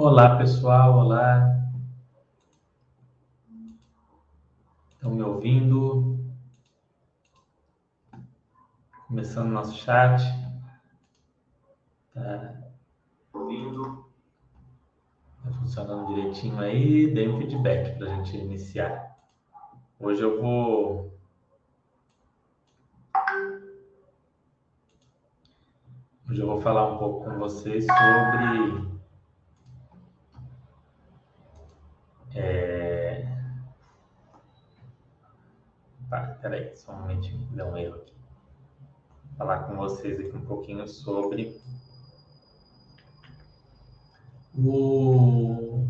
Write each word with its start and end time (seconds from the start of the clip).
Olá, 0.00 0.38
pessoal. 0.38 0.96
Olá. 0.96 1.60
Estão 4.92 5.10
me 5.10 5.24
ouvindo? 5.24 6.16
Começando 9.08 9.50
nosso 9.50 9.76
chat. 9.76 10.22
Tá 12.14 12.54
ouvindo? 13.32 14.08
Tá 15.42 15.50
funcionando 15.50 16.14
direitinho 16.14 16.60
aí? 16.60 17.12
Dê 17.12 17.26
um 17.26 17.38
feedback 17.38 17.98
para 17.98 18.06
a 18.06 18.14
gente 18.14 18.36
iniciar. 18.36 19.18
Hoje 19.98 20.22
eu 20.22 20.40
vou 20.40 21.12
Hoje 26.30 26.40
eu 26.40 26.46
vou 26.46 26.60
falar 26.60 26.86
um 26.92 26.98
pouco 26.98 27.24
com 27.24 27.36
vocês 27.40 27.84
sobre 27.84 28.97
é... 32.38 33.26
Tá, 36.08 36.38
peraí, 36.40 36.74
só 36.74 36.92
um 36.92 37.00
momentinho, 37.00 37.46
deu 37.52 37.66
um 37.66 37.76
erro 37.76 37.96
aqui. 37.96 38.14
Vou 39.24 39.36
falar 39.36 39.64
com 39.64 39.76
vocês 39.76 40.18
aqui 40.18 40.36
um 40.36 40.46
pouquinho 40.46 40.88
sobre 40.88 41.60
o... 44.56 45.86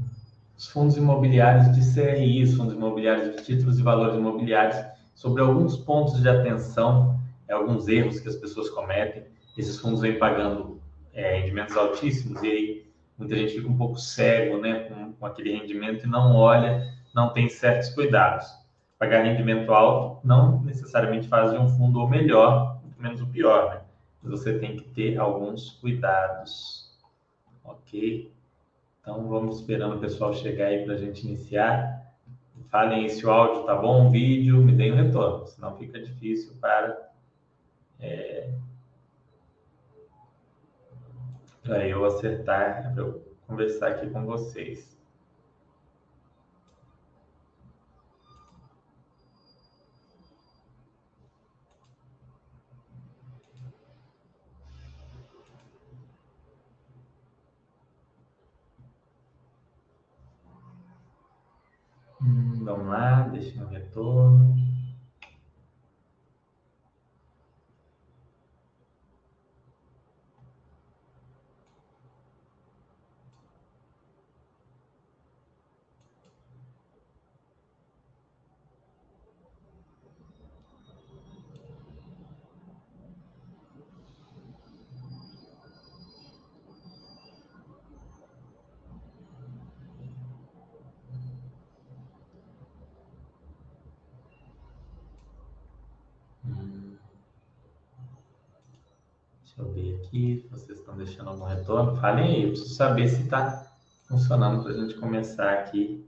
os 0.57 0.67
fundos 0.67 0.97
imobiliários 0.97 1.75
de 1.75 1.95
CRI, 1.95 2.43
os 2.43 2.55
fundos 2.55 2.75
imobiliários 2.75 3.37
de 3.37 3.45
títulos 3.45 3.79
e 3.79 3.83
valores 3.83 4.17
imobiliários, 4.17 4.77
sobre 5.15 5.43
alguns 5.43 5.77
pontos 5.77 6.21
de 6.21 6.29
atenção, 6.29 7.21
alguns 7.51 7.89
erros 7.89 8.21
que 8.21 8.29
as 8.29 8.37
pessoas 8.37 8.69
cometem 8.71 9.27
esses 9.59 9.81
fundos 9.81 10.01
vêm 10.01 10.17
pagando 10.17 10.81
é, 11.13 11.41
rendimentos 11.41 11.77
altíssimos 11.77 12.41
e 12.43 12.47
aí 12.47 12.88
muita 13.19 13.37
gente 13.37 13.55
fica 13.55 13.69
um 13.69 13.77
pouco 13.77 13.99
cego 13.99 14.59
né, 14.59 14.85
com, 14.85 15.13
com, 15.13 15.27
aquele 15.27 15.53
rendimento 15.53 16.05
e 16.05 16.09
não 16.09 16.37
olha, 16.37 16.95
não 17.15 17.33
tem 17.33 17.49
certos 17.49 17.91
cuidados. 17.91 18.47
Pagar 18.99 19.23
rendimento 19.23 19.73
alto 19.73 20.27
não 20.27 20.63
necessariamente 20.63 21.29
faz 21.29 21.51
de 21.51 21.59
um 21.59 21.69
fundo 21.69 22.01
o 22.01 22.09
melhor, 22.09 22.81
muito 22.83 23.03
menos 23.03 23.21
o 23.21 23.27
pior, 23.27 23.71
né? 23.71 23.81
Mas 24.23 24.33
você 24.33 24.59
tem 24.59 24.77
que 24.77 24.85
ter 24.91 25.19
alguns 25.19 25.71
cuidados, 25.71 26.97
ok? 27.65 28.33
Então 29.01 29.29
vamos 29.29 29.61
esperando 29.61 29.97
o 29.97 30.01
pessoal 30.01 30.35
chegar 30.35 30.67
aí 30.67 30.85
para 30.85 30.95
a 30.95 30.99
gente 30.99 31.27
iniciar. 31.27 31.99
Falem 32.71 33.05
aí 33.05 33.09
se 33.09 33.25
o 33.25 33.31
áudio 33.31 33.63
tá 33.63 33.75
bom, 33.75 34.09
o 34.09 34.11
vídeo, 34.11 34.59
me 34.59 34.73
deem 34.73 34.93
um 34.93 34.97
retorno, 34.97 35.47
senão 35.47 35.77
fica 35.77 35.99
difícil 35.99 36.53
para 36.61 37.09
é, 38.01 38.51
para 41.69 41.87
eu 41.87 42.03
acertar, 42.07 42.95
para 42.95 43.03
eu 43.03 43.23
conversar 43.47 43.89
aqui 43.89 44.09
com 44.09 44.25
vocês. 44.25 44.97
Hum, 62.23 62.65
vamos 62.65 62.87
lá, 62.87 63.29
deixa 63.29 63.61
no 63.61 63.69
retorno. 63.69 64.69
Deixa 99.59 99.63
eu 99.63 99.73
ver 99.73 99.97
aqui 99.97 100.37
se 100.39 100.48
vocês 100.59 100.79
estão 100.79 100.97
deixando 100.97 101.31
algum 101.31 101.45
retorno. 101.45 101.97
Falem 101.97 102.25
aí, 102.25 102.43
eu 102.43 102.49
preciso 102.51 102.75
saber 102.75 103.09
se 103.09 103.23
está 103.23 103.67
funcionando 104.09 104.63
para 104.63 104.73
a 104.73 104.77
gente 104.77 104.95
começar 104.95 105.53
aqui 105.53 106.07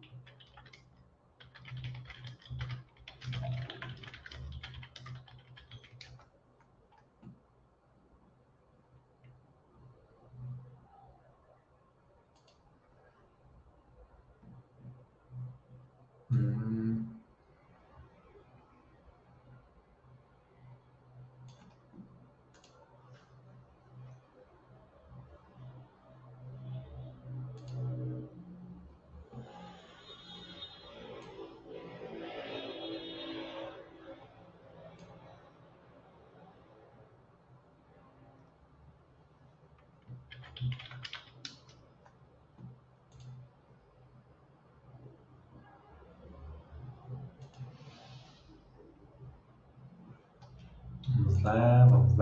Vamos 51.17 51.43
lá, 51.43 51.87
vamos 51.87 52.17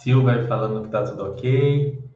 lá. 0.00 0.34
Silva 0.34 0.46
falando 0.46 0.80
que 0.80 0.86
está 0.86 1.04
tudo 1.04 1.24
ok. 1.24 2.10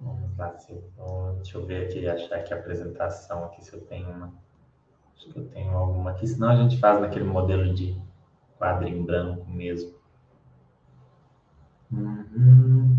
Vamos 0.00 0.36
lá, 0.36 0.56
Silva. 0.58 1.34
Deixa 1.36 1.58
eu 1.58 1.66
ver 1.66 1.86
aqui, 1.86 2.06
achar 2.06 2.36
aqui 2.36 2.52
a 2.52 2.58
apresentação 2.58 3.44
aqui, 3.44 3.64
se 3.64 3.72
eu 3.72 3.80
tenho 3.80 4.10
uma. 4.10 4.32
Acho 5.16 5.30
que 5.30 5.38
eu 5.38 5.48
tenho 5.48 5.76
alguma 5.76 6.10
aqui, 6.10 6.26
senão 6.26 6.50
a 6.50 6.56
gente 6.56 6.78
faz 6.78 7.00
naquele 7.00 7.24
modelo 7.24 7.72
de 7.74 7.96
quadro 8.58 8.88
em 8.88 9.04
branco 9.04 9.48
mesmo. 9.48 9.94
Uhum. 11.92 12.96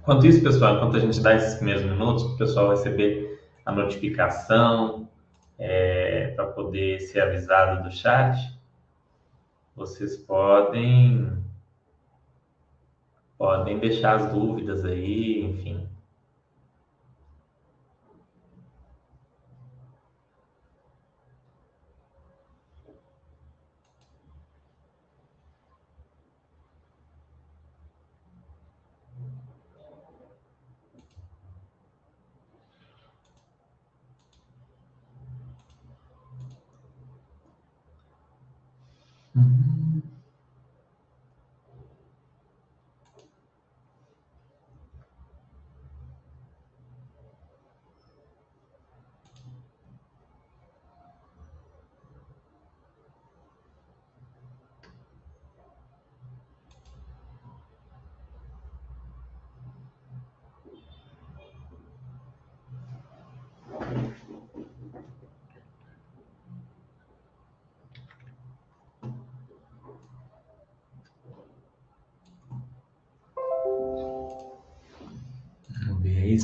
Enquanto 0.00 0.26
isso, 0.26 0.42
pessoal, 0.42 0.76
enquanto 0.76 0.96
a 0.96 1.00
gente 1.00 1.20
dá 1.20 1.34
esses 1.34 1.54
primeiros 1.54 1.84
minutos, 1.84 2.24
o 2.24 2.36
pessoal 2.36 2.70
receber 2.70 3.48
a 3.64 3.72
notificação 3.72 5.08
é, 5.60 6.28
para 6.28 6.46
poder 6.46 7.00
ser 7.00 7.20
avisado 7.20 7.82
do 7.82 7.94
chat, 7.94 8.58
vocês 9.76 10.16
podem 10.16 11.38
podem 13.36 13.78
deixar 13.78 14.16
as 14.16 14.32
dúvidas 14.32 14.84
aí, 14.84 15.44
enfim. 15.44 15.89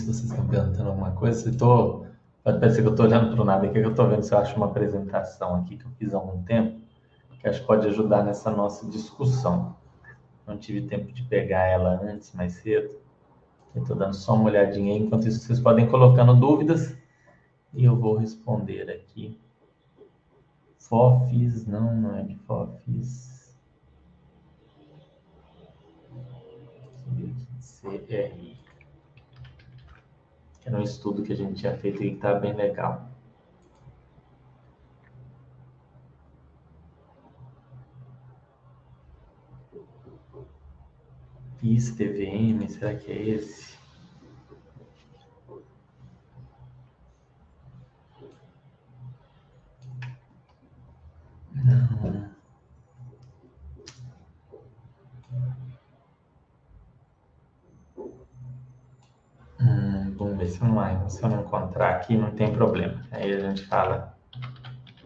Vocês 0.07 0.31
estão 0.31 0.47
perguntando 0.47 0.89
alguma 0.89 1.11
coisa. 1.13 1.41
Se 1.41 1.57
tô, 1.57 2.07
pode 2.43 2.61
parecer 2.61 2.83
que 2.83 2.89
eu 2.89 2.93
estou 2.93 3.07
olhando 3.07 3.33
para 3.33 3.43
o 3.43 3.45
nada 3.45 3.67
aqui, 3.67 3.81
que 3.81 3.87
eu 3.87 3.91
estou 3.91 4.09
vendo 4.09 4.23
se 4.23 4.33
eu 4.33 4.39
acho 4.39 4.57
uma 4.57 4.67
apresentação 4.67 5.57
aqui 5.57 5.77
que 5.77 5.85
eu 5.85 5.91
fiz 5.99 6.15
há 6.15 6.17
algum 6.17 6.43
tempo, 6.43 6.81
que 7.41 7.49
acho 7.49 7.61
que 7.61 7.67
pode 7.67 7.87
ajudar 7.89 8.23
nessa 8.25 8.51
nossa 8.51 8.87
discussão. 8.87 9.77
Não 10.47 10.57
tive 10.57 10.83
tempo 10.83 11.13
de 11.13 11.23
pegar 11.25 11.67
ela 11.67 12.01
antes, 12.03 12.33
mais 12.33 12.55
cedo. 12.55 12.95
Estou 13.75 13.97
dando 13.97 14.15
só 14.15 14.35
uma 14.35 14.45
olhadinha 14.45 14.95
aí. 14.95 15.01
Enquanto 15.03 15.29
isso, 15.29 15.41
vocês 15.41 15.61
podem 15.61 15.89
colocando 15.89 16.35
dúvidas 16.35 16.97
e 17.75 17.85
eu 17.85 17.97
vou 17.97 18.17
responder 18.17 18.91
aqui. 18.91 19.39
FOFIS, 20.79 21.67
não, 21.67 21.95
não 21.95 22.17
é 22.17 22.23
de 22.23 22.37
FOFIS. 22.37 23.37
CRI. 27.87 28.56
Era 30.67 30.79
um 30.79 30.83
estudo 30.83 31.23
que 31.23 31.33
a 31.33 31.37
gente 31.37 31.61
tinha 31.61 31.77
feito 31.77 32.03
e 32.03 32.11
que 32.11 32.17
está 32.17 32.35
bem 32.35 32.53
legal. 32.53 33.09
PIS 41.61 41.95
TVM, 41.97 42.69
será 42.69 42.95
que 42.97 43.13
é 43.13 43.23
esse? 43.29 43.77
Não. 51.55 52.27
Hum, 59.61 60.15
vamos 60.17 60.39
ver 60.39 60.49
se 60.49 60.61
eu, 60.63 60.69
não, 60.69 61.09
se 61.09 61.23
eu 61.23 61.29
não 61.29 61.41
encontrar 61.43 61.96
aqui, 62.07 62.17
não 62.17 62.31
tem 62.31 62.53
problema. 62.53 63.03
Aí 63.11 63.33
a 63.33 63.41
gente 63.41 63.67
fala 63.67 64.17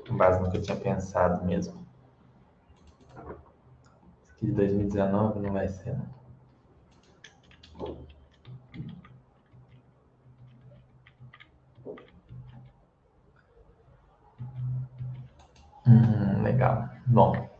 com 0.06 0.16
base 0.16 0.40
no 0.42 0.50
que 0.50 0.58
eu 0.58 0.62
tinha 0.62 0.76
pensado 0.76 1.44
mesmo. 1.44 1.80
Esse 4.28 4.32
aqui 4.36 4.46
de 4.46 4.52
2019 4.52 5.40
não 5.40 5.52
vai 5.52 5.68
ser, 5.68 5.96
não. 5.96 6.20
Hum, 15.86 16.42
legal. 16.42 16.88
Bom. 17.06 17.50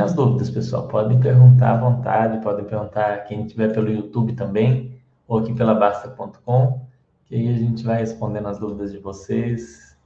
As 0.00 0.14
dúvidas, 0.14 0.50
pessoal. 0.50 0.88
Podem 0.88 1.20
perguntar 1.20 1.72
à 1.72 1.76
vontade, 1.76 2.42
podem 2.42 2.64
perguntar 2.64 3.24
quem 3.24 3.44
estiver 3.44 3.72
pelo 3.72 3.90
YouTube 3.90 4.34
também, 4.34 5.00
ou 5.28 5.38
aqui 5.38 5.54
pela 5.54 5.74
Basta.com, 5.74 6.86
que 7.26 7.34
aí 7.34 7.48
a 7.48 7.58
gente 7.58 7.84
vai 7.84 7.98
respondendo 7.98 8.48
as 8.48 8.58
dúvidas 8.58 8.92
de 8.92 8.98
vocês. 8.98 9.96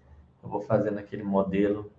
Eu 0.43 0.49
vou 0.49 0.61
fazendo 0.61 0.99
aquele 0.99 1.23
modelo 1.23 1.91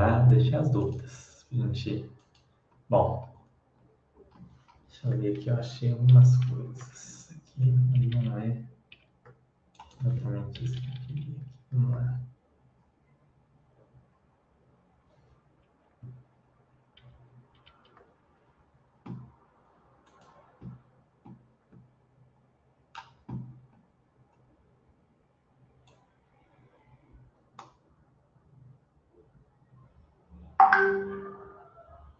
lá, 0.00 0.18
deixem 0.20 0.54
as 0.54 0.70
dúvidas. 0.70 1.46
Gente, 1.50 2.10
bom, 2.88 3.28
deixa 4.88 5.08
eu 5.08 5.18
ver 5.18 5.36
aqui, 5.36 5.48
eu 5.48 5.56
achei 5.56 5.92
algumas 5.92 6.36
coisas. 6.44 7.30
Aqui 7.58 8.08
não 8.24 8.38
é 8.38 8.62
exatamente 10.00 10.64
isso 10.64 10.80
que 10.80 10.88
eu 10.88 11.02
queria. 11.06 11.36
Vamos 11.72 11.90
lá. 11.90 12.20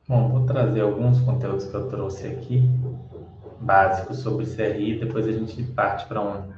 Bom, 0.09 0.29
vou 0.31 0.47
trazer 0.47 0.83
alguns 0.83 1.16
conteúdos 1.27 1.67
que 1.67 1.75
eu 1.75 1.89
trouxe 1.91 2.29
aqui, 2.29 2.63
básicos 3.61 4.21
sobre 4.21 4.47
CRI, 4.47 5.01
depois 5.01 5.27
a 5.27 5.33
gente 5.33 5.61
parte 5.73 6.07
para 6.07 6.23
um, 6.23 6.53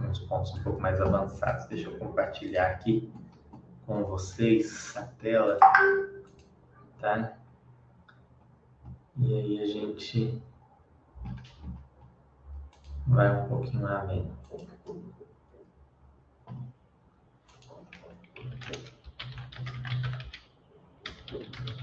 uns 0.00 0.18
pontos 0.20 0.54
um 0.54 0.62
pouco 0.62 0.80
mais 0.80 0.98
avançados. 1.00 1.66
Deixa 1.66 1.90
eu 1.90 1.98
compartilhar 1.98 2.68
aqui 2.68 3.12
com 3.86 4.02
vocês 4.04 4.96
a 4.96 5.02
tela, 5.02 5.58
tá? 7.00 7.34
E 9.18 9.34
aí 9.34 9.62
a 9.62 9.66
gente 9.66 10.42
vai 13.06 13.42
um 13.42 13.48
pouquinho 13.48 13.86
além. 13.86 14.32
Compartilhar 21.30 21.81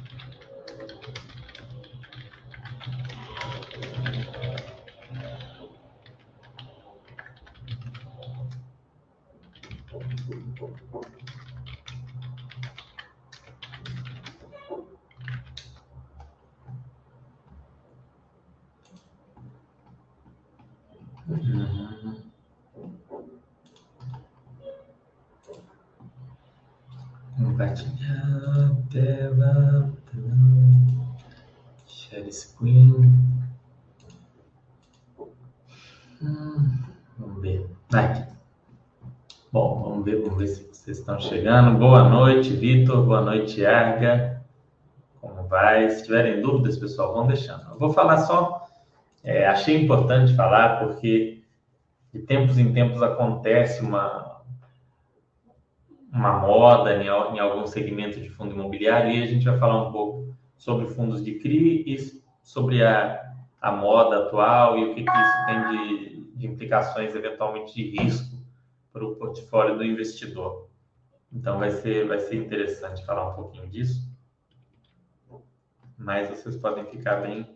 Screen. 32.60 33.10
Hum, 36.22 36.78
vamos 37.18 37.42
ver. 37.42 37.66
Vai. 37.90 38.28
Bom, 39.50 39.82
vamos 39.82 40.04
ver, 40.04 40.22
vamos 40.22 40.38
ver 40.38 40.48
se 40.48 40.68
vocês 40.68 41.00
estão 41.00 41.18
chegando. 41.22 41.80
Boa 41.80 42.10
noite, 42.10 42.54
Vitor. 42.54 43.06
Boa 43.06 43.22
noite, 43.22 43.66
Arga. 43.66 44.44
Como 45.22 45.48
vai. 45.48 45.90
Se 45.90 46.04
tiverem 46.04 46.42
dúvidas, 46.42 46.78
pessoal, 46.78 47.14
vão 47.14 47.28
deixando. 47.28 47.64
Eu 47.72 47.80
vou 47.80 47.94
falar 47.94 48.18
só, 48.18 48.68
é, 49.24 49.48
achei 49.48 49.82
importante 49.82 50.36
falar, 50.36 50.80
porque 50.80 51.42
de 52.14 52.20
tempos 52.20 52.58
em 52.58 52.74
tempos 52.74 53.02
acontece 53.02 53.82
uma, 53.82 54.42
uma 56.12 56.40
moda 56.40 56.94
em, 56.94 57.06
em 57.06 57.40
algum 57.40 57.66
segmento 57.66 58.20
de 58.20 58.30
fundo 58.30 58.54
imobiliário 58.54 59.12
e 59.12 59.24
a 59.24 59.28
gente 59.28 59.46
vai 59.46 59.58
falar 59.58 59.88
um 59.88 59.94
pouco 59.94 60.36
sobre 60.58 60.88
fundos 60.88 61.24
de 61.24 61.36
CRI 61.36 61.86
e 61.88 62.19
sobre 62.50 62.84
a, 62.84 63.36
a 63.62 63.72
moda 63.72 64.26
atual 64.26 64.76
e 64.80 64.86
o 64.86 64.96
que, 64.96 65.04
que 65.04 65.12
isso 65.12 65.46
tem 65.46 65.70
de, 65.70 66.32
de 66.36 66.48
implicações, 66.48 67.14
eventualmente, 67.14 67.76
de 67.76 67.92
risco 67.92 68.36
para 68.92 69.06
o 69.06 69.16
portfólio 69.18 69.78
do 69.78 69.84
investidor. 69.84 70.68
Então, 71.32 71.60
vai 71.60 71.70
ser, 71.70 72.08
vai 72.08 72.20
ser 72.20 72.38
interessante 72.38 73.06
falar 73.06 73.30
um 73.30 73.36
pouquinho 73.36 73.68
disso. 73.68 74.10
Mas 75.96 76.28
vocês 76.28 76.58
podem 76.58 76.86
ficar 76.86 77.18
bem, 77.18 77.48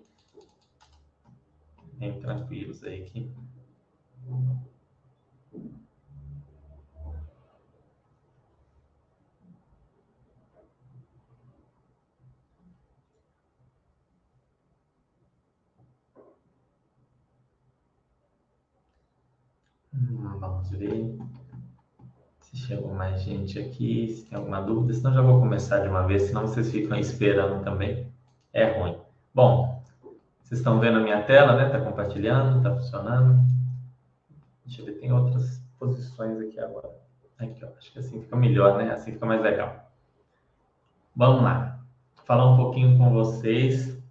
bem 1.93 2.19
tranquilos 2.19 2.83
aí 2.83 3.03
que 3.05 3.33
Vamos 20.23 20.69
ver 20.69 21.17
se 22.39 22.55
chegou 22.55 22.93
mais 22.93 23.21
gente 23.21 23.59
aqui, 23.59 24.07
se 24.09 24.25
tem 24.25 24.37
alguma 24.37 24.61
dúvida. 24.61 24.93
Senão 24.93 25.13
já 25.13 25.21
vou 25.21 25.39
começar 25.39 25.79
de 25.79 25.89
uma 25.89 26.07
vez, 26.07 26.23
senão 26.23 26.47
vocês 26.47 26.71
ficam 26.71 26.97
esperando 26.97 27.63
também. 27.63 28.07
É 28.53 28.79
ruim. 28.79 28.97
Bom, 29.33 29.83
vocês 30.41 30.59
estão 30.59 30.79
vendo 30.79 30.99
a 30.99 31.01
minha 31.01 31.23
tela, 31.23 31.57
né? 31.57 31.69
Tá 31.69 31.81
compartilhando, 31.81 32.63
tá 32.63 32.73
funcionando. 32.73 33.43
Deixa 34.65 34.81
eu 34.81 34.85
ver, 34.85 34.93
tem 34.93 35.11
outras 35.11 35.61
posições 35.77 36.39
aqui 36.39 36.59
agora. 36.59 36.89
Aqui, 37.37 37.65
ó. 37.65 37.69
Acho 37.77 37.91
que 37.91 37.99
assim 37.99 38.21
fica 38.21 38.35
melhor, 38.37 38.77
né? 38.77 38.91
Assim 38.91 39.11
fica 39.11 39.25
mais 39.25 39.41
legal. 39.41 39.91
Vamos 41.15 41.43
lá. 41.43 41.79
Falar 42.23 42.53
um 42.53 42.55
pouquinho 42.55 42.97
com 42.97 43.11
vocês. 43.11 44.01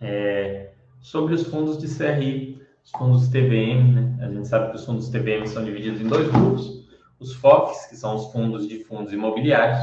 É, 0.00 0.72
sobre 1.00 1.34
os 1.34 1.46
fundos 1.46 1.78
de 1.78 1.88
CRI, 1.88 2.51
os 2.84 2.90
fundos 2.90 3.28
TVM, 3.28 3.92
né? 3.94 4.24
A 4.24 4.28
gente 4.28 4.48
sabe 4.48 4.70
que 4.70 4.76
os 4.76 4.84
fundos 4.84 5.08
TVM 5.08 5.46
são 5.46 5.64
divididos 5.64 6.00
em 6.00 6.08
dois 6.08 6.30
grupos. 6.30 6.88
Os 7.18 7.34
FOFs, 7.34 7.86
que 7.86 7.96
são 7.96 8.16
os 8.16 8.32
fundos 8.32 8.66
de 8.66 8.82
fundos 8.84 9.12
imobiliários. 9.12 9.80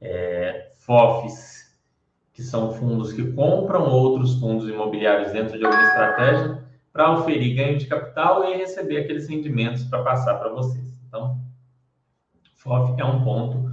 É, 0.00 0.70
FOFs 0.78 1.68
que 2.38 2.42
são 2.44 2.72
fundos 2.72 3.12
que 3.12 3.32
compram 3.32 3.90
outros 3.90 4.38
fundos 4.38 4.68
imobiliários 4.68 5.32
dentro 5.32 5.58
de 5.58 5.64
alguma 5.64 5.82
estratégia 5.82 6.64
para 6.92 7.12
oferir 7.12 7.56
ganho 7.56 7.76
de 7.76 7.86
capital 7.86 8.44
e 8.44 8.56
receber 8.56 8.98
aqueles 8.98 9.28
rendimentos 9.28 9.82
para 9.82 10.04
passar 10.04 10.36
para 10.36 10.50
vocês. 10.50 11.00
Então, 11.08 11.40
FOF 12.54 12.94
é 13.00 13.04
um 13.04 13.24
ponto. 13.24 13.68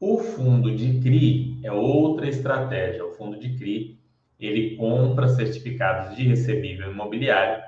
O 0.00 0.16
fundo 0.18 0.74
de 0.74 1.00
CRI 1.00 1.60
é 1.62 1.70
outra 1.70 2.26
estratégia. 2.26 3.04
O 3.04 3.12
fundo 3.12 3.38
de 3.38 3.58
CRI, 3.58 4.00
ele 4.40 4.74
compra 4.76 5.28
certificados 5.28 6.16
de 6.16 6.26
recebível 6.26 6.90
imobiliário, 6.90 7.62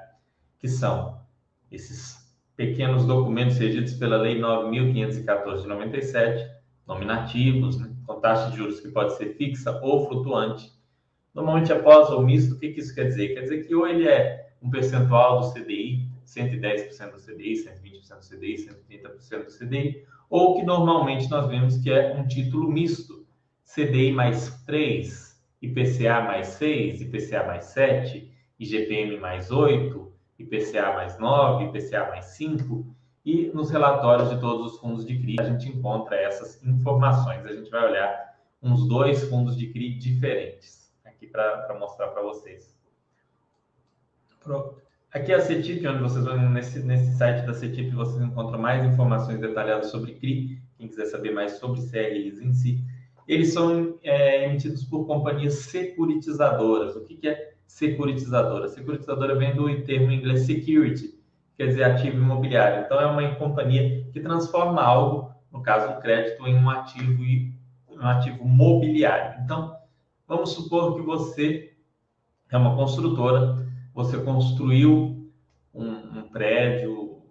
que 0.61 0.69
são 0.69 1.19
esses 1.73 2.21
pequenos 2.55 3.07
documentos 3.07 3.57
regidos 3.57 3.95
pela 3.95 4.19
Lei 4.19 4.38
9.514 4.38 5.62
de 5.62 5.69
97, 5.69 6.50
nominativos, 6.87 7.81
né? 7.81 7.90
com 8.07 8.21
taxa 8.21 8.50
de 8.50 8.59
juros 8.59 8.81
que 8.81 8.88
pode 8.88 9.17
ser 9.17 9.35
fixa 9.37 9.81
ou 9.83 10.07
flutuante. 10.07 10.71
Normalmente, 11.35 11.73
após 11.73 12.11
o 12.11 12.21
misto, 12.21 12.55
o 12.55 12.59
que, 12.59 12.73
que 12.73 12.81
isso 12.81 12.95
quer 12.95 13.05
dizer? 13.05 13.35
Quer 13.35 13.43
dizer 13.43 13.67
que 13.67 13.75
ou 13.75 13.87
ele 13.87 14.07
é 14.07 14.50
um 14.61 14.69
percentual 14.69 15.40
do 15.40 15.52
CDI, 15.55 16.07
110% 16.26 17.12
do 17.12 17.21
CDI, 17.21 17.64
120% 17.64 18.19
do 18.19 18.37
CDI, 18.37 18.69
130% 18.90 19.45
do 19.45 19.59
CDI, 19.59 20.05
ou 20.29 20.57
que 20.57 20.62
normalmente 20.62 21.31
nós 21.31 21.49
vemos 21.49 21.79
que 21.79 21.90
é 21.90 22.14
um 22.14 22.26
título 22.26 22.71
misto, 22.71 23.26
CDI 23.64 24.12
mais 24.12 24.62
3, 24.67 25.40
IPCA 25.62 26.21
mais 26.23 26.49
6, 26.49 27.00
IPCA 27.00 27.47
mais 27.47 27.64
7, 27.67 28.31
IGPM 28.59 29.19
mais 29.19 29.50
8, 29.50 30.10
IPCA 30.43 30.93
mais 30.93 31.19
9, 31.19 31.65
IPCA 31.67 32.09
mais 32.09 32.25
5, 32.27 32.87
e 33.25 33.49
nos 33.49 33.71
relatórios 33.71 34.31
de 34.31 34.41
todos 34.41 34.73
os 34.73 34.79
fundos 34.79 35.05
de 35.05 35.19
CRI 35.19 35.37
a 35.41 35.45
gente 35.45 35.69
encontra 35.69 36.17
essas 36.17 36.63
informações. 36.65 37.45
A 37.45 37.53
gente 37.53 37.71
vai 37.71 37.85
olhar 37.85 38.39
uns 38.63 38.87
dois 38.89 39.25
fundos 39.29 39.57
de 39.57 39.67
CRI 39.69 39.95
diferentes 39.99 40.93
aqui 41.05 41.27
para 41.27 41.77
mostrar 41.79 42.09
para 42.09 42.23
vocês. 42.23 42.79
Aqui 45.13 45.33
é 45.33 45.35
a 45.35 45.41
CETIP, 45.41 45.87
onde 45.87 46.03
vocês 46.03 46.25
vão 46.25 46.51
nesse, 46.51 46.81
nesse 46.81 47.17
site 47.17 47.45
da 47.45 47.53
CETIP, 47.53 47.91
vocês 47.91 48.23
encontram 48.23 48.59
mais 48.59 48.85
informações 48.85 49.39
detalhadas 49.41 49.91
sobre 49.91 50.15
CRI. 50.15 50.63
Quem 50.79 50.89
quiser 50.89 51.07
saber 51.07 51.33
mais 51.33 51.53
sobre 51.53 51.81
CRIs 51.91 52.41
em 52.41 52.53
si, 52.55 52.83
eles 53.29 53.53
são 53.53 53.99
é, 54.03 54.45
emitidos 54.45 54.85
por 54.85 55.07
companhias 55.07 55.55
securitizadoras. 55.55 56.97
O 56.97 57.05
que, 57.05 57.17
que 57.17 57.29
é 57.29 57.55
securitizadora? 57.71 58.69
Securitizadora 58.69 59.35
vem 59.37 59.55
do 59.55 59.83
termo 59.85 60.11
em 60.11 60.19
inglês 60.19 60.41
security, 60.41 61.19
quer 61.57 61.69
dizer 61.69 61.85
ativo 61.85 62.17
imobiliário. 62.17 62.85
Então, 62.85 63.00
é 63.00 63.07
uma 63.07 63.35
companhia 63.37 64.05
que 64.12 64.21
transforma 64.21 64.83
algo, 64.83 65.33
no 65.53 65.62
caso 65.62 65.93
o 65.93 66.00
crédito, 66.00 66.47
em 66.47 66.55
um 66.55 66.69
ativo, 66.69 67.23
um 67.89 68.07
ativo 68.07 68.45
mobiliário. 68.45 69.41
Então, 69.45 69.77
vamos 70.27 70.53
supor 70.53 70.97
que 70.97 71.03
você 71.03 71.73
é 72.50 72.57
uma 72.57 72.75
construtora, 72.75 73.67
você 73.95 74.19
construiu 74.19 75.31
um, 75.73 76.19
um 76.19 76.29
prédio, 76.29 77.23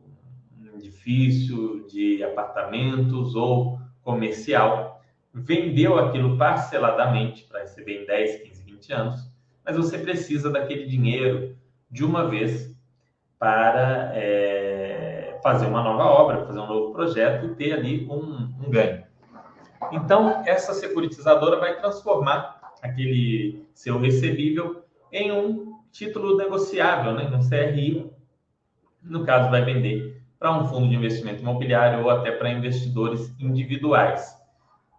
um 0.57 0.77
edifício 0.77 1.85
de 1.87 2.23
apartamentos 2.23 3.35
ou 3.35 3.79
comercial, 4.01 5.01
vendeu 5.33 5.99
aquilo 5.99 6.37
parceladamente 6.37 7.43
para 7.43 7.59
receber 7.59 8.03
em 8.03 8.05
10, 8.05 8.43
15, 8.43 8.63
20 8.63 8.93
anos, 8.93 9.28
mas 9.69 9.77
você 9.77 9.99
precisa 9.99 10.49
daquele 10.49 10.85
dinheiro 10.85 11.55
de 11.91 12.03
uma 12.03 12.27
vez 12.27 12.75
para 13.37 14.11
é, 14.15 15.37
fazer 15.43 15.67
uma 15.67 15.83
nova 15.83 16.05
obra, 16.05 16.43
fazer 16.47 16.57
um 16.57 16.65
novo 16.65 16.91
projeto 16.91 17.45
e 17.45 17.55
ter 17.55 17.73
ali 17.73 18.07
um, 18.09 18.49
um 18.65 18.71
ganho. 18.71 19.03
Então, 19.91 20.41
essa 20.47 20.73
securitizadora 20.73 21.59
vai 21.59 21.79
transformar 21.79 22.59
aquele 22.81 23.63
seu 23.75 23.99
recebível 23.99 24.83
em 25.11 25.31
um 25.31 25.77
título 25.91 26.35
negociável, 26.35 27.13
né, 27.13 27.29
um 27.31 27.47
CRI. 27.47 28.11
No 29.03 29.23
caso, 29.23 29.51
vai 29.51 29.63
vender 29.63 30.19
para 30.39 30.51
um 30.51 30.67
fundo 30.67 30.89
de 30.89 30.95
investimento 30.95 31.41
imobiliário 31.41 32.03
ou 32.03 32.09
até 32.09 32.31
para 32.31 32.49
investidores 32.49 33.31
individuais. 33.39 34.35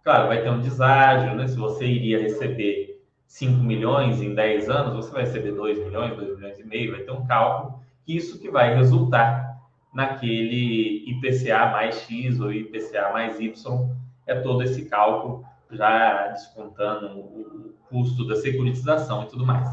Claro, 0.01 0.29
vai 0.29 0.41
ter 0.41 0.49
um 0.49 0.61
deságio, 0.61 1.35
né? 1.35 1.45
Se 1.47 1.57
você 1.57 1.85
iria 1.85 2.19
receber 2.21 2.90
5 3.31 3.63
milhões 3.63 4.21
em 4.21 4.35
10 4.35 4.69
anos, 4.69 4.93
você 4.93 5.11
vai 5.11 5.21
receber 5.21 5.53
2 5.53 5.79
milhões, 5.79 6.15
2 6.17 6.35
milhões 6.35 6.59
e 6.59 6.63
meio, 6.65 6.91
vai 6.91 7.01
ter 7.01 7.11
um 7.11 7.25
cálculo 7.25 7.81
isso 8.07 8.39
que 8.39 8.49
vai 8.49 8.75
resultar 8.75 9.57
naquele 9.93 11.09
IPCA 11.09 11.67
mais 11.67 12.01
X 12.01 12.39
ou 12.41 12.51
IPCA 12.51 13.11
mais 13.13 13.39
Y, 13.39 13.89
é 14.27 14.35
todo 14.35 14.63
esse 14.63 14.85
cálculo 14.85 15.45
já 15.69 16.27
descontando 16.27 17.19
o 17.19 17.73
custo 17.89 18.27
da 18.27 18.35
securitização 18.35 19.23
e 19.23 19.27
tudo 19.27 19.45
mais. 19.45 19.69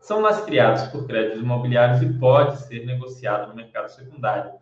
São 0.00 0.20
lastreados 0.20 0.84
por 0.84 1.06
créditos 1.06 1.42
imobiliários 1.42 2.00
e 2.00 2.12
pode 2.18 2.56
ser 2.62 2.86
negociado 2.86 3.48
no 3.48 3.54
mercado 3.54 3.88
secundário. 3.88 4.52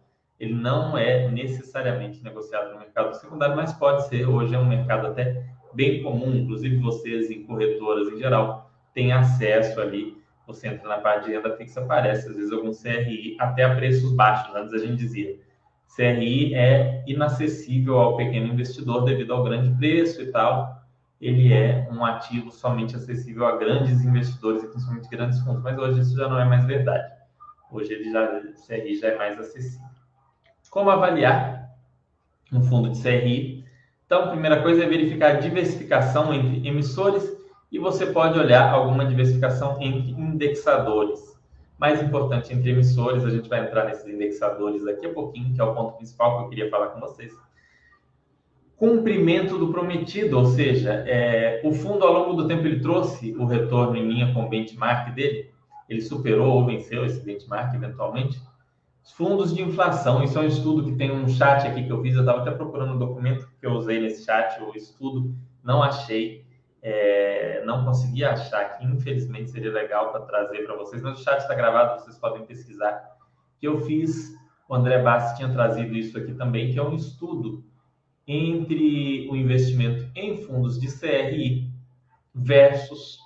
Ele 0.40 0.54
não 0.54 0.98
é 0.98 1.28
necessariamente 1.28 2.22
negociado 2.22 2.72
no 2.72 2.78
mercado 2.78 3.14
secundário, 3.14 3.54
mas 3.54 3.72
pode 3.72 4.08
ser. 4.08 4.26
Hoje 4.26 4.54
é 4.54 4.58
um 4.58 4.66
mercado 4.66 5.06
até 5.06 5.44
bem 5.74 6.02
comum, 6.02 6.34
inclusive 6.34 6.76
vocês 6.76 7.30
em 7.30 7.44
corretoras 7.44 8.12
em 8.12 8.18
geral 8.18 8.70
têm 8.92 9.12
acesso 9.12 9.80
ali 9.80 10.24
você 10.46 10.68
entra 10.68 10.88
na 10.88 10.98
parte 10.98 11.26
de 11.26 11.32
renda 11.32 11.56
fixa, 11.56 11.80
aparece 11.80 12.28
às 12.28 12.36
vezes 12.36 12.52
algum 12.52 12.72
CRI 12.72 13.36
até 13.40 13.64
a 13.64 13.74
preços 13.74 14.12
baixos. 14.12 14.54
Antes 14.54 14.74
a 14.74 14.78
gente 14.78 14.96
dizia, 14.96 15.38
CRI 15.96 16.54
é 16.54 17.02
inacessível 17.06 17.98
ao 17.98 18.16
pequeno 18.16 18.52
investidor 18.52 19.04
devido 19.04 19.32
ao 19.32 19.42
grande 19.42 19.74
preço 19.76 20.20
e 20.20 20.30
tal. 20.30 20.82
Ele 21.20 21.52
é 21.52 21.88
um 21.90 22.04
ativo 22.04 22.50
somente 22.50 22.94
acessível 22.94 23.46
a 23.46 23.56
grandes 23.56 24.04
investidores 24.04 24.62
e 24.62 24.68
principalmente 24.68 25.08
grandes 25.08 25.40
fundos. 25.40 25.62
Mas 25.62 25.78
hoje 25.78 26.00
isso 26.00 26.16
já 26.16 26.28
não 26.28 26.38
é 26.38 26.44
mais 26.44 26.66
verdade. 26.66 27.14
Hoje 27.70 27.94
ele 27.94 28.10
já, 28.10 28.24
o 28.24 28.66
CRI 28.66 28.96
já 28.96 29.08
é 29.08 29.16
mais 29.16 29.38
acessível. 29.38 29.88
Como 30.68 30.90
avaliar 30.90 31.70
um 32.52 32.62
fundo 32.62 32.90
de 32.90 33.00
CRI? 33.00 33.53
Então, 34.14 34.26
a 34.26 34.30
primeira 34.30 34.62
coisa 34.62 34.84
é 34.84 34.86
verificar 34.86 35.32
a 35.32 35.40
diversificação 35.40 36.32
entre 36.32 36.68
emissores 36.68 37.36
e 37.72 37.80
você 37.80 38.06
pode 38.06 38.38
olhar 38.38 38.72
alguma 38.72 39.04
diversificação 39.04 39.76
entre 39.82 40.12
indexadores. 40.12 41.36
Mais 41.76 42.00
importante, 42.00 42.54
entre 42.54 42.70
emissores, 42.70 43.24
a 43.24 43.30
gente 43.30 43.48
vai 43.48 43.66
entrar 43.66 43.86
nesses 43.86 44.06
indexadores 44.06 44.84
daqui 44.84 45.06
a 45.06 45.12
pouquinho, 45.12 45.52
que 45.52 45.60
é 45.60 45.64
o 45.64 45.74
ponto 45.74 45.96
principal 45.96 46.38
que 46.38 46.44
eu 46.44 46.48
queria 46.48 46.70
falar 46.70 46.90
com 46.90 47.00
vocês. 47.00 47.32
cumprimento 48.76 49.58
do 49.58 49.72
prometido, 49.72 50.38
ou 50.38 50.44
seja, 50.44 50.92
é, 51.08 51.60
o 51.64 51.72
fundo 51.72 52.04
ao 52.04 52.12
longo 52.12 52.34
do 52.34 52.46
tempo 52.46 52.64
ele 52.64 52.78
trouxe 52.78 53.34
o 53.36 53.44
retorno 53.44 53.96
em 53.96 54.06
linha 54.06 54.32
com 54.32 54.44
o 54.44 54.48
benchmark 54.48 55.12
dele, 55.12 55.50
ele 55.88 56.00
superou 56.00 56.52
ou 56.52 56.64
venceu 56.64 57.04
esse 57.04 57.20
benchmark 57.20 57.74
eventualmente. 57.74 58.40
Os 59.04 59.12
fundos 59.12 59.54
de 59.54 59.62
inflação, 59.62 60.24
isso 60.24 60.38
é 60.38 60.42
um 60.42 60.46
estudo 60.46 60.84
que 60.84 60.96
tem 60.96 61.12
um 61.12 61.28
chat 61.28 61.66
aqui 61.66 61.84
que 61.84 61.92
eu 61.92 62.00
fiz, 62.00 62.14
eu 62.14 62.20
estava 62.20 62.40
até 62.40 62.50
procurando 62.50 62.94
um 62.94 62.98
documento 62.98 63.46
que 63.60 63.66
eu 63.66 63.72
usei 63.72 64.00
nesse 64.00 64.24
chat, 64.24 64.58
o 64.62 64.74
estudo, 64.74 65.36
não 65.62 65.82
achei, 65.82 66.42
é, 66.80 67.62
não 67.66 67.84
consegui 67.84 68.24
achar 68.24 68.62
aqui, 68.62 68.86
infelizmente 68.86 69.50
seria 69.50 69.70
legal 69.70 70.10
para 70.10 70.22
trazer 70.22 70.64
para 70.64 70.74
vocês, 70.76 71.02
mas 71.02 71.20
o 71.20 71.22
chat 71.22 71.40
está 71.40 71.54
gravado, 71.54 72.00
vocês 72.00 72.18
podem 72.18 72.46
pesquisar, 72.46 73.14
que 73.58 73.68
eu 73.68 73.78
fiz, 73.80 74.34
o 74.66 74.74
André 74.74 75.02
Bassi 75.02 75.36
tinha 75.36 75.52
trazido 75.52 75.94
isso 75.94 76.16
aqui 76.16 76.32
também, 76.32 76.72
que 76.72 76.78
é 76.78 76.82
um 76.82 76.94
estudo 76.94 77.62
entre 78.26 79.28
o 79.30 79.36
investimento 79.36 80.10
em 80.16 80.38
fundos 80.38 80.80
de 80.80 80.88
CRI 80.88 81.70
versus 82.34 83.18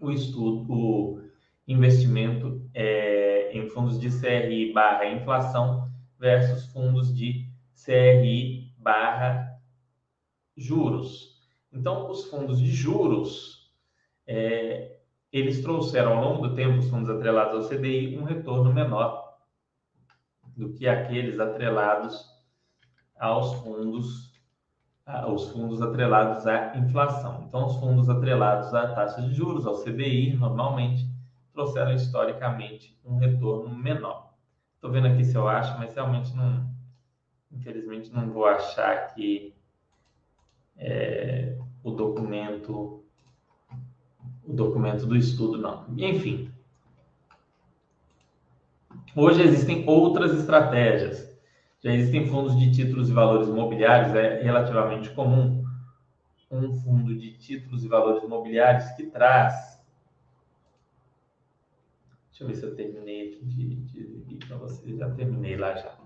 o 0.00 0.10
estudo, 0.10 0.72
o 0.72 1.22
investimento 1.68 2.68
é, 2.74 3.41
em 3.52 3.68
fundos 3.68 4.00
de 4.00 4.08
CRI 4.10 4.72
barra 4.72 5.06
inflação 5.06 5.90
versus 6.18 6.66
fundos 6.72 7.14
de 7.14 7.48
CRI 7.84 8.72
barra 8.78 9.60
juros. 10.56 11.40
Então, 11.72 12.10
os 12.10 12.24
fundos 12.26 12.58
de 12.58 12.70
juros, 12.70 13.72
é, 14.26 14.98
eles 15.32 15.62
trouxeram 15.62 16.18
ao 16.18 16.24
longo 16.24 16.48
do 16.48 16.54
tempo, 16.54 16.78
os 16.78 16.90
fundos 16.90 17.08
atrelados 17.08 17.64
ao 17.64 17.68
CDI, 17.68 18.18
um 18.18 18.24
retorno 18.24 18.72
menor 18.72 19.22
do 20.56 20.72
que 20.74 20.86
aqueles 20.86 21.40
atrelados 21.40 22.30
aos 23.18 23.54
fundos, 23.62 24.32
aos 25.06 25.48
fundos 25.50 25.80
atrelados 25.80 26.46
à 26.46 26.76
inflação. 26.76 27.44
Então, 27.48 27.66
os 27.66 27.76
fundos 27.76 28.08
atrelados 28.08 28.74
à 28.74 28.94
taxa 28.94 29.22
de 29.22 29.32
juros, 29.32 29.66
ao 29.66 29.82
CDI, 29.82 30.36
normalmente, 30.36 31.11
trouxeram 31.52 31.92
historicamente 31.92 32.98
um 33.04 33.18
retorno 33.18 33.74
menor. 33.74 34.32
Estou 34.74 34.90
vendo 34.90 35.06
aqui 35.06 35.24
se 35.24 35.36
eu 35.36 35.48
acho, 35.48 35.78
mas 35.78 35.94
realmente 35.94 36.34
não, 36.34 36.68
infelizmente 37.50 38.12
não 38.12 38.30
vou 38.30 38.46
achar 38.46 38.92
aqui 38.92 39.54
é, 40.76 41.56
o 41.82 41.90
documento, 41.90 43.04
o 44.44 44.52
documento 44.52 45.06
do 45.06 45.16
estudo, 45.16 45.58
não. 45.58 45.86
Enfim, 45.96 46.50
hoje 49.14 49.42
existem 49.42 49.84
outras 49.86 50.34
estratégias 50.34 51.32
já 51.82 51.92
existem 51.92 52.28
fundos 52.28 52.56
de 52.56 52.70
títulos 52.70 53.10
e 53.10 53.12
valores 53.12 53.48
imobiliários, 53.48 54.14
é 54.14 54.40
relativamente 54.40 55.10
comum 55.10 55.64
um 56.48 56.72
fundo 56.72 57.16
de 57.16 57.32
títulos 57.32 57.82
e 57.82 57.88
valores 57.88 58.22
imobiliários 58.22 58.88
que 58.92 59.06
traz. 59.06 59.71
Deixa 62.42 62.44
eu 62.44 62.46
ver 62.46 62.54
se 62.54 62.64
eu 62.64 62.74
terminei 62.74 63.28
aqui 63.28 63.44
de, 63.44 64.20
de, 64.24 64.46
para 64.46 64.56
vocês. 64.56 64.98
Já 64.98 65.10
terminei 65.10 65.56
lá 65.56 65.74
já. 65.74 65.96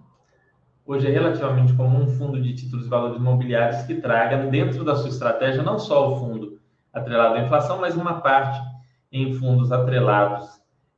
Hoje 0.85 1.07
é 1.07 1.11
relativamente 1.11 1.73
comum 1.75 2.05
um 2.05 2.09
fundo 2.09 2.41
de 2.41 2.55
títulos 2.55 2.87
e 2.87 2.89
valores 2.89 3.17
imobiliários 3.17 3.83
que 3.83 3.95
traga 3.97 4.47
dentro 4.47 4.85
da 4.85 4.95
sua 4.95 5.09
estratégia 5.09 5.63
não 5.63 5.79
só 5.79 6.13
o 6.13 6.21
fundo 6.21 6.61
atrelado 6.93 7.37
à 7.37 7.41
inflação, 7.41 7.81
mas 7.81 7.97
uma 7.97 8.21
parte 8.21 8.61
em 9.11 9.33
fundos 9.35 9.73
atrelados 9.73 10.49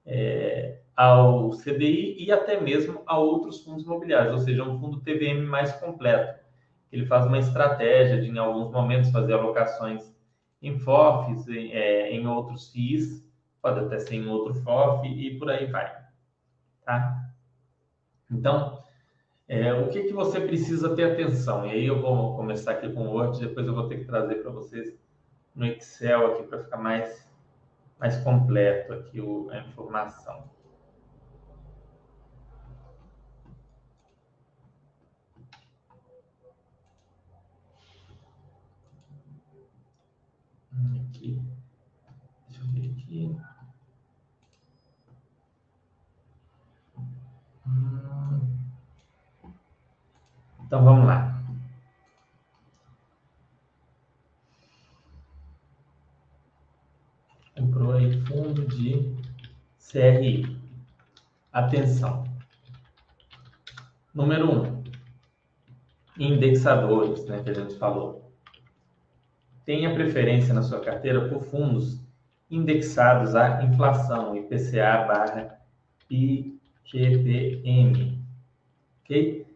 é, 0.04 0.80
ao 0.96 1.50
CDI 1.50 2.16
e 2.18 2.32
até 2.32 2.60
mesmo 2.60 3.02
a 3.06 3.18
outros 3.18 3.62
fundos 3.62 3.84
imobiliários, 3.84 4.32
ou 4.32 4.40
seja, 4.40 4.64
um 4.64 4.78
fundo 4.78 5.00
TVM 5.00 5.46
mais 5.46 5.72
completo. 5.72 6.38
Ele 6.90 7.06
faz 7.06 7.26
uma 7.26 7.38
estratégia 7.38 8.20
de, 8.20 8.28
em 8.28 8.38
alguns 8.38 8.70
momentos, 8.70 9.10
fazer 9.10 9.34
alocações 9.34 10.02
em 10.60 10.78
FOFs, 10.78 11.46
em, 11.48 11.72
é, 11.72 12.10
em 12.10 12.26
outros 12.26 12.72
FIIs, 12.72 13.27
pode 13.62 13.80
até 13.80 13.98
ser 13.98 14.14
em 14.14 14.26
outro 14.28 14.54
FOF 14.54 15.06
e 15.06 15.38
por 15.38 15.50
aí 15.50 15.66
vai. 15.66 15.92
Tá? 16.84 17.30
Então, 18.30 18.82
é, 19.48 19.72
o 19.72 19.88
que, 19.88 20.04
que 20.04 20.12
você 20.12 20.40
precisa 20.40 20.94
ter 20.94 21.12
atenção? 21.12 21.66
E 21.66 21.70
aí 21.70 21.86
eu 21.86 22.02
vou 22.02 22.36
começar 22.36 22.72
aqui 22.72 22.92
com 22.92 23.08
o 23.08 23.12
Word, 23.12 23.40
depois 23.40 23.66
eu 23.66 23.74
vou 23.74 23.88
ter 23.88 23.98
que 23.98 24.04
trazer 24.04 24.36
para 24.36 24.50
vocês 24.50 24.94
no 25.54 25.64
Excel 25.66 26.34
aqui 26.34 26.42
para 26.44 26.62
ficar 26.62 26.76
mais, 26.76 27.26
mais 27.98 28.16
completo 28.18 28.92
aqui 28.92 29.20
o, 29.20 29.48
a 29.50 29.58
informação. 29.60 30.50
Aqui. 41.08 41.42
Deixa 42.48 42.62
eu 42.62 42.68
ver 42.68 42.90
aqui. 42.90 43.36
Hum. 46.96 47.18
Então 50.60 50.84
vamos 50.84 51.06
lá. 51.06 51.42
Comprou 57.56 57.92
aí 57.92 58.20
fundo 58.26 58.66
de 58.66 59.16
CRI. 59.90 60.58
Atenção. 61.52 62.24
Número 64.14 64.50
um, 64.50 64.84
indexadores, 66.18 67.24
né, 67.26 67.42
que 67.42 67.50
a 67.50 67.54
gente 67.54 67.78
falou 67.78 68.28
tenha 69.68 69.92
preferência 69.92 70.54
na 70.54 70.62
sua 70.62 70.80
carteira 70.80 71.28
por 71.28 71.42
fundos 71.42 72.00
indexados 72.50 73.34
à 73.34 73.62
inflação, 73.62 74.34
IPCA 74.34 75.04
barra 75.06 75.60
IGPM. 76.96 78.18
Ok? 79.04 79.46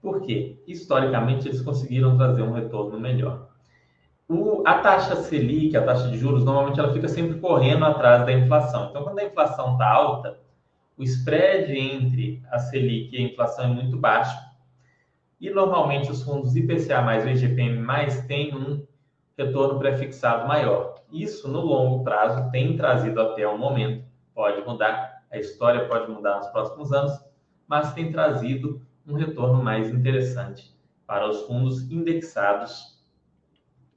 Por 0.00 0.20
quê? 0.22 0.56
Historicamente, 0.66 1.48
eles 1.48 1.60
conseguiram 1.60 2.16
trazer 2.16 2.42
um 2.42 2.52
retorno 2.52 2.98
melhor. 2.98 3.48
O, 4.28 4.62
a 4.66 4.78
taxa 4.80 5.16
Selic, 5.16 5.76
a 5.76 5.82
taxa 5.82 6.08
de 6.08 6.18
juros, 6.18 6.44
normalmente 6.44 6.78
ela 6.78 6.92
fica 6.92 7.08
sempre 7.08 7.40
correndo 7.40 7.84
atrás 7.84 8.26
da 8.26 8.32
inflação. 8.32 8.90
Então, 8.90 9.02
quando 9.02 9.18
a 9.18 9.24
inflação 9.24 9.72
está 9.72 9.90
alta, 9.90 10.38
o 10.96 11.02
spread 11.02 11.72
entre 11.72 12.42
a 12.50 12.58
Selic 12.58 13.14
e 13.14 13.18
a 13.18 13.22
inflação 13.22 13.64
é 13.64 13.68
muito 13.68 13.96
baixo. 13.96 14.36
E 15.40 15.48
normalmente 15.50 16.10
os 16.10 16.22
fundos 16.22 16.56
IPCA 16.56 17.00
mais 17.00 17.24
o 17.24 17.28
IGPM 17.28 17.78
mais 17.78 18.26
têm 18.26 18.54
um 18.54 18.84
retorno 19.36 19.78
prefixado 19.78 20.46
maior. 20.48 20.96
Isso, 21.12 21.48
no 21.48 21.60
longo 21.60 22.02
prazo, 22.02 22.50
tem 22.50 22.76
trazido 22.76 23.20
até 23.20 23.46
o 23.46 23.56
momento, 23.56 24.04
pode 24.34 24.60
mudar, 24.66 25.07
a 25.30 25.38
história 25.38 25.86
pode 25.86 26.10
mudar 26.10 26.36
nos 26.36 26.48
próximos 26.48 26.92
anos, 26.92 27.12
mas 27.66 27.92
tem 27.92 28.10
trazido 28.10 28.80
um 29.06 29.14
retorno 29.14 29.62
mais 29.62 29.90
interessante 29.90 30.74
para 31.06 31.28
os 31.28 31.42
fundos 31.42 31.90
indexados 31.90 33.02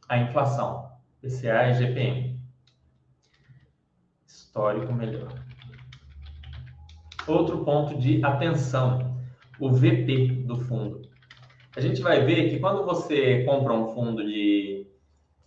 à 0.08 0.18
inflação, 0.18 0.92
PCA 1.22 1.70
e 1.70 1.74
GPM. 1.74 2.40
Histórico 4.26 4.92
melhor. 4.94 5.34
Outro 7.28 7.64
ponto 7.64 7.98
de 7.98 8.24
atenção, 8.26 9.18
o 9.60 9.72
VP 9.72 10.44
do 10.46 10.58
fundo. 10.58 11.02
A 11.76 11.80
gente 11.80 12.02
vai 12.02 12.26
ver 12.26 12.50
que 12.50 12.60
quando 12.60 12.84
você 12.84 13.44
compra 13.46 13.74
um 13.74 13.94
fundo 13.94 14.26
de 14.26 14.72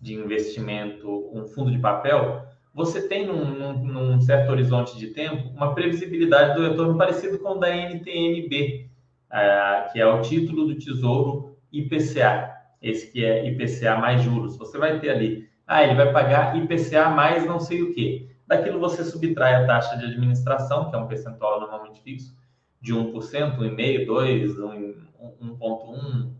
de 0.04 0.12
investimento, 0.12 1.30
um 1.32 1.46
fundo 1.46 1.72
de 1.72 1.78
papel, 1.78 2.43
você 2.74 3.06
tem 3.06 3.24
num, 3.24 3.44
num, 3.44 3.84
num, 3.84 4.20
certo 4.20 4.50
horizonte 4.50 4.98
de 4.98 5.08
tempo 5.08 5.48
uma 5.50 5.74
previsibilidade 5.74 6.56
do 6.56 6.68
retorno 6.68 6.98
parecido 6.98 7.38
com 7.38 7.50
o 7.50 7.58
da 7.58 7.68
NTNB, 7.68 8.88
uh, 9.30 9.92
que 9.92 10.00
é 10.00 10.06
o 10.06 10.20
título 10.20 10.66
do 10.66 10.74
Tesouro 10.74 11.56
IPCA, 11.72 12.52
esse 12.82 13.12
que 13.12 13.24
é 13.24 13.46
IPCA 13.48 13.96
mais 13.96 14.22
juros. 14.22 14.56
Você 14.56 14.76
vai 14.76 14.98
ter 14.98 15.10
ali, 15.10 15.48
ah, 15.66 15.84
ele 15.84 15.94
vai 15.94 16.12
pagar 16.12 16.56
IPCA 16.56 17.10
mais 17.10 17.46
não 17.46 17.60
sei 17.60 17.80
o 17.80 17.94
quê. 17.94 18.28
Daquilo 18.46 18.80
você 18.80 19.04
subtrai 19.04 19.54
a 19.54 19.66
taxa 19.66 19.96
de 19.96 20.06
administração, 20.06 20.90
que 20.90 20.96
é 20.96 20.98
um 20.98 21.06
percentual 21.06 21.60
normalmente 21.60 22.02
fixo, 22.02 22.36
de 22.82 22.92
1%, 22.92 23.12
1,5%, 23.12 24.06
2%, 24.06 24.96
1,1%, 25.40 26.30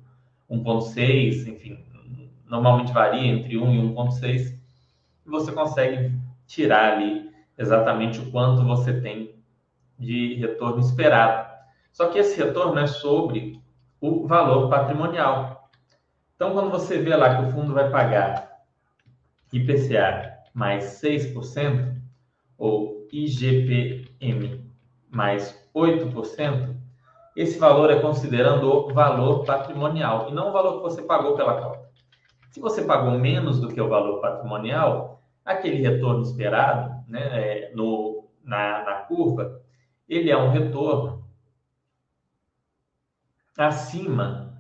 1,6%, 0.51 1.47
enfim, 1.49 1.79
normalmente 2.47 2.93
varia 2.93 3.27
entre 3.27 3.57
1 3.57 3.75
e 3.75 3.95
1,6, 3.95 4.55
e 5.27 5.31
você 5.31 5.51
consegue 5.53 6.13
tirar 6.47 6.95
ali 6.95 7.31
exatamente 7.57 8.21
o 8.21 8.31
quanto 8.31 8.65
você 8.65 9.01
tem 9.01 9.43
de 9.99 10.35
retorno 10.35 10.81
esperado. 10.81 11.53
Só 11.93 12.09
que 12.09 12.19
esse 12.19 12.37
retorno 12.37 12.79
é 12.79 12.87
sobre 12.87 13.63
o 14.01 14.27
valor 14.27 14.69
patrimonial. 14.69 15.71
Então, 16.35 16.53
quando 16.53 16.71
você 16.71 16.99
vê 16.99 17.15
lá 17.15 17.37
que 17.37 17.49
o 17.49 17.53
fundo 17.53 17.73
vai 17.73 17.91
pagar 17.91 18.51
IPCA 19.53 20.35
mais 20.53 21.01
6% 21.01 21.95
ou 22.59 23.07
IGPM 23.13 24.65
mais 25.11 25.69
8%, 25.75 26.75
esse 27.37 27.59
valor 27.59 27.91
é 27.91 28.01
considerando 28.01 28.69
o 28.69 28.93
valor 28.93 29.45
patrimonial 29.45 30.29
e 30.29 30.35
não 30.35 30.51
o 30.51 30.53
valor 30.53 30.77
que 30.77 30.83
você 30.83 31.03
pagou 31.03 31.37
pela 31.37 31.61
cota. 31.61 31.85
Se 32.51 32.61
você 32.61 32.83
pagou 32.83 33.19
menos 33.19 33.61
do 33.61 33.69
que 33.69 33.81
o 33.81 33.89
valor 33.89 34.21
patrimonial, 34.21 35.21
aquele 35.45 35.83
retorno 35.83 36.23
esperado 36.23 37.05
né, 37.07 37.21
é, 37.21 37.73
no, 37.75 38.29
na, 38.43 38.85
na 38.85 38.95
curva, 39.03 39.61
ele 40.09 40.31
é 40.31 40.37
um 40.37 40.51
retorno 40.51 41.25
acima 43.57 44.53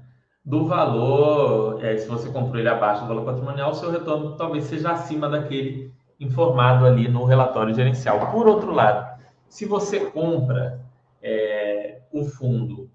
do 0.44 0.66
valor, 0.66 1.82
é, 1.82 1.96
se 1.96 2.06
você 2.06 2.30
comprou 2.30 2.58
ele 2.58 2.68
abaixo 2.68 3.02
do 3.02 3.08
valor 3.08 3.24
patrimonial, 3.24 3.70
o 3.70 3.74
seu 3.74 3.90
retorno 3.90 4.36
talvez 4.36 4.64
seja 4.64 4.92
acima 4.92 5.28
daquele 5.28 5.92
informado 6.20 6.84
ali 6.84 7.08
no 7.08 7.24
relatório 7.24 7.74
gerencial. 7.74 8.30
Por 8.30 8.46
outro 8.46 8.72
lado, 8.72 9.20
se 9.48 9.64
você 9.64 10.00
compra 10.10 10.84
é, 11.22 12.02
o 12.12 12.24
fundo 12.24 12.90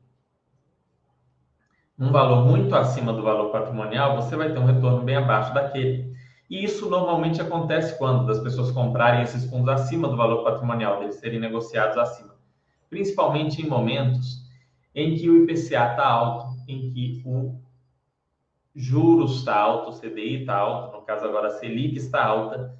um 1.97 2.11
valor 2.11 2.45
muito 2.45 2.73
acima 2.75 3.11
do 3.11 3.21
valor 3.21 3.51
patrimonial, 3.51 4.15
você 4.15 4.35
vai 4.37 4.53
ter 4.53 4.59
um 4.59 4.65
retorno 4.65 5.01
bem 5.01 5.17
abaixo 5.17 5.53
daquele. 5.53 6.13
E 6.49 6.63
isso 6.63 6.89
normalmente 6.89 7.41
acontece 7.41 7.97
quando 7.97 8.31
as 8.31 8.39
pessoas 8.39 8.71
comprarem 8.71 9.21
esses 9.21 9.49
fundos 9.49 9.69
acima 9.69 10.07
do 10.07 10.17
valor 10.17 10.43
patrimonial, 10.43 10.99
deles 10.99 11.15
serem 11.15 11.39
negociados 11.39 11.97
acima. 11.97 12.35
Principalmente 12.89 13.61
em 13.61 13.69
momentos 13.69 14.43
em 14.95 15.15
que 15.15 15.29
o 15.29 15.43
IPCA 15.43 15.91
está 15.91 16.07
alto, 16.07 16.55
em 16.67 16.91
que 16.91 17.21
o 17.25 17.61
juros 18.75 19.37
está 19.37 19.55
alto, 19.55 19.91
o 19.91 19.99
CDI 19.99 20.41
está 20.41 20.57
alto, 20.57 20.97
no 20.97 21.03
caso 21.03 21.25
agora 21.25 21.47
a 21.47 21.51
Selic 21.51 21.95
está 21.97 22.25
alta, 22.25 22.73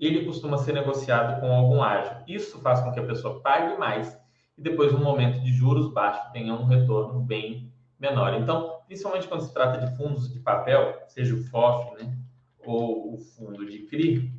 ele 0.00 0.24
costuma 0.24 0.58
ser 0.58 0.72
negociado 0.72 1.40
com 1.40 1.52
algum 1.52 1.82
ágio. 1.82 2.16
Isso 2.26 2.58
faz 2.60 2.80
com 2.80 2.90
que 2.90 2.98
a 2.98 3.06
pessoa 3.06 3.40
pague 3.40 3.78
mais 3.78 4.18
e 4.56 4.62
depois, 4.62 4.92
no 4.92 5.00
momento 5.00 5.40
de 5.40 5.52
juros 5.52 5.92
baixos, 5.92 6.30
tenha 6.32 6.54
um 6.54 6.64
retorno 6.64 7.20
bem 7.20 7.72
menor. 7.98 8.34
Então, 8.34 8.80
principalmente 8.86 9.26
quando 9.26 9.42
se 9.42 9.52
trata 9.52 9.84
de 9.84 9.96
fundos 9.96 10.32
de 10.32 10.38
papel, 10.40 11.02
seja 11.08 11.34
o 11.34 11.42
FOF 11.44 11.94
né, 11.94 12.16
ou 12.64 13.14
o 13.14 13.18
fundo 13.18 13.66
de 13.66 13.86
CRI, 13.86 14.32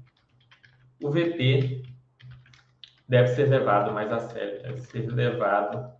o 1.01 1.09
VP 1.09 1.83
deve 3.07 3.27
ser 3.29 3.49
levado 3.49 3.93
mais 3.93 4.11
a 4.11 4.19
sério, 4.19 4.61
deve 4.63 4.81
ser 4.81 5.07
levado 5.11 5.93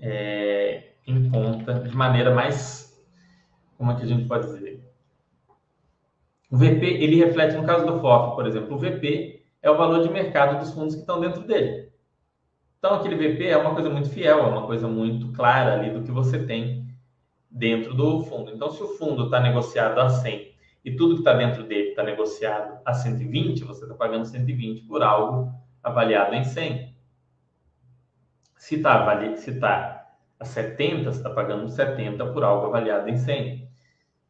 é, 0.00 0.92
em 1.06 1.30
conta 1.30 1.74
de 1.74 1.94
maneira 1.94 2.34
mais, 2.34 3.00
como 3.76 3.92
é 3.92 3.96
que 3.96 4.02
a 4.02 4.06
gente 4.06 4.26
pode 4.26 4.46
dizer? 4.46 4.82
O 6.50 6.56
VP, 6.56 6.84
ele 6.84 7.16
reflete, 7.16 7.56
no 7.56 7.66
caso 7.66 7.86
do 7.86 8.00
FOF, 8.00 8.34
por 8.34 8.46
exemplo, 8.46 8.74
o 8.74 8.78
VP 8.78 9.42
é 9.62 9.70
o 9.70 9.76
valor 9.76 10.02
de 10.02 10.12
mercado 10.12 10.58
dos 10.58 10.72
fundos 10.72 10.94
que 10.94 11.00
estão 11.00 11.20
dentro 11.20 11.42
dele. 11.46 11.90
Então, 12.78 12.94
aquele 12.94 13.16
VP 13.16 13.46
é 13.46 13.56
uma 13.56 13.74
coisa 13.74 13.88
muito 13.88 14.10
fiel, 14.10 14.40
é 14.40 14.46
uma 14.46 14.66
coisa 14.66 14.88
muito 14.88 15.32
clara 15.32 15.74
ali 15.74 15.90
do 15.90 16.02
que 16.02 16.10
você 16.10 16.44
tem 16.44 16.91
dentro 17.52 17.94
do 17.94 18.24
fundo. 18.24 18.50
Então, 18.50 18.70
se 18.70 18.82
o 18.82 18.88
fundo 18.96 19.26
está 19.26 19.38
negociado 19.38 19.98
a 20.00 20.08
100 20.08 20.52
e 20.84 20.96
tudo 20.96 21.14
que 21.14 21.20
está 21.20 21.34
dentro 21.34 21.62
dele 21.64 21.90
está 21.90 22.02
negociado 22.02 22.80
a 22.84 22.94
120, 22.94 23.62
você 23.64 23.84
está 23.84 23.94
pagando 23.94 24.24
120 24.24 24.82
por 24.86 25.02
algo 25.02 25.52
avaliado 25.82 26.34
em 26.34 26.42
100. 26.42 26.96
Se 28.56 28.76
está 28.76 29.04
tá 29.60 30.06
a 30.40 30.44
70, 30.44 31.12
você 31.12 31.18
está 31.18 31.30
pagando 31.30 31.68
70 31.68 32.26
por 32.32 32.42
algo 32.42 32.66
avaliado 32.66 33.08
em 33.08 33.16
100. 33.16 33.70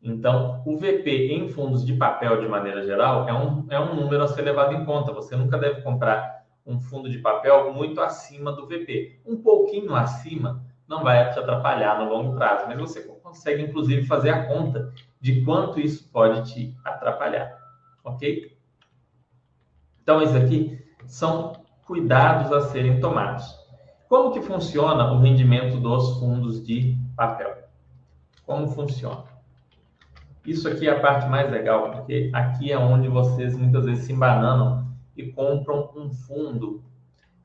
Então, 0.02 0.62
o 0.66 0.76
VP 0.76 1.32
em 1.32 1.48
fundos 1.48 1.86
de 1.86 1.94
papel, 1.94 2.40
de 2.40 2.48
maneira 2.48 2.84
geral, 2.84 3.28
é 3.28 3.32
um, 3.32 3.66
é 3.70 3.78
um 3.78 3.94
número 3.94 4.24
a 4.24 4.28
ser 4.28 4.42
levado 4.42 4.74
em 4.74 4.84
conta. 4.84 5.12
Você 5.12 5.36
nunca 5.36 5.56
deve 5.56 5.80
comprar 5.82 6.42
um 6.66 6.80
fundo 6.80 7.08
de 7.08 7.18
papel 7.18 7.72
muito 7.72 8.00
acima 8.00 8.52
do 8.52 8.66
VP. 8.66 9.20
Um 9.24 9.36
pouquinho 9.36 9.94
acima 9.94 10.64
não 10.88 11.02
vai 11.02 11.32
te 11.32 11.38
atrapalhar 11.38 11.98
no 11.98 12.10
longo 12.10 12.34
prazo, 12.34 12.66
mas 12.66 12.78
você 12.78 13.02
consegue, 13.02 13.62
inclusive, 13.62 14.06
fazer 14.06 14.30
a 14.30 14.46
conta 14.46 14.92
de 15.20 15.44
quanto 15.44 15.80
isso 15.80 16.08
pode 16.10 16.52
te 16.52 16.76
atrapalhar, 16.84 17.56
ok? 18.04 18.56
Então, 20.02 20.20
esses 20.20 20.36
aqui 20.36 20.84
são 21.06 21.52
cuidados 21.86 22.52
a 22.52 22.60
serem 22.68 23.00
tomados. 23.00 23.62
Como 24.08 24.32
que 24.32 24.42
funciona 24.42 25.12
o 25.12 25.20
rendimento 25.20 25.80
dos 25.80 26.18
fundos 26.18 26.64
de 26.64 26.96
papel? 27.16 27.56
Como 28.44 28.68
funciona? 28.68 29.24
Isso 30.44 30.68
aqui 30.68 30.88
é 30.88 30.90
a 30.90 31.00
parte 31.00 31.28
mais 31.28 31.50
legal, 31.50 31.92
porque 31.92 32.30
aqui 32.32 32.72
é 32.72 32.78
onde 32.78 33.08
vocês 33.08 33.56
muitas 33.56 33.84
vezes 33.84 34.04
se 34.04 34.12
embananam 34.12 34.86
e 35.16 35.30
compram 35.30 35.90
um 35.94 36.10
fundo, 36.10 36.82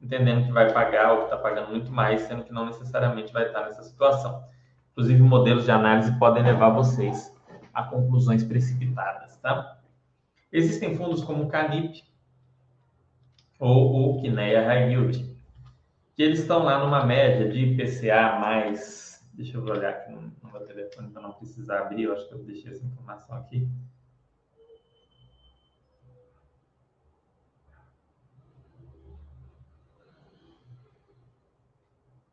entendendo 0.02 0.46
que 0.46 0.52
vai 0.52 0.72
pagar 0.72 1.12
ou 1.12 1.18
que 1.20 1.24
está 1.26 1.38
pagando 1.38 1.70
muito 1.70 1.92
mais, 1.92 2.22
sendo 2.22 2.44
que 2.44 2.54
não 2.54 2.66
necessariamente 2.66 3.34
vai 3.34 3.48
estar 3.48 3.66
nessa 3.66 3.84
situação. 3.84 4.44
Inclusive, 4.92 5.22
modelos 5.22 5.66
de 5.66 5.72
análise 5.72 6.18
podem 6.18 6.44
levar 6.44 6.70
vocês 6.70 7.36
a 7.74 7.84
conclusões 7.84 8.44
precipitadas, 8.44 9.38
tá? 9.38 9.78
Existem 10.52 10.96
fundos 10.96 11.24
como 11.24 11.44
o 11.44 11.48
Canip 11.48 12.04
ou 13.60 14.18
o 14.18 14.22
Kinea 14.22 14.66
High 14.66 14.92
Yield, 14.92 15.38
que 16.16 16.24
eles 16.24 16.40
estão 16.40 16.64
lá 16.64 16.80
numa 16.80 17.06
média 17.06 17.48
de 17.48 17.60
IPCA 17.60 18.40
mais, 18.40 19.24
deixa 19.34 19.58
eu 19.58 19.64
olhar 19.64 19.90
aqui 19.90 20.12
no, 20.12 20.34
meu 20.52 20.62
telefone 20.62 21.10
para 21.10 21.22
não 21.22 21.34
precisar 21.34 21.82
abrir, 21.82 22.04
eu 22.04 22.14
acho 22.14 22.28
que 22.28 22.34
eu 22.34 22.44
deixei 22.44 22.72
essa 22.72 22.86
informação 22.86 23.36
aqui. 23.38 23.68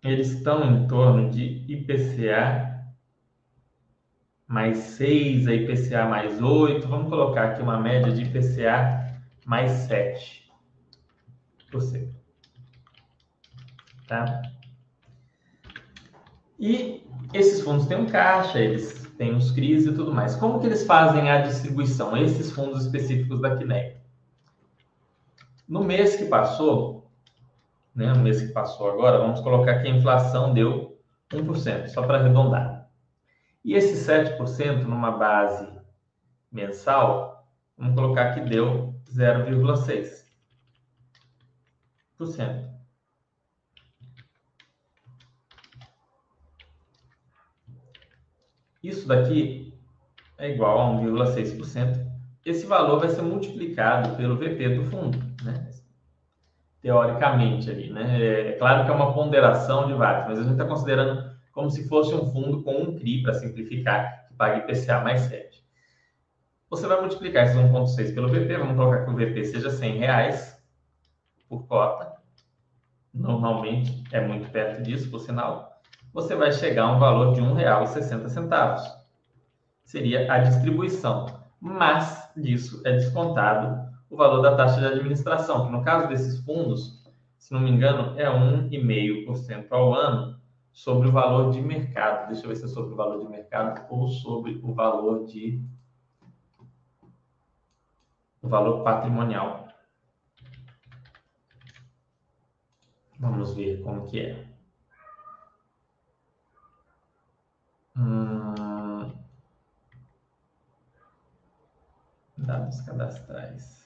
Eles 0.04 0.32
estão 0.32 0.62
em 0.70 0.86
torno 0.86 1.30
de 1.30 1.64
IPCA 1.66 2.74
mais 4.46 4.76
6 4.76 5.48
a 5.48 5.54
IPCA 5.54 6.04
mais 6.06 6.40
8. 6.42 6.86
Vamos 6.86 7.08
colocar 7.08 7.44
aqui 7.50 7.62
uma 7.62 7.80
média 7.80 8.12
de 8.12 8.22
IPCA 8.22 9.18
mais 9.46 9.70
7 9.70 10.44
por 11.70 11.80
cento. 11.80 12.14
Tá? 14.06 14.42
E 16.60 17.02
esses 17.32 17.62
fundos 17.62 17.86
têm 17.86 17.96
um 17.96 18.06
caixa, 18.06 18.60
eles 18.60 19.08
têm 19.16 19.34
os 19.34 19.50
CRIs 19.50 19.86
e 19.86 19.94
tudo 19.94 20.12
mais. 20.12 20.36
Como 20.36 20.60
que 20.60 20.66
eles 20.66 20.86
fazem 20.86 21.30
a 21.30 21.40
distribuição, 21.40 22.16
esses 22.16 22.52
fundos 22.52 22.84
específicos 22.84 23.40
da 23.40 23.56
Kinect? 23.56 23.98
No 25.66 25.82
mês 25.82 26.14
que 26.14 26.26
passou, 26.26 27.03
né, 27.94 28.12
mês 28.14 28.40
que 28.42 28.52
passou 28.52 28.90
agora, 28.90 29.18
vamos 29.18 29.40
colocar 29.40 29.80
que 29.80 29.88
a 29.88 29.90
inflação 29.90 30.52
deu 30.52 30.98
1%, 31.30 31.88
só 31.88 32.02
para 32.06 32.18
arredondar. 32.18 32.90
E 33.64 33.74
esse 33.74 34.04
7% 34.04 34.82
numa 34.82 35.12
base 35.12 35.68
mensal, 36.50 37.46
vamos 37.78 37.94
colocar 37.94 38.34
que 38.34 38.40
deu 38.40 38.94
0,6%. 39.10 40.24
Isso 48.82 49.08
daqui 49.08 49.72
é 50.36 50.50
igual 50.50 50.78
a 50.78 51.00
1,6%. 51.00 52.04
Esse 52.44 52.66
valor 52.66 53.00
vai 53.00 53.08
ser 53.08 53.22
multiplicado 53.22 54.14
pelo 54.16 54.36
VP 54.36 54.76
do 54.76 54.90
fundo, 54.90 55.18
né? 55.42 55.70
Teoricamente 56.84 57.70
ali, 57.70 57.90
né? 57.90 58.50
É 58.50 58.52
claro 58.52 58.84
que 58.84 58.90
é 58.90 58.94
uma 58.94 59.14
ponderação 59.14 59.86
de 59.86 59.94
vários, 59.94 60.26
mas 60.28 60.38
a 60.38 60.42
gente 60.42 60.52
está 60.52 60.66
considerando 60.66 61.32
como 61.50 61.70
se 61.70 61.88
fosse 61.88 62.14
um 62.14 62.30
fundo 62.30 62.62
com 62.62 62.74
um 62.74 62.98
CRI, 62.98 63.22
para 63.22 63.32
simplificar, 63.32 64.26
que 64.28 64.34
pague 64.34 64.70
IPCA 64.70 65.00
mais 65.00 65.22
7. 65.22 65.64
Você 66.68 66.86
vai 66.86 67.00
multiplicar 67.00 67.46
esse 67.46 67.56
1,6 67.56 68.14
pelo 68.14 68.28
VP, 68.28 68.58
vamos 68.58 68.76
colocar 68.76 69.02
que 69.02 69.10
o 69.10 69.16
VP 69.16 69.44
seja 69.44 69.70
100 69.70 69.96
reais 69.96 70.62
por 71.48 71.66
cota. 71.66 72.12
Normalmente 73.14 74.04
é 74.12 74.20
muito 74.20 74.50
perto 74.50 74.82
disso, 74.82 75.10
por 75.10 75.20
sinal. 75.20 75.80
Você 76.12 76.34
vai 76.34 76.52
chegar 76.52 76.82
a 76.82 76.92
um 76.92 76.98
valor 76.98 77.32
de 77.32 77.40
R$ 77.40 77.46
1,60. 77.46 78.76
Seria 79.84 80.30
a 80.30 80.38
distribuição. 80.38 81.26
Mas 81.58 82.30
disso 82.36 82.82
é 82.84 82.92
descontado 82.92 83.93
o 84.14 84.16
valor 84.16 84.40
da 84.40 84.56
taxa 84.56 84.80
de 84.80 84.86
administração, 84.86 85.66
que 85.66 85.72
no 85.72 85.82
caso 85.82 86.08
desses 86.08 86.38
fundos, 86.44 87.02
se 87.36 87.52
não 87.52 87.60
me 87.60 87.70
engano, 87.70 88.18
é 88.18 88.26
1,5% 88.26 89.66
ao 89.70 89.92
ano 89.92 90.40
sobre 90.72 91.08
o 91.08 91.12
valor 91.12 91.52
de 91.52 91.60
mercado. 91.60 92.28
Deixa 92.28 92.44
eu 92.44 92.48
ver 92.48 92.56
se 92.56 92.64
é 92.64 92.68
sobre 92.68 92.94
o 92.94 92.96
valor 92.96 93.18
de 93.18 93.28
mercado 93.28 93.84
ou 93.90 94.08
sobre 94.08 94.60
o 94.62 94.72
valor 94.72 95.26
de 95.26 95.60
o 98.40 98.48
valor 98.48 98.84
patrimonial. 98.84 99.68
Vamos 103.18 103.54
ver 103.54 103.82
como 103.82 104.06
que 104.06 104.20
é. 104.20 104.46
Hum... 107.96 109.12
Dados 112.36 112.80
cadastrais. 112.82 113.83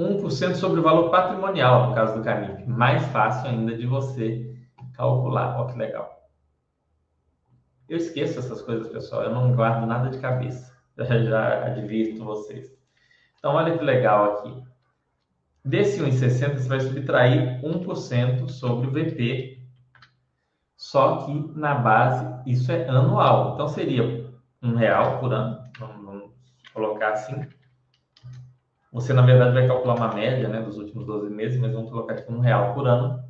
1% 0.00 0.54
sobre 0.54 0.80
o 0.80 0.82
valor 0.82 1.10
patrimonial, 1.10 1.88
no 1.88 1.94
caso 1.94 2.16
do 2.16 2.24
Canip. 2.24 2.66
Mais 2.66 3.04
fácil 3.08 3.50
ainda 3.50 3.76
de 3.76 3.86
você 3.86 4.56
calcular. 4.94 5.60
Olha 5.60 5.72
que 5.72 5.78
legal. 5.78 6.20
Eu 7.86 7.98
esqueço 7.98 8.38
essas 8.38 8.62
coisas, 8.62 8.88
pessoal. 8.88 9.24
Eu 9.24 9.34
não 9.34 9.54
guardo 9.54 9.86
nada 9.86 10.08
de 10.08 10.18
cabeça. 10.18 10.70
Já, 10.96 11.18
já 11.18 11.64
advirto 11.64 12.24
vocês. 12.24 12.70
Então, 13.38 13.54
olha 13.54 13.78
que 13.78 13.82
legal 13.82 14.32
aqui. 14.32 14.62
Desse 15.64 16.02
1,60, 16.02 16.58
você 16.58 16.68
vai 16.68 16.80
subtrair 16.80 17.62
1% 17.62 18.48
sobre 18.50 18.86
o 18.86 18.90
VP. 18.90 19.62
Só 20.76 21.24
que 21.24 21.58
na 21.58 21.74
base, 21.74 22.50
isso 22.50 22.70
é 22.70 22.86
anual. 22.86 23.54
Então, 23.54 23.68
seria 23.68 24.30
um 24.62 24.74
real 24.74 25.20
por 25.20 25.32
ano. 25.32 25.62
Vamos 25.78 26.30
colocar 26.74 27.12
assim. 27.12 27.48
Você, 28.92 29.12
na 29.12 29.22
verdade, 29.22 29.54
vai 29.54 29.68
calcular 29.68 29.94
uma 29.94 30.14
média 30.14 30.48
né, 30.48 30.60
dos 30.60 30.76
últimos 30.76 31.06
12 31.06 31.30
meses, 31.30 31.60
mas 31.60 31.72
vamos 31.72 31.90
colocar 31.90 32.14
aqui 32.14 32.32
um 32.32 32.40
real 32.40 32.74
por 32.74 32.88
ano 32.88 33.22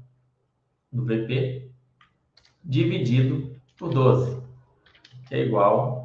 do 0.91 1.05
VP, 1.05 1.71
dividido 2.65 3.55
por 3.79 3.93
12, 3.93 4.41
que 5.29 5.35
é 5.35 5.41
igual 5.41 6.01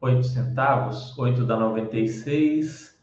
8 0.00 0.24
centavos, 0.24 1.16
8 1.18 1.44
dá 1.44 1.56
96, 1.56 2.96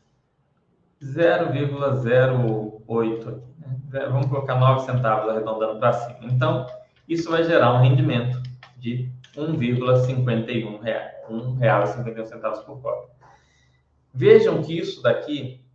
0,08 1.01 3.27
aqui. 3.27 3.53
Né? 3.57 3.77
Vamos 4.07 4.27
colocar 4.27 4.55
9 4.55 4.85
centavos 4.85 5.29
arredondando 5.29 5.77
para 5.79 5.93
cima. 5.93 6.31
Então, 6.31 6.65
isso 7.07 7.29
vai 7.29 7.43
gerar 7.43 7.73
um 7.73 7.81
rendimento 7.81 8.41
de 8.77 9.11
1,51 9.35 10.81
real, 10.81 11.11
R$ 11.27 11.35
1,51 12.03 12.65
por 12.65 12.81
cota. 12.81 13.12
Vejam 14.13 14.61
que 14.61 14.77
isso 14.77 15.01
daqui, 15.01 15.65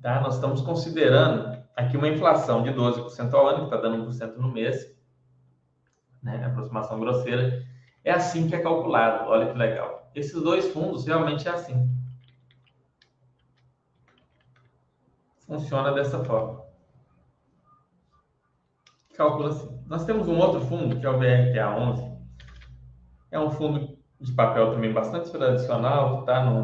tá? 0.00 0.20
nós 0.20 0.36
estamos 0.36 0.60
considerando 0.60 1.60
aqui 1.76 1.96
uma 1.96 2.08
inflação 2.08 2.62
de 2.62 2.70
12% 2.70 3.34
ao 3.34 3.48
ano, 3.48 3.58
que 3.58 3.64
está 3.64 3.76
dando 3.78 4.06
1% 4.08 4.36
no 4.36 4.52
mês, 4.52 4.96
né? 6.22 6.44
aproximação 6.44 7.00
grosseira. 7.00 7.66
É 8.04 8.12
assim 8.12 8.48
que 8.48 8.54
é 8.54 8.60
calculado, 8.60 9.28
olha 9.28 9.50
que 9.50 9.58
legal. 9.58 10.08
Esses 10.14 10.40
dois 10.40 10.72
fundos 10.72 11.04
realmente 11.04 11.48
é 11.48 11.50
assim. 11.50 11.90
Funciona 15.46 15.92
dessa 15.92 16.24
forma. 16.24 16.62
Calcula 19.14 19.50
assim. 19.50 19.82
Nós 19.86 20.04
temos 20.04 20.28
um 20.28 20.38
outro 20.38 20.60
fundo, 20.60 20.98
que 20.98 21.04
é 21.04 21.10
o 21.10 21.18
VRTA11. 21.18 22.16
É 23.32 23.38
um 23.38 23.50
fundo 23.50 23.98
de 24.20 24.32
papel 24.32 24.72
também 24.72 24.92
bastante 24.92 25.30
tradicional, 25.30 26.14
que 26.14 26.20
está 26.20 26.44
no, 26.44 26.62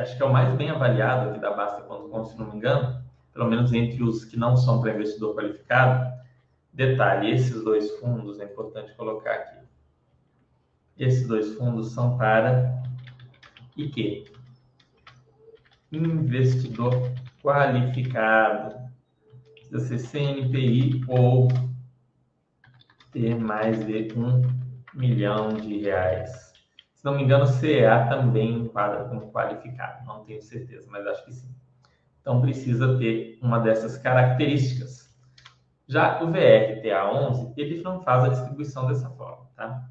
acho 0.00 0.16
que 0.16 0.22
é 0.22 0.26
o 0.26 0.32
mais 0.32 0.54
bem 0.56 0.70
avaliado 0.70 1.30
aqui 1.30 1.38
da 1.38 1.52
Basta.com, 1.52 2.24
se 2.24 2.36
não 2.38 2.50
me 2.50 2.56
engano, 2.56 3.02
pelo 3.32 3.48
menos 3.48 3.72
entre 3.72 4.02
os 4.02 4.24
que 4.24 4.36
não 4.36 4.56
são 4.56 4.80
para 4.80 4.94
investidor 4.94 5.36
qualificado. 5.36 6.12
Detalhe, 6.72 7.30
esses 7.30 7.62
dois 7.62 7.90
fundos, 7.98 8.40
é 8.40 8.44
importante 8.44 8.94
colocar 8.94 9.32
aqui. 9.32 9.64
Esses 10.98 11.26
dois 11.28 11.54
fundos 11.54 11.92
são 11.92 12.16
para 12.16 12.82
que? 13.76 14.24
Investidor 15.92 16.92
qualificado. 17.42 18.74
Precisa 19.54 19.98
ser 19.98 19.98
CNPI 19.98 21.04
ou 21.08 21.48
ter 23.12 23.36
mais 23.36 23.84
de 23.84 24.12
um 24.16 24.42
milhão 24.94 25.48
de 25.48 25.78
reais 25.78 26.53
se 27.04 27.10
não 27.10 27.18
me 27.18 27.22
engano, 27.22 27.46
CEA 27.46 28.06
também 28.08 28.60
enquadra 28.60 29.04
como 29.04 29.30
qualificado, 29.30 30.06
não 30.06 30.24
tenho 30.24 30.40
certeza, 30.40 30.88
mas 30.90 31.06
acho 31.06 31.22
que 31.26 31.34
sim. 31.34 31.54
Então, 32.18 32.40
precisa 32.40 32.96
ter 32.96 33.38
uma 33.42 33.60
dessas 33.60 33.98
características. 33.98 35.14
Já 35.86 36.22
o 36.22 36.28
VRTA11, 36.28 37.52
ele 37.58 37.82
não 37.82 38.00
faz 38.00 38.24
a 38.24 38.28
distribuição 38.28 38.86
dessa 38.86 39.10
forma, 39.10 39.46
tá? 39.54 39.86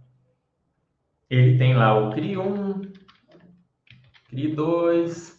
Ele 1.30 1.56
tem 1.60 1.76
lá 1.76 1.96
o 2.00 2.10
CRI1, 2.10 2.92
CRI2, 4.32 5.34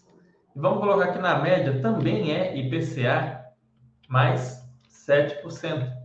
e 0.55 0.61
vamos 0.61 0.79
colocar 0.79 1.07
aqui 1.07 1.19
na 1.19 1.41
média, 1.43 1.83
também 1.83 2.31
é 2.31 2.57
IPCA 2.57 3.47
mais 4.09 4.65
7%. 4.89 6.04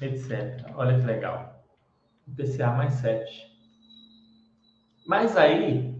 Etc. 0.00 0.70
Olha 0.74 0.98
que 0.98 1.06
legal. 1.06 1.64
IPCA 2.26 2.70
mais 2.72 2.94
7. 2.94 3.48
Mas 5.06 5.36
aí, 5.36 5.94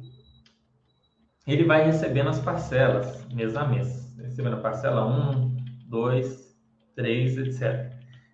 ele 1.46 1.64
vai 1.64 1.84
recebendo 1.84 2.28
as 2.28 2.40
parcelas 2.40 3.26
mês 3.32 3.56
a 3.56 3.66
mês. 3.66 4.14
Recebendo 4.18 4.56
a 4.56 4.60
parcela 4.60 5.06
1, 5.06 5.56
2, 5.88 6.56
3, 6.94 7.38
etc. 7.38 7.92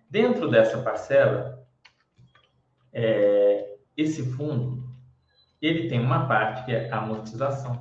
Dentro 0.09 0.49
dessa 0.49 0.81
parcela, 0.81 1.65
é, 2.91 3.77
esse 3.95 4.23
fundo, 4.31 4.83
ele 5.61 5.87
tem 5.87 5.99
uma 5.99 6.27
parte 6.27 6.65
que 6.65 6.73
é 6.73 6.91
amortização 6.91 7.79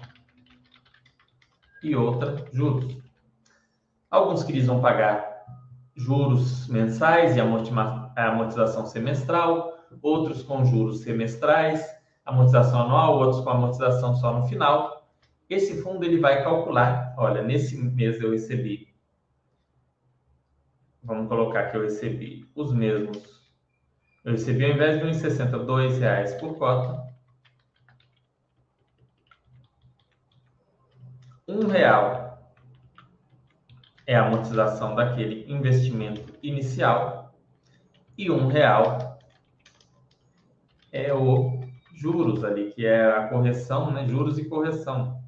e 1.83 1.95
outra 1.95 2.37
juros. 2.53 2.97
Alguns 4.11 4.45
CRIs 4.45 4.67
vão 4.67 4.81
pagar 4.81 5.34
juros 5.97 6.67
mensais 6.69 7.37
e 7.37 7.41
amortização 7.41 8.87
semestral, 8.87 9.79
outros 10.03 10.43
com 10.43 10.65
juros 10.65 11.01
semestrais, 11.01 11.85
amortização 12.25 12.83
anual, 12.83 13.19
outros 13.19 13.43
com 13.43 13.51
amortização 13.51 14.15
só 14.17 14.33
no 14.33 14.47
final. 14.47 15.09
Esse 15.49 15.83
fundo 15.83 16.05
ele 16.05 16.19
vai 16.19 16.43
calcular, 16.43 17.15
olha, 17.17 17.43
nesse 17.43 17.77
mês 17.77 18.21
eu 18.21 18.31
recebi, 18.33 18.89
vamos 21.03 21.29
colocar 21.29 21.71
que 21.71 21.77
eu 21.77 21.83
recebi 21.83 22.49
os 22.55 22.73
mesmos, 22.73 23.45
eu 24.25 24.33
recebi 24.33 24.65
ao 24.65 24.71
invés 24.71 24.99
de 24.99 25.05
1,62 25.05 25.99
reais 25.99 26.35
por 26.37 26.57
cota, 26.57 27.05
um 31.47 31.67
real 31.67 32.24
é 34.07 34.17
a 34.17 34.27
amortização 34.27 34.95
daquele 34.95 35.51
investimento 35.51 36.33
inicial 36.43 37.35
e 38.17 38.31
um 38.31 38.47
real 38.47 39.19
é 40.93 41.13
o 41.13 41.61
juros 41.95 42.45
ali, 42.45 42.71
que 42.73 42.87
é 42.87 43.07
a 43.11 43.29
correção, 43.29 43.91
né? 43.91 44.07
Juros 44.07 44.39
e 44.39 44.45
correção. 44.45 45.21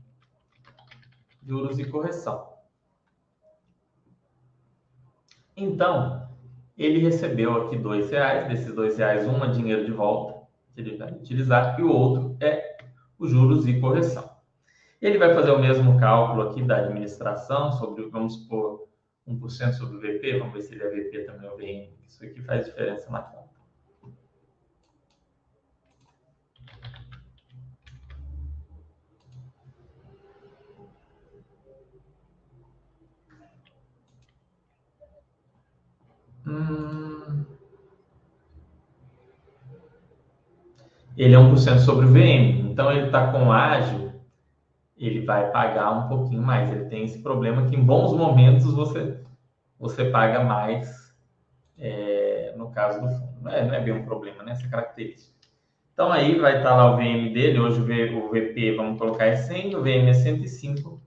Juros 1.43 1.79
e 1.79 1.85
correção. 1.85 2.55
Então, 5.57 6.29
ele 6.77 6.99
recebeu 6.99 7.65
aqui 7.65 7.79
dois 7.79 8.11
reais, 8.11 8.47
desses 8.49 8.75
dois 8.75 8.99
reais, 8.99 9.27
um 9.27 9.43
é 9.43 9.49
dinheiro 9.49 9.87
de 9.87 9.93
volta, 9.93 10.47
que 10.75 10.81
ele 10.81 10.97
vai 10.97 11.11
utilizar, 11.11 11.81
e 11.81 11.83
o 11.83 11.91
outro 11.91 12.37
é 12.41 12.77
os 13.19 13.31
juros 13.31 13.67
e 13.67 13.81
correção. 13.81 14.36
Ele 15.01 15.19
vai 15.19 15.35
fazer 15.35 15.51
o 15.51 15.59
mesmo 15.59 15.99
cálculo 16.01 16.49
aqui 16.49 16.63
da 16.63 16.79
administração 16.79 17.71
sobre, 17.73 18.09
vamos 18.09 18.35
supor, 18.35 18.89
1% 19.29 19.73
sobre 19.73 19.97
o 19.97 20.01
VP, 20.01 20.39
vamos 20.39 20.55
ver 20.55 20.63
se 20.63 20.75
ele 20.75 20.85
é 20.85 20.89
VP 20.89 21.25
também 21.25 21.49
ou 21.51 21.57
VM. 21.57 21.93
Isso 22.07 22.25
aqui 22.25 22.41
faz 22.43 22.65
diferença 22.65 23.11
na 23.11 23.21
conta. 23.21 23.47
Hum... 36.47 37.45
Ele 41.17 41.35
é 41.35 41.39
1% 41.39 41.79
sobre 41.81 42.07
o 42.07 42.13
VM. 42.13 42.71
Então, 42.71 42.93
ele 42.93 43.07
está 43.07 43.33
com 43.33 43.51
ágil 43.51 44.06
ele 45.07 45.25
vai 45.25 45.51
pagar 45.51 45.91
um 45.93 46.09
pouquinho 46.09 46.43
mais. 46.43 46.71
Ele 46.71 46.87
tem 46.87 47.05
esse 47.05 47.23
problema 47.23 47.67
que 47.67 47.77
em 47.77 47.85
bons 47.85 48.13
momentos 48.13 48.73
você, 48.73 49.21
você 49.79 50.07
paga 50.07 50.43
mais 50.43 51.15
é, 51.79 52.55
no 52.57 52.71
caso 52.71 53.01
do 53.01 53.09
fundo. 53.09 53.41
Não 53.43 53.51
é, 53.51 53.65
não 53.65 53.75
é 53.75 53.81
bem 53.81 53.95
um 53.95 54.05
problema, 54.05 54.43
né? 54.43 54.53
Essa 54.53 54.69
característica. 54.69 55.37
Então 55.93 56.13
aí 56.13 56.39
vai 56.39 56.59
estar 56.59 56.75
lá 56.75 56.93
o 56.93 56.97
VM 56.97 57.33
dele, 57.33 57.59
hoje 57.59 57.81
o 57.81 58.29
VP 58.29 58.77
vamos 58.77 58.99
colocar 58.99 59.25
é 59.25 59.37
100, 59.37 59.77
o 59.77 59.83
VM 59.83 60.09
é 60.09 60.13
105. 60.13 61.01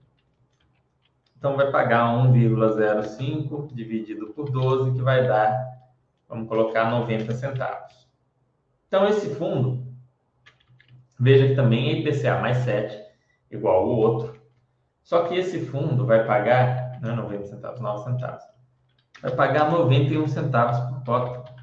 Então 1.38 1.56
vai 1.56 1.70
pagar 1.70 2.06
1,05 2.06 3.72
dividido 3.72 4.30
por 4.34 4.50
12, 4.50 4.92
que 4.92 5.00
vai 5.00 5.26
dar, 5.26 5.56
vamos 6.28 6.48
colocar 6.48 6.90
90 6.90 7.32
centavos. 7.32 8.08
Então 8.88 9.06
esse 9.08 9.32
fundo, 9.36 9.86
veja 11.18 11.46
que 11.46 11.54
também 11.54 11.90
é 11.90 11.98
IPCA 12.00 12.40
mais 12.40 12.56
7, 12.58 13.09
igual 13.50 13.86
o 13.86 13.96
outro. 13.96 14.40
Só 15.02 15.24
que 15.24 15.34
esse 15.34 15.66
fundo 15.66 16.06
vai 16.06 16.26
pagar, 16.26 16.98
não 17.00 17.10
é 17.10 17.14
90 17.14 17.46
centavos, 17.46 17.80
9 17.80 18.04
centavos. 18.04 18.44
Vai 19.22 19.34
pagar 19.34 19.70
91 19.70 20.28
centavos 20.28 20.78
por 20.88 21.04
cota. 21.04 21.54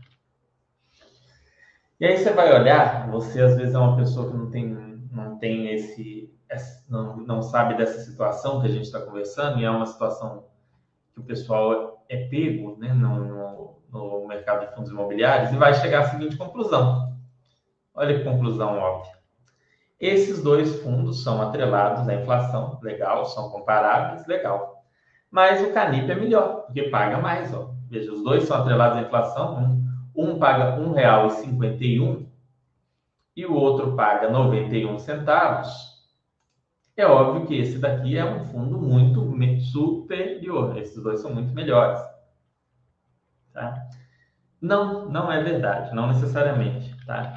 E 1.99 2.05
aí 2.05 2.17
você 2.17 2.31
vai 2.31 2.53
olhar, 2.53 3.09
você 3.09 3.41
às 3.41 3.55
vezes 3.55 3.73
é 3.73 3.77
uma 3.79 3.95
pessoa 3.95 4.29
que 4.29 4.37
não 4.37 4.51
tem 4.51 4.87
não 5.11 5.37
tem 5.37 5.73
esse, 5.73 6.31
não, 6.87 7.17
não 7.17 7.41
sabe 7.41 7.75
dessa 7.75 7.99
situação 7.99 8.61
que 8.61 8.67
a 8.67 8.71
gente 8.71 8.85
está 8.85 9.01
conversando, 9.01 9.59
e 9.59 9.65
é 9.65 9.69
uma 9.69 9.85
situação 9.85 10.45
que 11.13 11.19
o 11.19 11.23
pessoal 11.23 12.05
é 12.07 12.27
pego 12.27 12.77
né, 12.77 12.93
no, 12.93 13.25
no, 13.25 13.81
no 13.89 14.27
mercado 14.27 14.67
de 14.67 14.75
fundos 14.75 14.91
imobiliários, 14.91 15.51
e 15.51 15.57
vai 15.57 15.73
chegar 15.73 16.01
à 16.01 16.09
seguinte 16.09 16.37
conclusão. 16.37 17.17
Olha 17.93 18.17
que 18.17 18.23
conclusão 18.23 18.77
óbvia. 18.77 19.16
Esses 19.99 20.43
dois 20.43 20.81
fundos 20.81 21.23
são 21.23 21.41
atrelados 21.41 22.07
à 22.07 22.15
inflação, 22.15 22.79
legal, 22.81 23.25
são 23.25 23.49
comparáveis, 23.49 24.25
legal. 24.27 24.83
Mas 25.29 25.61
o 25.61 25.73
Canip 25.73 26.09
é 26.09 26.15
melhor, 26.15 26.65
porque 26.65 26.83
paga 26.83 27.17
mais. 27.17 27.53
Ó. 27.53 27.71
Veja, 27.89 28.11
os 28.11 28.23
dois 28.23 28.43
são 28.43 28.57
atrelados 28.57 28.97
à 28.97 29.01
inflação, 29.01 29.57
um, 30.15 30.31
um 30.31 30.39
paga 30.39 30.75
R$ 30.75 30.83
1,51 30.83 32.27
e 33.35 33.45
o 33.45 33.53
outro 33.53 33.95
paga 33.95 34.29
91 34.29 34.97
centavos, 34.99 35.97
é 36.97 37.05
óbvio 37.05 37.45
que 37.45 37.55
esse 37.55 37.77
daqui 37.77 38.17
é 38.17 38.25
um 38.25 38.43
fundo 38.45 38.79
muito 38.79 39.27
superior. 39.59 40.75
Esses 40.77 41.01
dois 41.01 41.21
são 41.21 41.31
muito 41.31 41.53
melhores. 41.53 42.01
Tá? 43.53 43.87
Não, 44.59 45.07
não 45.07 45.31
é 45.31 45.43
verdade, 45.43 45.93
não 45.93 46.07
necessariamente, 46.07 46.95
tá? 47.05 47.36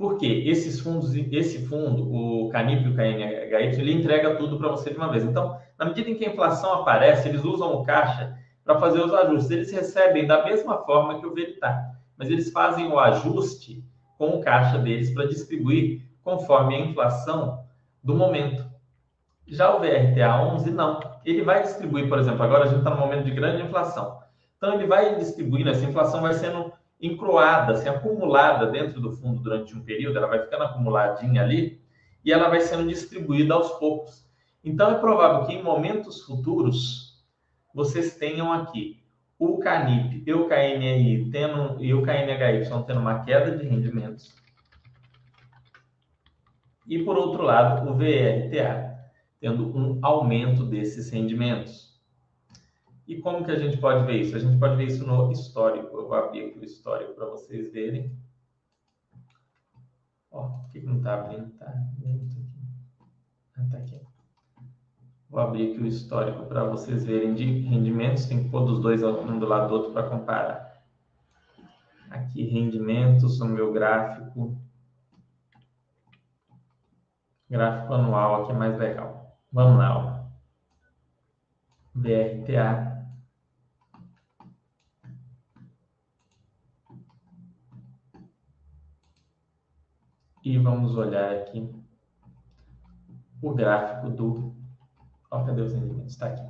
Porque 0.00 0.24
esses 0.46 0.80
fundos, 0.80 1.14
esse 1.14 1.66
fundo, 1.66 2.10
o 2.10 2.48
Canip 2.48 2.86
e 2.86 2.88
o 2.88 2.94
KNHY, 2.94 3.78
ele 3.78 3.92
entrega 3.92 4.34
tudo 4.36 4.56
para 4.56 4.70
você 4.70 4.88
de 4.88 4.96
uma 4.96 5.10
vez. 5.10 5.22
Então, 5.24 5.58
na 5.78 5.84
medida 5.84 6.08
em 6.08 6.14
que 6.14 6.24
a 6.24 6.30
inflação 6.30 6.72
aparece, 6.72 7.28
eles 7.28 7.44
usam 7.44 7.74
o 7.74 7.84
caixa 7.84 8.34
para 8.64 8.78
fazer 8.80 8.98
os 9.04 9.12
ajustes. 9.12 9.50
Eles 9.50 9.70
recebem 9.70 10.26
da 10.26 10.42
mesma 10.42 10.78
forma 10.86 11.20
que 11.20 11.26
o 11.26 11.34
Veritar, 11.34 12.00
mas 12.16 12.30
eles 12.30 12.50
fazem 12.50 12.90
o 12.90 12.98
ajuste 12.98 13.84
com 14.16 14.38
o 14.38 14.40
caixa 14.40 14.78
deles 14.78 15.10
para 15.10 15.26
distribuir 15.26 16.00
conforme 16.24 16.76
a 16.76 16.80
inflação 16.80 17.62
do 18.02 18.14
momento. 18.14 18.64
Já 19.46 19.76
o 19.76 19.80
VRTA 19.80 20.34
11 20.54 20.70
não. 20.70 20.98
Ele 21.26 21.42
vai 21.42 21.62
distribuir, 21.62 22.08
por 22.08 22.18
exemplo, 22.18 22.42
agora 22.42 22.64
a 22.64 22.68
gente 22.68 22.78
está 22.78 22.88
no 22.88 23.00
momento 23.00 23.24
de 23.24 23.32
grande 23.32 23.64
inflação. 23.64 24.18
Então 24.56 24.72
ele 24.72 24.86
vai 24.86 25.16
distribuindo, 25.16 25.68
essa 25.68 25.84
inflação 25.84 26.22
vai 26.22 26.32
sendo 26.32 26.72
encroada, 27.00 27.72
assim, 27.72 27.88
acumulada 27.88 28.66
dentro 28.66 29.00
do 29.00 29.12
fundo 29.12 29.40
durante 29.40 29.74
um 29.76 29.82
período, 29.82 30.18
ela 30.18 30.26
vai 30.26 30.42
ficando 30.42 30.64
acumuladinha 30.64 31.42
ali 31.42 31.80
e 32.24 32.32
ela 32.32 32.48
vai 32.48 32.60
sendo 32.60 32.88
distribuída 32.88 33.54
aos 33.54 33.70
poucos. 33.78 34.28
Então 34.62 34.90
é 34.90 34.98
provável 34.98 35.46
que 35.46 35.54
em 35.54 35.62
momentos 35.62 36.22
futuros 36.22 37.24
vocês 37.74 38.16
tenham 38.16 38.52
aqui 38.52 39.00
o 39.38 39.58
CANIP 39.58 40.22
e 40.26 40.34
o 40.34 40.46
KNRI 40.46 41.30
tendo, 41.30 41.82
e 41.82 41.94
o 41.94 42.02
KNHY 42.02 42.68
tendo 42.86 43.00
uma 43.00 43.24
queda 43.24 43.56
de 43.56 43.66
rendimentos. 43.66 44.34
E, 46.86 46.98
por 47.04 47.16
outro 47.16 47.44
lado, 47.44 47.88
o 47.90 47.94
VRTA 47.94 48.90
tendo 49.40 49.74
um 49.74 49.98
aumento 50.02 50.64
desses 50.64 51.08
rendimentos. 51.08 51.89
E 53.10 53.20
como 53.20 53.44
que 53.44 53.50
a 53.50 53.58
gente 53.58 53.76
pode 53.78 54.06
ver 54.06 54.20
isso? 54.20 54.36
A 54.36 54.38
gente 54.38 54.56
pode 54.56 54.76
ver 54.76 54.84
isso 54.84 55.04
no 55.04 55.32
histórico. 55.32 55.96
Eu 55.96 56.06
vou 56.06 56.14
abrir 56.14 56.44
aqui 56.44 56.60
o 56.60 56.64
histórico 56.64 57.12
para 57.14 57.26
vocês 57.26 57.72
verem. 57.72 58.16
Ó, 60.30 60.46
por 60.46 60.70
que 60.70 60.78
não 60.78 60.98
está 60.98 61.14
abrindo? 61.14 61.52
Abrindo 61.60 62.26
aqui. 62.26 62.46
Ah, 63.56 63.66
tá 63.68 63.78
aqui. 63.78 64.00
Vou 65.28 65.40
abrir 65.40 65.72
aqui 65.72 65.82
o 65.82 65.88
histórico 65.88 66.46
para 66.46 66.62
vocês 66.62 67.04
verem 67.04 67.34
de 67.34 67.62
rendimentos. 67.62 68.26
Tem 68.26 68.44
que 68.44 68.48
pôr 68.48 68.64
dos 68.64 68.78
dois 68.78 69.02
um 69.02 69.40
do 69.40 69.46
lado 69.46 69.66
do 69.66 69.74
outro 69.74 69.92
para 69.92 70.08
comparar. 70.08 70.80
Aqui, 72.10 72.44
rendimentos, 72.44 73.40
no 73.40 73.46
meu 73.46 73.72
gráfico. 73.72 74.56
Gráfico 77.50 77.92
anual 77.92 78.44
aqui 78.44 78.52
é 78.52 78.54
mais 78.54 78.78
legal. 78.78 79.36
Vamos 79.52 79.80
lá, 79.80 79.98
ó. 79.98 80.20
BRTA. 81.92 82.89
E 90.50 90.58
vamos 90.58 90.96
olhar 90.96 91.32
aqui 91.32 91.72
o 93.40 93.54
gráfico 93.54 94.10
do 94.10 94.52
Ó, 95.30 95.44
cadê 95.44 95.60
os 95.60 95.72
rendimentos? 95.72 96.14
Está 96.14 96.26
aqui. 96.26 96.42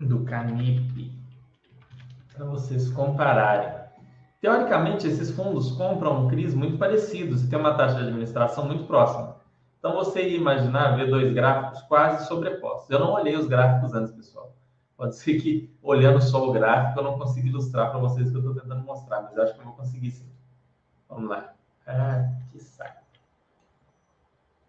Do 0.00 0.24
Canip. 0.24 1.12
Para 2.34 2.46
vocês 2.46 2.90
compararem. 2.90 3.86
Teoricamente, 4.40 5.06
esses 5.06 5.30
fundos 5.30 5.70
compram 5.70 6.26
CRIs 6.26 6.52
muito 6.52 6.78
parecidos 6.78 7.44
e 7.44 7.48
tem 7.48 7.60
uma 7.60 7.76
taxa 7.76 7.94
de 7.94 8.08
administração 8.08 8.66
muito 8.66 8.88
próxima. 8.88 9.35
Então, 9.86 10.04
você 10.04 10.30
ia 10.30 10.36
imaginar 10.36 10.96
ver 10.96 11.08
dois 11.08 11.32
gráficos 11.32 11.80
quase 11.82 12.26
sobrepostos. 12.26 12.90
Eu 12.90 12.98
não 12.98 13.12
olhei 13.12 13.36
os 13.36 13.46
gráficos 13.46 13.94
antes, 13.94 14.12
pessoal. 14.12 14.52
Pode 14.96 15.14
ser 15.14 15.40
que, 15.40 15.72
olhando 15.80 16.20
só 16.20 16.44
o 16.44 16.52
gráfico, 16.52 16.98
eu 16.98 17.04
não 17.04 17.16
consiga 17.16 17.46
ilustrar 17.46 17.92
para 17.92 18.00
vocês 18.00 18.26
o 18.26 18.30
que 18.32 18.36
eu 18.36 18.40
estou 18.40 18.54
tentando 18.60 18.84
mostrar, 18.84 19.22
mas 19.22 19.36
eu 19.36 19.44
acho 19.44 19.54
que 19.54 19.60
eu 19.60 19.64
vou 19.64 19.74
conseguir 19.74 20.10
sim. 20.10 20.28
Vamos 21.08 21.30
lá. 21.30 21.54
Ah, 21.86 22.34
que 22.50 22.58
saco. 22.58 23.00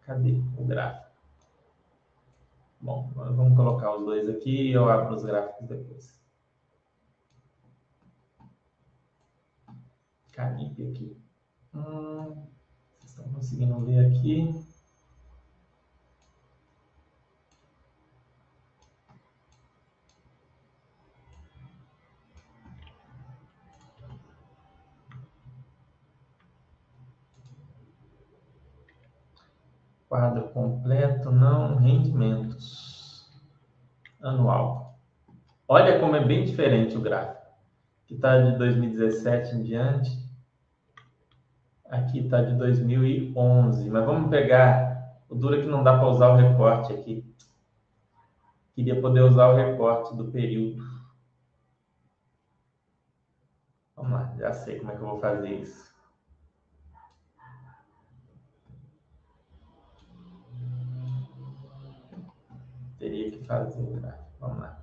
Cadê 0.06 0.40
o 0.56 0.64
gráfico? 0.64 1.08
Bom, 2.80 3.10
vamos 3.16 3.58
colocar 3.58 3.96
os 3.96 4.06
dois 4.06 4.30
aqui 4.30 4.68
e 4.70 4.74
eu 4.74 4.88
abro 4.88 5.16
os 5.16 5.24
gráficos 5.24 5.68
depois. 5.68 6.22
Canip 10.32 10.92
aqui. 10.92 11.18
Hum, 11.74 12.46
vocês 13.00 13.10
estão 13.10 13.28
conseguindo 13.34 13.80
ver 13.80 14.06
aqui? 14.06 14.77
Quadro 30.08 30.50
completo, 30.50 31.32
não 31.32 31.76
rendimentos. 31.76 33.30
Anual. 34.22 34.98
Olha 35.68 36.00
como 36.00 36.16
é 36.16 36.24
bem 36.24 36.46
diferente 36.46 36.96
o 36.96 37.02
gráfico. 37.02 37.46
Aqui 38.06 38.16
está 38.16 38.40
de 38.40 38.58
2017 38.58 39.56
em 39.56 39.64
diante. 39.64 40.10
Aqui 41.90 42.20
está 42.20 42.42
de 42.42 42.56
2011. 42.56 43.90
Mas 43.90 44.06
vamos 44.06 44.30
pegar. 44.30 44.88
O 45.30 45.36
duro 45.36 45.60
que 45.60 45.68
não 45.68 45.84
dá 45.84 45.98
para 45.98 46.08
usar 46.08 46.30
o 46.30 46.38
recorte 46.38 46.94
aqui. 46.94 47.36
Queria 48.74 49.02
poder 49.02 49.22
usar 49.22 49.50
o 49.50 49.56
recorte 49.56 50.16
do 50.16 50.32
período. 50.32 50.82
Vamos 53.94 54.12
lá, 54.12 54.34
já 54.38 54.54
sei 54.54 54.80
como 54.80 54.92
é 54.92 54.96
que 54.96 55.02
eu 55.02 55.08
vou 55.08 55.20
fazer 55.20 55.50
isso. 55.50 55.87
Teria 62.98 63.32
que 63.32 63.44
fazer 63.46 63.82
o 63.82 64.00
gráfico. 64.00 64.28
Vamos 64.40 64.60
lá. 64.60 64.82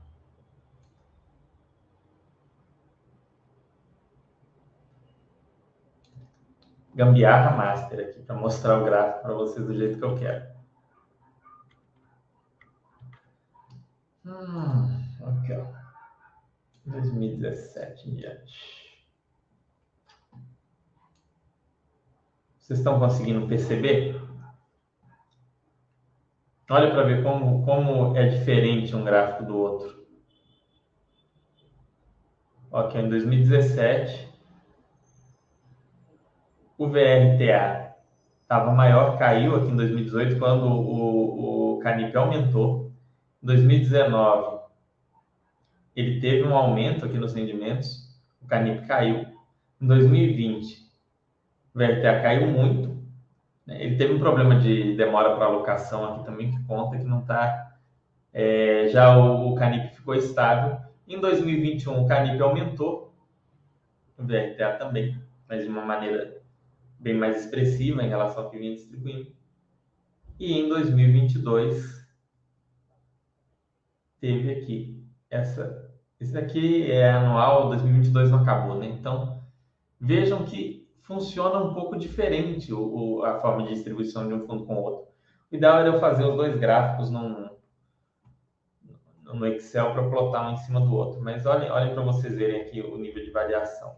Gambiarra 6.94 7.56
Master 7.56 8.08
aqui 8.08 8.22
para 8.22 8.36
mostrar 8.36 8.80
o 8.80 8.84
gráfico 8.84 9.22
para 9.22 9.34
vocês 9.34 9.66
do 9.66 9.74
jeito 9.74 9.98
que 9.98 10.04
eu 10.04 10.16
quero. 10.16 10.54
Hum, 14.24 15.04
aqui, 15.26 15.52
ó. 15.52 15.66
2017 16.86 18.10
em 18.10 18.14
diante. 18.14 18.84
Vocês 22.58 22.78
estão 22.78 22.98
conseguindo 22.98 23.46
perceber? 23.46 24.18
Olha 26.70 26.90
para 26.90 27.02
ver 27.02 27.22
como, 27.22 27.62
como 27.62 28.16
é 28.16 28.26
diferente 28.26 28.96
um 28.96 29.04
gráfico 29.04 29.44
do 29.44 29.56
outro. 29.56 30.04
Ok, 32.70 33.00
em 33.00 33.08
2017, 33.08 34.28
o 36.78 36.88
VRTA 36.88 37.94
estava 38.42 38.72
maior, 38.72 39.18
caiu 39.18 39.56
aqui 39.56 39.68
em 39.68 39.76
2018, 39.76 40.38
quando 40.38 40.66
o, 40.66 41.74
o 41.74 41.78
Canip 41.80 42.16
aumentou. 42.16 42.92
Em 43.42 43.46
2019, 43.46 44.60
ele 45.94 46.20
teve 46.20 46.48
um 46.48 46.56
aumento 46.56 47.04
aqui 47.04 47.18
nos 47.18 47.34
rendimentos, 47.34 48.18
o 48.42 48.46
Canip 48.46 48.86
caiu. 48.86 49.26
Em 49.80 49.86
2020, 49.86 50.90
o 51.74 51.78
VRTA 51.78 52.22
caiu 52.22 52.46
muito? 52.48 52.93
Ele 53.66 53.96
teve 53.96 54.14
um 54.14 54.18
problema 54.18 54.58
de 54.60 54.94
demora 54.94 55.34
para 55.34 55.46
alocação 55.46 56.04
aqui 56.04 56.24
também, 56.24 56.50
que 56.50 56.62
conta 56.64 56.98
que 56.98 57.04
não 57.04 57.20
está. 57.20 57.78
É, 58.32 58.88
já 58.88 59.16
o, 59.16 59.52
o 59.52 59.54
Canip 59.54 59.94
ficou 59.94 60.14
estável 60.14 60.76
Em 61.06 61.20
2021, 61.20 62.02
o 62.04 62.08
Canip 62.08 62.42
aumentou, 62.42 63.14
o 64.18 64.24
VRTA 64.24 64.76
também, 64.78 65.18
mas 65.48 65.62
de 65.62 65.68
uma 65.68 65.84
maneira 65.84 66.42
bem 66.98 67.14
mais 67.14 67.44
expressiva 67.44 68.02
em 68.02 68.08
relação 68.08 68.44
ao 68.44 68.50
que 68.50 68.58
vinha 68.58 68.74
distribuindo. 68.74 69.32
E 70.38 70.58
em 70.58 70.68
2022, 70.68 72.04
teve 74.20 74.52
aqui 74.52 75.04
essa. 75.30 75.92
Esse 76.20 76.32
daqui 76.32 76.90
é 76.90 77.10
anual, 77.10 77.68
2022 77.68 78.30
não 78.30 78.40
acabou, 78.40 78.78
né? 78.78 78.86
Então, 78.86 79.42
vejam 80.00 80.44
que 80.44 80.83
funciona 81.04 81.58
um 81.58 81.74
pouco 81.74 81.96
diferente 81.96 82.72
o, 82.72 82.80
o, 83.18 83.24
a 83.24 83.38
forma 83.40 83.64
de 83.64 83.74
distribuição 83.74 84.26
de 84.26 84.34
um 84.34 84.46
fundo 84.46 84.64
com 84.64 84.74
o 84.74 84.82
outro. 84.82 85.14
O 85.52 85.54
ideal 85.54 85.78
era 85.78 85.88
eu 85.90 86.00
fazer 86.00 86.24
os 86.24 86.34
dois 86.34 86.58
gráficos 86.58 87.10
num, 87.10 87.50
no 89.22 89.46
Excel 89.46 89.92
para 89.92 90.08
plotar 90.08 90.48
um 90.48 90.54
em 90.54 90.56
cima 90.56 90.80
do 90.80 90.94
outro. 90.94 91.20
Mas 91.20 91.44
olhem, 91.46 91.70
olhem 91.70 91.94
para 91.94 92.02
vocês 92.02 92.34
verem 92.34 92.62
aqui 92.62 92.80
o 92.80 92.96
nível 92.96 93.22
de 93.22 93.30
variação. 93.30 93.94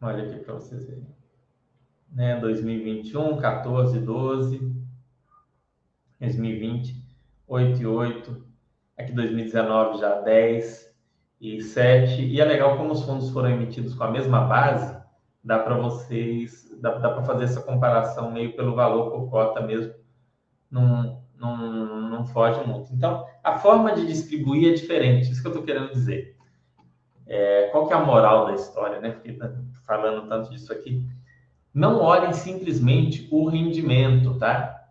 Olha 0.00 0.24
aqui 0.24 0.44
para 0.44 0.54
vocês 0.54 0.86
verem. 0.86 1.06
Né, 2.10 2.38
2021, 2.38 3.38
14, 3.38 3.98
12. 4.00 4.82
2020, 6.20 7.01
8 7.52 7.82
e 7.82 7.86
8. 7.86 8.44
Aqui 8.98 9.12
2019 9.12 9.98
já 9.98 10.20
10 10.20 10.90
e 11.38 11.60
7. 11.60 12.22
E 12.22 12.40
é 12.40 12.44
legal 12.44 12.78
como 12.78 12.92
os 12.92 13.02
fundos 13.02 13.28
foram 13.28 13.50
emitidos 13.50 13.94
com 13.94 14.04
a 14.04 14.10
mesma 14.10 14.46
base, 14.46 14.96
dá 15.44 15.58
para 15.58 15.76
vocês, 15.76 16.74
dá, 16.80 16.92
dá 16.94 17.10
para 17.10 17.24
fazer 17.24 17.44
essa 17.44 17.60
comparação 17.60 18.30
meio 18.30 18.56
pelo 18.56 18.74
valor 18.74 19.10
por 19.10 19.28
cota 19.28 19.60
mesmo. 19.60 19.92
Não, 20.70 21.22
não, 21.38 22.08
não 22.08 22.26
foge 22.26 22.66
muito. 22.66 22.90
Então, 22.94 23.26
a 23.44 23.58
forma 23.58 23.92
de 23.92 24.06
distribuir 24.06 24.70
é 24.70 24.74
diferente, 24.74 25.30
isso 25.30 25.42
que 25.42 25.48
eu 25.48 25.52
estou 25.52 25.66
querendo 25.66 25.92
dizer. 25.92 26.34
É, 27.26 27.68
qual 27.70 27.86
que 27.86 27.92
é 27.92 27.96
a 27.96 28.04
moral 28.04 28.46
da 28.46 28.54
história, 28.54 28.98
né? 28.98 29.12
Fiquei 29.12 29.38
falando 29.86 30.26
tanto 30.26 30.50
disso 30.50 30.72
aqui. 30.72 31.06
Não 31.74 32.00
olhem 32.00 32.32
simplesmente 32.32 33.28
o 33.30 33.46
rendimento, 33.46 34.38
tá? 34.38 34.81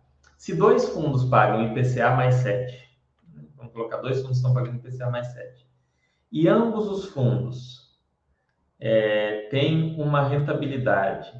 Se 0.42 0.56
dois 0.56 0.88
fundos 0.88 1.24
pagam 1.26 1.68
IPCA 1.68 2.16
mais 2.16 2.34
7, 2.34 2.76
vamos 3.54 3.72
colocar 3.72 3.98
dois 3.98 4.22
fundos 4.22 4.38
estão 4.38 4.52
pagando 4.52 4.74
IPCA 4.74 5.08
mais 5.08 5.28
7, 5.28 5.64
e 6.32 6.48
ambos 6.48 6.88
os 6.88 7.04
fundos 7.10 7.96
é, 8.80 9.46
têm 9.52 9.94
uma 10.00 10.26
rentabilidade, 10.26 11.32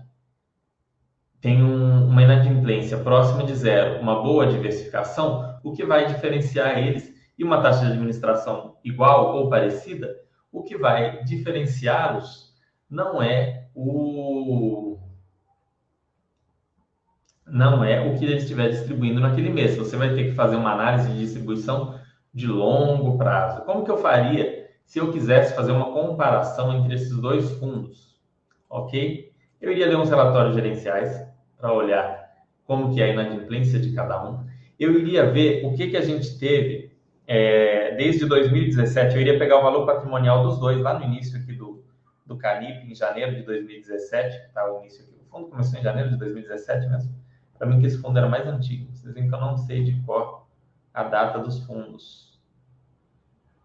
tem 1.40 1.64
um, 1.64 2.11
uma 2.11 2.22
inadimplência 2.22 2.96
próxima 2.96 3.42
de 3.42 3.57
zero, 3.57 4.00
uma 4.00 4.22
boa 4.22 4.46
diversificação, 4.46 5.59
o 5.64 5.72
que 5.72 5.84
vai 5.84 6.07
diferenciar 6.07 6.78
eles, 6.78 7.12
e 7.36 7.42
uma 7.42 7.61
taxa 7.61 7.84
de 7.84 7.94
administração 7.94 8.76
igual 8.84 9.34
ou 9.34 9.50
parecida, 9.50 10.16
o 10.53 10.62
que 10.62 10.78
vai 10.78 11.24
diferenciá-los 11.24 12.55
não 12.88 13.20
é 13.20 13.68
o 13.74 14.91
não 17.53 17.84
é 17.84 18.00
o 18.00 18.18
que 18.18 18.24
ele 18.24 18.36
estiver 18.36 18.70
distribuindo 18.70 19.20
naquele 19.20 19.50
mês. 19.50 19.76
Você 19.76 19.94
vai 19.94 20.14
ter 20.14 20.30
que 20.30 20.32
fazer 20.32 20.57
uma 20.57 20.72
análise 20.72 21.11
de 21.11 21.18
distribuição 21.18 22.00
de 22.32 22.46
longo 22.46 23.18
prazo. 23.18 23.61
Como 23.66 23.84
que 23.84 23.90
eu 23.90 23.98
faria 23.98 24.70
se 24.86 24.98
eu 24.98 25.12
quisesse 25.12 25.55
fazer 25.55 25.70
uma 25.70 25.92
comparação 25.92 26.74
entre 26.74 26.94
esses 26.94 27.14
dois 27.14 27.50
fundos? 27.59 28.18
Ok? 28.70 29.30
Eu 29.61 29.70
iria 29.70 29.86
ler 29.86 29.96
uns 29.96 30.09
relatórios 30.09 30.55
gerenciais 30.55 31.22
para 31.59 31.70
olhar 31.70 32.26
como 32.64 32.94
que 32.94 33.03
é 33.03 33.05
a 33.05 33.09
inadimplência 33.09 33.78
de 33.78 33.92
cada 33.92 34.24
um. 34.24 34.46
Eu 34.80 34.98
iria 34.98 35.30
ver 35.30 35.62
o 35.66 35.74
que, 35.74 35.88
que 35.88 35.96
a 35.98 36.03
gente 36.03 36.38
teve 36.38 36.90
é, 37.26 37.94
desde 37.96 38.24
2017, 38.24 39.14
eu 39.14 39.20
iria 39.20 39.38
pegar 39.38 39.59
o 39.59 39.62
valor 39.62 39.84
patrimonial 39.84 40.42
dos 40.42 40.59
dois, 40.59 40.80
lá 40.80 40.98
no 40.98 41.05
início 41.05 41.38
aqui 41.38 41.53
do, 41.53 41.84
do 42.24 42.36
Canip, 42.38 42.90
em 42.90 42.94
janeiro 42.94 43.36
de 43.36 43.42
2017, 43.42 44.53
tá 44.55 44.72
o 44.72 44.80
início 44.80 45.05
aqui. 45.05 45.12
O 45.20 45.30
fundo 45.30 45.48
começou 45.48 45.78
em 45.78 45.82
janeiro 45.82 46.11
de 46.11 46.16
2017 46.16 46.88
mesmo. 46.88 47.22
Para 47.63 47.71
mim 47.71 47.79
que 47.79 47.87
esse 47.87 47.99
fundo 47.99 48.19
era 48.19 48.29
mais 48.29 48.45
antigo. 48.45 48.93
Vocês 48.93 49.15
veem 49.15 49.29
que 49.29 49.35
eu 49.37 49.41
não 49.41 49.57
sei 49.57 49.85
de 49.85 50.03
cor 50.03 50.45
a 50.93 51.05
data 51.05 51.39
dos 51.39 51.65
fundos. 51.65 52.37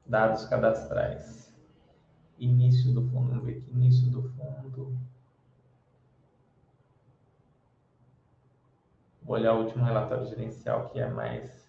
Dados 0.05 0.45
cadastrais. 0.45 1.51
Início 2.37 2.93
do 2.93 3.01
fundo, 3.09 3.29
vamos 3.29 3.43
ver 3.43 3.57
aqui, 3.57 3.71
início 3.71 4.07
do 4.11 4.21
fundo. 4.21 4.95
Vou 9.23 9.35
olhar 9.35 9.55
o 9.55 9.63
último 9.63 9.83
relatório 9.83 10.27
gerencial, 10.27 10.89
que 10.89 10.99
é 10.99 11.09
mais 11.09 11.66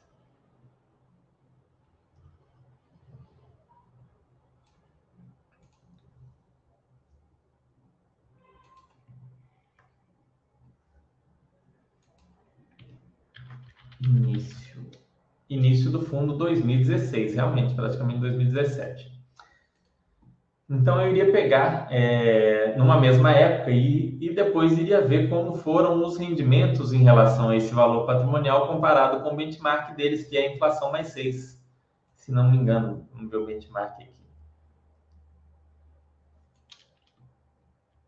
Início. 14.00 14.86
Início 15.48 15.90
do 15.90 16.02
fundo 16.02 16.36
2016, 16.36 17.34
realmente, 17.34 17.74
praticamente 17.74 18.20
2017. 18.20 19.18
Então 20.70 21.00
eu 21.00 21.10
iria 21.10 21.32
pegar 21.32 21.88
é, 21.90 22.76
numa 22.76 23.00
mesma 23.00 23.32
época 23.32 23.70
e, 23.70 24.18
e 24.20 24.34
depois 24.34 24.76
iria 24.76 25.00
ver 25.00 25.30
como 25.30 25.54
foram 25.54 26.04
os 26.04 26.18
rendimentos 26.18 26.92
em 26.92 27.02
relação 27.02 27.48
a 27.48 27.56
esse 27.56 27.72
valor 27.72 28.04
patrimonial 28.04 28.68
comparado 28.68 29.22
com 29.22 29.32
o 29.32 29.36
benchmark 29.36 29.96
deles, 29.96 30.28
que 30.28 30.36
é 30.36 30.46
a 30.46 30.54
inflação 30.54 30.92
mais 30.92 31.08
6. 31.08 31.58
Se 32.14 32.30
não 32.30 32.50
me 32.50 32.58
engano, 32.58 33.08
vamos 33.14 33.30
ver 33.30 33.38
o 33.38 33.46
benchmark 33.46 33.94
aqui. 33.94 34.10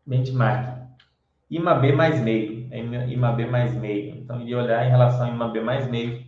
Benchmark. 0.05 0.90
IMAB 1.51 1.91
mais 1.91 2.19
meio. 2.21 2.69
Mais 3.51 3.75
meio. 3.75 4.15
Então, 4.15 4.41
iria 4.41 4.57
olhar 4.57 4.87
em 4.87 4.89
relação 4.89 5.25
a 5.25 5.29
IMAB 5.29 5.61
mais 5.61 5.87
meio. 5.87 6.23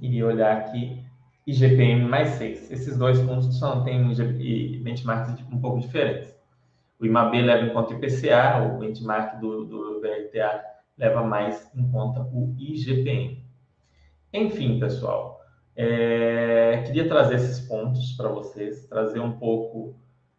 Iria 0.00 0.26
olhar 0.26 0.56
aqui 0.56 1.06
IGPM 1.46 2.04
mais 2.06 2.30
6. 2.30 2.72
Esses 2.72 2.98
dois 2.98 3.20
pontos 3.20 3.58
são, 3.58 3.84
têm 3.84 4.12
benchmarks 4.82 5.40
um 5.52 5.60
pouco 5.60 5.80
diferentes. 5.80 6.36
O 6.98 7.06
IMAB 7.06 7.40
leva 7.40 7.66
em 7.66 7.72
conta 7.72 7.94
o 7.94 7.96
IPCA, 7.96 8.62
o 8.62 8.78
benchmark 8.78 9.38
do, 9.40 9.64
do 9.64 10.00
VRTA 10.00 10.60
leva 10.98 11.22
mais 11.22 11.70
em 11.76 11.88
conta 11.90 12.22
o 12.32 12.54
IGPM. 12.58 13.44
Enfim, 14.32 14.80
pessoal, 14.80 15.40
é, 15.76 16.82
queria 16.86 17.06
trazer 17.06 17.36
esses 17.36 17.60
pontos 17.68 18.12
para 18.12 18.28
vocês, 18.28 18.86
trazer 18.86 19.20
um 19.20 19.32
pouco 19.32 19.94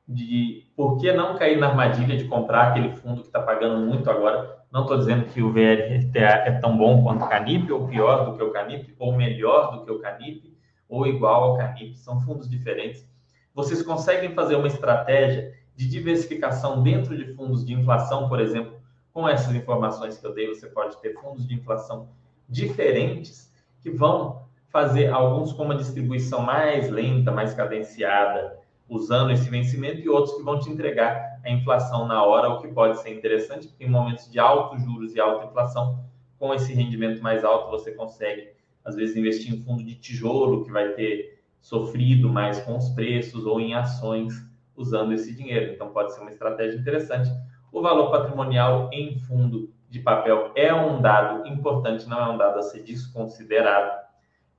de 0.08 0.66
por 0.76 0.98
que 0.98 1.12
não 1.12 1.36
cair 1.36 1.58
na 1.58 1.68
armadilha 1.70 2.16
de 2.16 2.26
comprar 2.26 2.70
aquele 2.70 2.96
fundo 2.96 3.22
que 3.22 3.28
está 3.28 3.42
pagando 3.42 3.86
muito 3.86 4.10
agora. 4.10 4.58
Não 4.72 4.82
estou 4.82 4.98
dizendo 4.98 5.26
que 5.26 5.42
o 5.42 5.52
VRTA 5.52 6.20
é 6.20 6.52
tão 6.60 6.78
bom 6.78 7.04
quanto 7.04 7.26
o 7.26 7.30
Canip, 7.30 7.72
ou 7.72 7.88
pior 7.88 8.26
do 8.26 8.38
que 8.38 8.44
o 8.44 8.52
Canip, 8.52 8.96
ou 8.98 9.14
melhor 9.14 9.72
do 9.72 9.84
que 9.84 9.92
o 9.92 10.00
Canip, 10.00 10.56
ou 10.88 11.06
igual 11.06 11.44
ao 11.44 11.58
Canip. 11.58 11.98
São 11.98 12.20
fundos 12.22 12.50
diferentes. 12.50 13.06
Vocês 13.54 13.82
conseguem 13.82 14.34
fazer 14.34 14.56
uma 14.56 14.68
estratégia 14.68 15.54
de 15.76 15.88
diversificação 15.88 16.82
dentro 16.82 17.18
de 17.18 17.34
fundos 17.34 17.66
de 17.66 17.74
inflação, 17.74 18.30
por 18.30 18.40
exemplo, 18.40 18.78
com 19.14 19.28
essas 19.28 19.54
informações 19.56 20.18
que 20.18 20.26
eu 20.26 20.34
dei, 20.34 20.48
você 20.48 20.68
pode 20.68 20.96
ter 21.02 21.14
fundos 21.16 21.48
de 21.48 21.56
inflação 21.56 22.10
diferentes 22.48 23.52
que 23.82 23.90
vão 23.90 24.44
fazer 24.70 25.08
alguns 25.08 25.52
com 25.54 25.64
uma 25.64 25.76
distribuição 25.76 26.42
mais 26.42 26.90
lenta, 26.90 27.32
mais 27.32 27.54
cadenciada, 27.54 28.60
usando 28.90 29.32
esse 29.32 29.50
vencimento 29.50 30.00
e 30.00 30.10
outros 30.10 30.36
que 30.36 30.44
vão 30.44 30.60
te 30.60 30.70
entregar 30.70 31.40
a 31.44 31.50
inflação 31.50 32.08
na 32.08 32.24
hora, 32.24 32.50
o 32.50 32.62
que 32.62 32.68
pode 32.70 33.00
ser 33.02 33.14
interessante, 33.14 33.68
porque 33.68 33.84
em 33.84 33.90
momentos 33.90 34.30
de 34.32 34.40
altos 34.40 34.82
juros 34.84 35.14
e 35.14 35.20
alta 35.20 35.46
inflação, 35.46 36.06
com 36.40 36.54
esse 36.54 36.74
rendimento 36.74 37.22
mais 37.22 37.44
alto, 37.44 37.70
você 37.70 37.92
consegue, 37.92 38.50
às 38.84 38.96
vezes, 38.96 39.16
investir 39.16 39.54
em 39.54 39.64
fundo 39.64 39.84
de 39.84 39.96
tijolo, 39.96 40.64
que 40.64 40.72
vai 40.72 40.90
ter 40.94 41.42
sofrido 41.60 42.30
mais 42.30 42.60
com 42.62 42.78
os 42.78 42.90
preços, 42.90 43.46
ou 43.46 43.60
em 43.60 43.74
ações 43.74 44.34
usando 44.76 45.14
esse 45.14 45.36
dinheiro. 45.36 45.74
Então, 45.74 45.90
pode 45.90 46.14
ser 46.14 46.22
uma 46.22 46.32
estratégia 46.32 46.80
interessante. 46.80 47.30
O 47.72 47.82
valor 47.82 48.12
patrimonial 48.12 48.90
em 48.94 49.18
fundo 49.20 49.74
de 49.90 50.00
papel 50.00 50.52
é 50.56 50.74
um 50.74 51.02
dado 51.02 51.48
importante, 51.48 52.08
não 52.08 52.20
é 52.20 52.30
um 52.30 52.38
dado 52.38 52.60
a 52.60 52.62
ser 52.62 52.84
desconsiderado, 52.84 54.06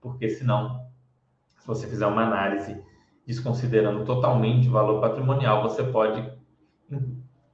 porque 0.01 0.29
senão, 0.29 0.87
se 1.57 1.67
você 1.67 1.87
fizer 1.87 2.07
uma 2.07 2.25
análise 2.25 2.83
desconsiderando 3.29 4.07
totalmente 4.07 4.69
o 4.69 4.71
valor 4.71 5.03
patrimonial, 5.03 5.63
você 5.63 5.85
pode 5.85 6.27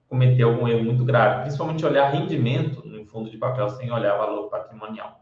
cometer 0.08 0.44
algum 0.44 0.68
erro 0.68 0.84
muito 0.84 1.04
grave, 1.04 1.42
principalmente 1.42 1.84
olhar 1.84 2.10
rendimento 2.10 2.86
no 2.86 3.04
fundo 3.06 3.28
de 3.28 3.36
papel 3.36 3.68
sem 3.70 3.90
olhar 3.90 4.16
valor 4.16 4.48
patrimonial. 4.48 5.20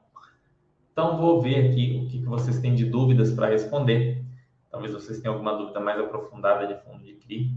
Então, 0.92 1.16
vou 1.16 1.40
ver 1.40 1.70
aqui 1.70 2.02
o 2.04 2.06
que 2.06 2.22
vocês 2.26 2.60
têm 2.60 2.74
de 2.74 2.84
dúvidas 2.84 3.32
para 3.32 3.46
responder. 3.46 4.22
Talvez 4.70 4.92
vocês 4.92 5.20
tenham 5.20 5.32
alguma 5.32 5.56
dúvida 5.56 5.80
mais 5.80 5.98
aprofundada 5.98 6.66
de 6.66 6.74
fundo 6.84 7.02
de 7.02 7.14
CRI. 7.14 7.56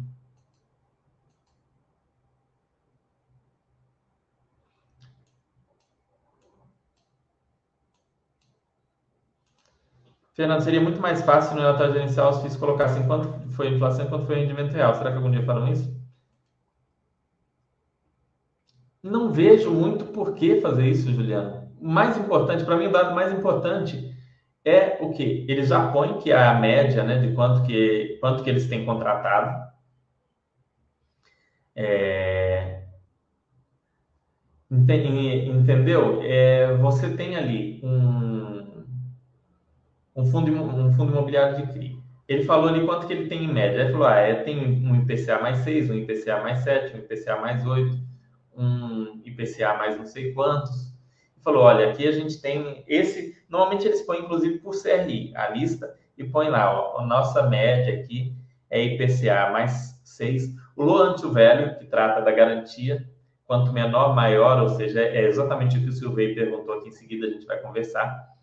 Fernando, 10.35 10.61
seria 10.61 10.81
muito 10.81 11.01
mais 11.01 11.21
fácil 11.21 11.55
no 11.55 11.61
relatório 11.61 11.93
gerencial 11.93 12.29
os 12.29 12.41
FIIs 12.41 12.57
colocassem 12.57 13.07
quanto 13.07 13.29
foi 13.51 13.69
a 13.69 13.71
inflação 13.71 14.05
e 14.05 14.09
quanto 14.09 14.25
foi 14.25 14.35
o 14.35 14.39
rendimento 14.39 14.73
real. 14.73 14.93
Será 14.93 15.09
que 15.11 15.17
algum 15.17 15.31
dia 15.31 15.45
falam 15.45 15.71
isso? 15.71 15.95
Não 19.01 19.31
vejo 19.31 19.71
muito 19.71 20.05
por 20.05 20.35
que 20.35 20.59
fazer 20.59 20.87
isso, 20.89 21.11
Juliano. 21.13 21.71
O 21.79 21.87
mais 21.87 22.17
importante, 22.17 22.65
para 22.65 22.75
mim, 22.75 22.87
o 22.87 22.91
dado 22.91 23.15
mais 23.15 23.31
importante 23.31 24.13
é 24.65 24.97
o 24.99 25.11
que? 25.11 25.45
Eles 25.47 25.69
já 25.69 25.91
põem 25.91 26.17
que 26.17 26.31
é 26.31 26.37
a 26.37 26.55
média 26.59 27.03
né, 27.03 27.19
de 27.19 27.33
quanto 27.33 27.63
que, 27.65 28.17
quanto 28.19 28.43
que 28.43 28.49
eles 28.49 28.67
têm 28.67 28.85
contratado. 28.85 29.71
É... 31.75 32.83
Entendeu? 34.69 36.21
É, 36.23 36.75
você 36.77 37.15
tem 37.15 37.35
ali 37.35 37.79
um, 37.83 38.54
um, 40.15 40.25
fundo, 40.25 40.51
um 40.51 40.93
fundo 40.93 41.11
imobiliário 41.11 41.57
de 41.57 41.73
CRI. 41.73 41.99
Ele 42.27 42.43
falou 42.43 42.69
ali 42.69 42.85
quanto 42.85 43.05
que 43.05 43.13
ele 43.13 43.27
tem 43.27 43.43
em 43.43 43.53
média. 43.53 43.81
Ele 43.81 43.91
falou, 43.91 44.07
ah, 44.07 44.15
é, 44.15 44.35
tem 44.35 44.59
um 44.59 44.95
IPCA 44.95 45.39
mais 45.41 45.57
6, 45.59 45.89
um 45.89 45.95
IPCA 45.95 46.41
mais 46.41 46.59
7, 46.59 46.95
um 46.95 46.99
IPCA 46.99 47.35
mais 47.39 47.65
8, 47.65 47.97
um 48.57 49.21
IPCA 49.23 49.75
mais 49.77 49.97
não 49.97 50.05
sei 50.05 50.33
quantos. 50.33 50.93
Ele 51.35 51.43
falou, 51.43 51.63
olha, 51.63 51.89
aqui 51.89 52.07
a 52.07 52.11
gente 52.11 52.41
tem 52.41 52.83
esse... 52.87 53.37
Normalmente 53.47 53.85
eles 53.85 54.01
põem, 54.01 54.21
inclusive, 54.21 54.59
por 54.59 54.73
CRI, 54.81 55.33
a 55.35 55.49
lista, 55.49 55.93
e 56.17 56.23
põe 56.23 56.49
lá, 56.49 56.73
ó, 56.73 56.99
a 56.99 57.05
nossa 57.05 57.43
média 57.47 58.01
aqui 58.01 58.33
é 58.69 58.83
IPCA 58.83 59.51
mais 59.51 59.99
6. 60.03 60.55
O 60.75 60.83
loan 60.83 61.15
to 61.15 61.31
value, 61.31 61.77
que 61.77 61.85
trata 61.85 62.21
da 62.21 62.31
garantia, 62.31 63.07
quanto 63.45 63.71
menor, 63.71 64.15
maior, 64.15 64.61
ou 64.61 64.69
seja, 64.69 65.01
é 65.01 65.27
exatamente 65.27 65.77
o 65.77 65.81
que 65.81 65.89
o 65.89 65.93
Silvei 65.93 66.33
perguntou 66.33 66.75
aqui 66.75 66.89
em 66.89 66.91
seguida, 66.91 67.27
a 67.27 67.29
gente 67.29 67.45
vai 67.45 67.59
conversar. 67.59 68.34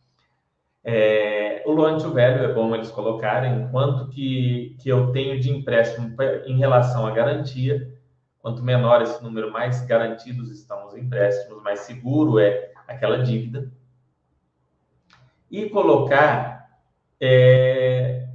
É, 0.85 1.63
o 1.65 1.73
loan 1.73 1.99
to 1.99 2.11
value 2.11 2.45
é 2.45 2.53
bom 2.53 2.75
eles 2.75 2.91
colocarem 2.91 3.69
quanto 3.71 4.09
que, 4.09 4.77
que 4.81 4.89
eu 4.89 5.13
tenho 5.13 5.39
de 5.39 5.51
empréstimo 5.51 6.15
em 6.47 6.57
relação 6.57 7.07
à 7.07 7.11
garantia. 7.11 7.93
Quanto 8.41 8.63
menor 8.63 9.03
esse 9.03 9.23
número, 9.23 9.53
mais 9.53 9.85
garantidos 9.87 10.51
estão 10.51 10.87
os 10.87 10.97
empréstimos, 10.97 11.63
mais 11.63 11.81
seguro 11.81 12.39
é 12.39 12.73
aquela 12.89 13.19
dívida. 13.19 13.71
E 15.51 15.69
colocar 15.69 16.69
é, 17.21 18.27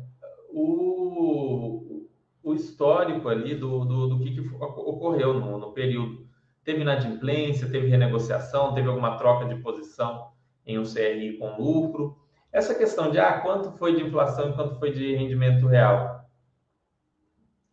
o, 0.54 2.08
o 2.42 2.54
histórico 2.54 3.28
ali 3.28 3.56
do, 3.56 3.84
do, 3.84 4.08
do 4.08 4.20
que, 4.20 4.32
que 4.32 4.56
ocorreu 4.56 5.34
no, 5.34 5.58
no 5.58 5.74
período 5.74 6.28
Teve 6.68 6.82
inadimplência, 6.82 7.70
teve 7.70 7.88
renegociação, 7.88 8.74
teve 8.74 8.90
alguma 8.90 9.18
troca 9.18 9.46
de 9.46 9.56
posição 9.56 10.32
em 10.66 10.78
um 10.78 10.84
CRI 10.84 11.38
com 11.38 11.56
lucro. 11.56 12.18
Essa 12.58 12.74
questão 12.74 13.12
de 13.12 13.20
ah, 13.20 13.40
quanto 13.42 13.72
foi 13.74 13.96
de 13.96 14.04
inflação 14.04 14.50
e 14.50 14.54
quanto 14.54 14.80
foi 14.80 14.92
de 14.92 15.16
rendimento 15.16 15.68
real. 15.68 16.28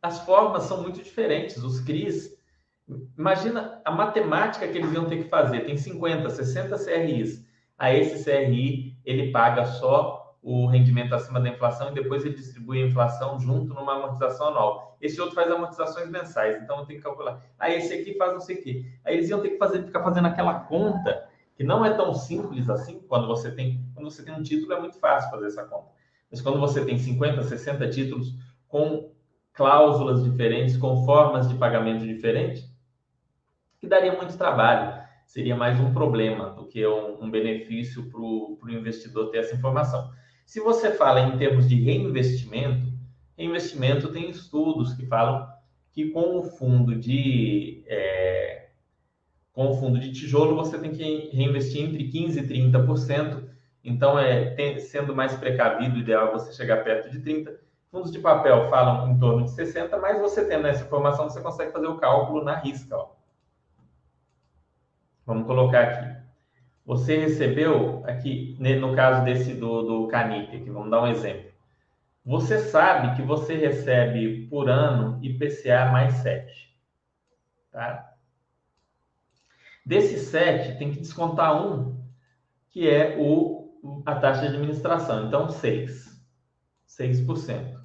As 0.03 0.20
formas 0.26 0.64
são 0.64 0.82
muito 0.82 1.03
diferentes. 1.03 1.57
Os 1.57 1.80
CRIs, 1.80 2.37
imagina 3.16 3.80
a 3.82 3.91
matemática 3.91 4.68
que 4.68 4.76
eles 4.76 4.93
iam 4.93 5.07
ter 5.07 5.22
que 5.22 5.30
fazer. 5.30 5.61
Tem 5.61 5.74
50, 5.74 6.28
60 6.28 6.76
CRIs. 6.85 7.43
A 7.78 7.95
esse 7.95 8.22
CRI, 8.22 8.95
ele 9.07 9.32
paga 9.32 9.64
só 9.64 10.37
o 10.43 10.66
rendimento 10.66 11.14
acima 11.14 11.41
da 11.41 11.49
inflação 11.49 11.89
e 11.91 11.95
depois 11.95 12.22
ele 12.22 12.35
distribui 12.35 12.82
a 12.82 12.87
inflação 12.87 13.41
junto 13.41 13.72
numa 13.72 13.95
amortização 13.95 14.49
anual. 14.49 14.99
Esse 15.01 15.18
outro 15.18 15.35
faz 15.35 15.51
amortizações 15.51 16.11
mensais, 16.11 16.62
então 16.62 16.80
eu 16.80 16.85
tenho 16.85 16.99
que 16.99 17.05
calcular. 17.05 17.43
Aí 17.59 17.76
esse 17.76 17.95
aqui 17.95 18.18
faz 18.18 18.35
não 18.35 18.41
sei 18.41 18.57
o 18.57 18.62
quê. 18.62 18.85
Aí 19.03 19.14
eles 19.14 19.30
iam 19.30 19.41
ter 19.41 19.49
que 19.49 19.57
fazer, 19.57 19.82
ficar 19.82 20.03
fazendo 20.03 20.28
aquela 20.28 20.61
conta 20.61 21.32
que 21.55 21.65
não 21.65 21.85
é 21.85 21.93
tão 21.95 22.15
simples 22.15 22.69
assim. 22.69 23.01
Quando 23.09 23.27
você 23.27 23.51
tem, 23.51 23.85
quando 23.95 24.11
você 24.11 24.23
tem 24.23 24.35
um 24.35 24.43
título 24.43 24.73
é 24.73 24.81
muito 24.81 24.99
fácil 24.99 25.31
fazer 25.31 25.47
essa 25.47 25.65
conta. 25.65 25.89
Mas 26.31 26.41
quando 26.41 26.59
você 26.59 26.85
tem 26.85 26.99
50, 26.99 27.43
60 27.43 27.89
títulos 27.91 28.35
com 28.67 29.13
cláusulas 29.53 30.25
diferentes, 30.25 30.77
com 30.77 31.05
formas 31.05 31.49
de 31.49 31.55
pagamento 31.55 32.05
diferentes, 32.05 32.69
que 33.79 33.87
daria 33.87 34.17
muito 34.17 34.37
trabalho 34.37 35.05
seria 35.27 35.57
mais 35.57 35.79
um 35.81 35.93
problema 35.93 36.51
do 36.51 36.67
que 36.67 36.87
um, 36.87 37.23
um 37.23 37.31
benefício 37.31 38.11
para 38.11 38.21
o 38.21 38.59
investidor 38.69 39.31
ter 39.31 39.39
essa 39.39 39.55
informação. 39.55 40.11
Se 40.45 40.61
você 40.61 40.91
fala 40.93 41.21
em 41.21 41.39
termos 41.39 41.69
de 41.69 41.81
reinvestimento, 41.81 42.93
reinvestimento 43.37 44.13
tem 44.13 44.29
estudos 44.29 44.93
que 44.95 45.07
falam 45.07 45.49
que 45.93 46.11
com 46.11 46.39
o 46.39 46.43
fundo 46.43 46.95
de 46.95 47.85
é, 47.87 48.64
com 49.55 49.71
o 49.71 49.75
fundo 49.75 49.99
de 50.01 50.13
tijolo 50.13 50.57
você 50.57 50.77
tem 50.77 50.91
que 50.91 51.31
reinvestir 51.33 51.83
entre 51.83 52.11
15% 52.11 52.51
e 52.51 52.73
30%. 52.73 53.45
Então, 53.85 54.19
é, 54.19 54.51
tem, 54.51 54.81
sendo 54.81 55.15
mais 55.15 55.35
precavido, 55.35 55.97
o 55.97 56.01
ideal 56.01 56.29
é 56.29 56.33
você 56.33 56.53
chegar 56.53 56.83
perto 56.83 57.09
de 57.11 57.21
30%. 57.21 57.57
Fundos 57.91 58.11
de 58.11 58.19
papel 58.19 58.69
falam 58.69 59.13
em 59.13 59.19
torno 59.19 59.45
de 59.45 59.53
60%, 59.53 60.01
mas 60.01 60.21
você 60.21 60.45
tendo 60.45 60.67
essa 60.67 60.85
informação, 60.85 61.29
você 61.31 61.41
consegue 61.41 61.71
fazer 61.71 61.87
o 61.87 61.97
cálculo 61.97 62.43
na 62.43 62.57
risca. 62.57 62.97
Ó. 62.97 63.11
Vamos 65.25 65.47
colocar 65.47 65.81
aqui. 65.81 66.17
Você 66.85 67.17
recebeu 67.17 68.03
aqui, 68.05 68.57
no 68.59 68.97
caso 68.97 69.25
desse 69.25 69.55
do, 69.55 69.83
do 69.83 70.17
aqui, 70.17 70.69
vamos 70.69 70.91
dar 70.91 71.03
um 71.03 71.07
exemplo. 71.07 71.53
Você 72.27 72.59
sabe 72.59 73.15
que 73.15 73.23
você 73.23 73.55
recebe 73.55 74.49
por 74.49 74.69
ano 74.69 75.21
IPCA 75.23 75.87
mais 75.93 76.15
7. 76.15 76.75
Tá? 77.71 78.14
Desse 79.85 80.18
7, 80.18 80.78
tem 80.78 80.91
que 80.91 81.01
descontar 81.01 81.66
um, 81.66 82.03
que 82.70 82.89
é 82.89 83.16
o, 83.18 84.03
a 84.07 84.14
taxa 84.14 84.43
de 84.43 84.49
administração. 84.49 85.26
Então, 85.26 85.49
6. 85.49 86.20
6%. 86.89 87.80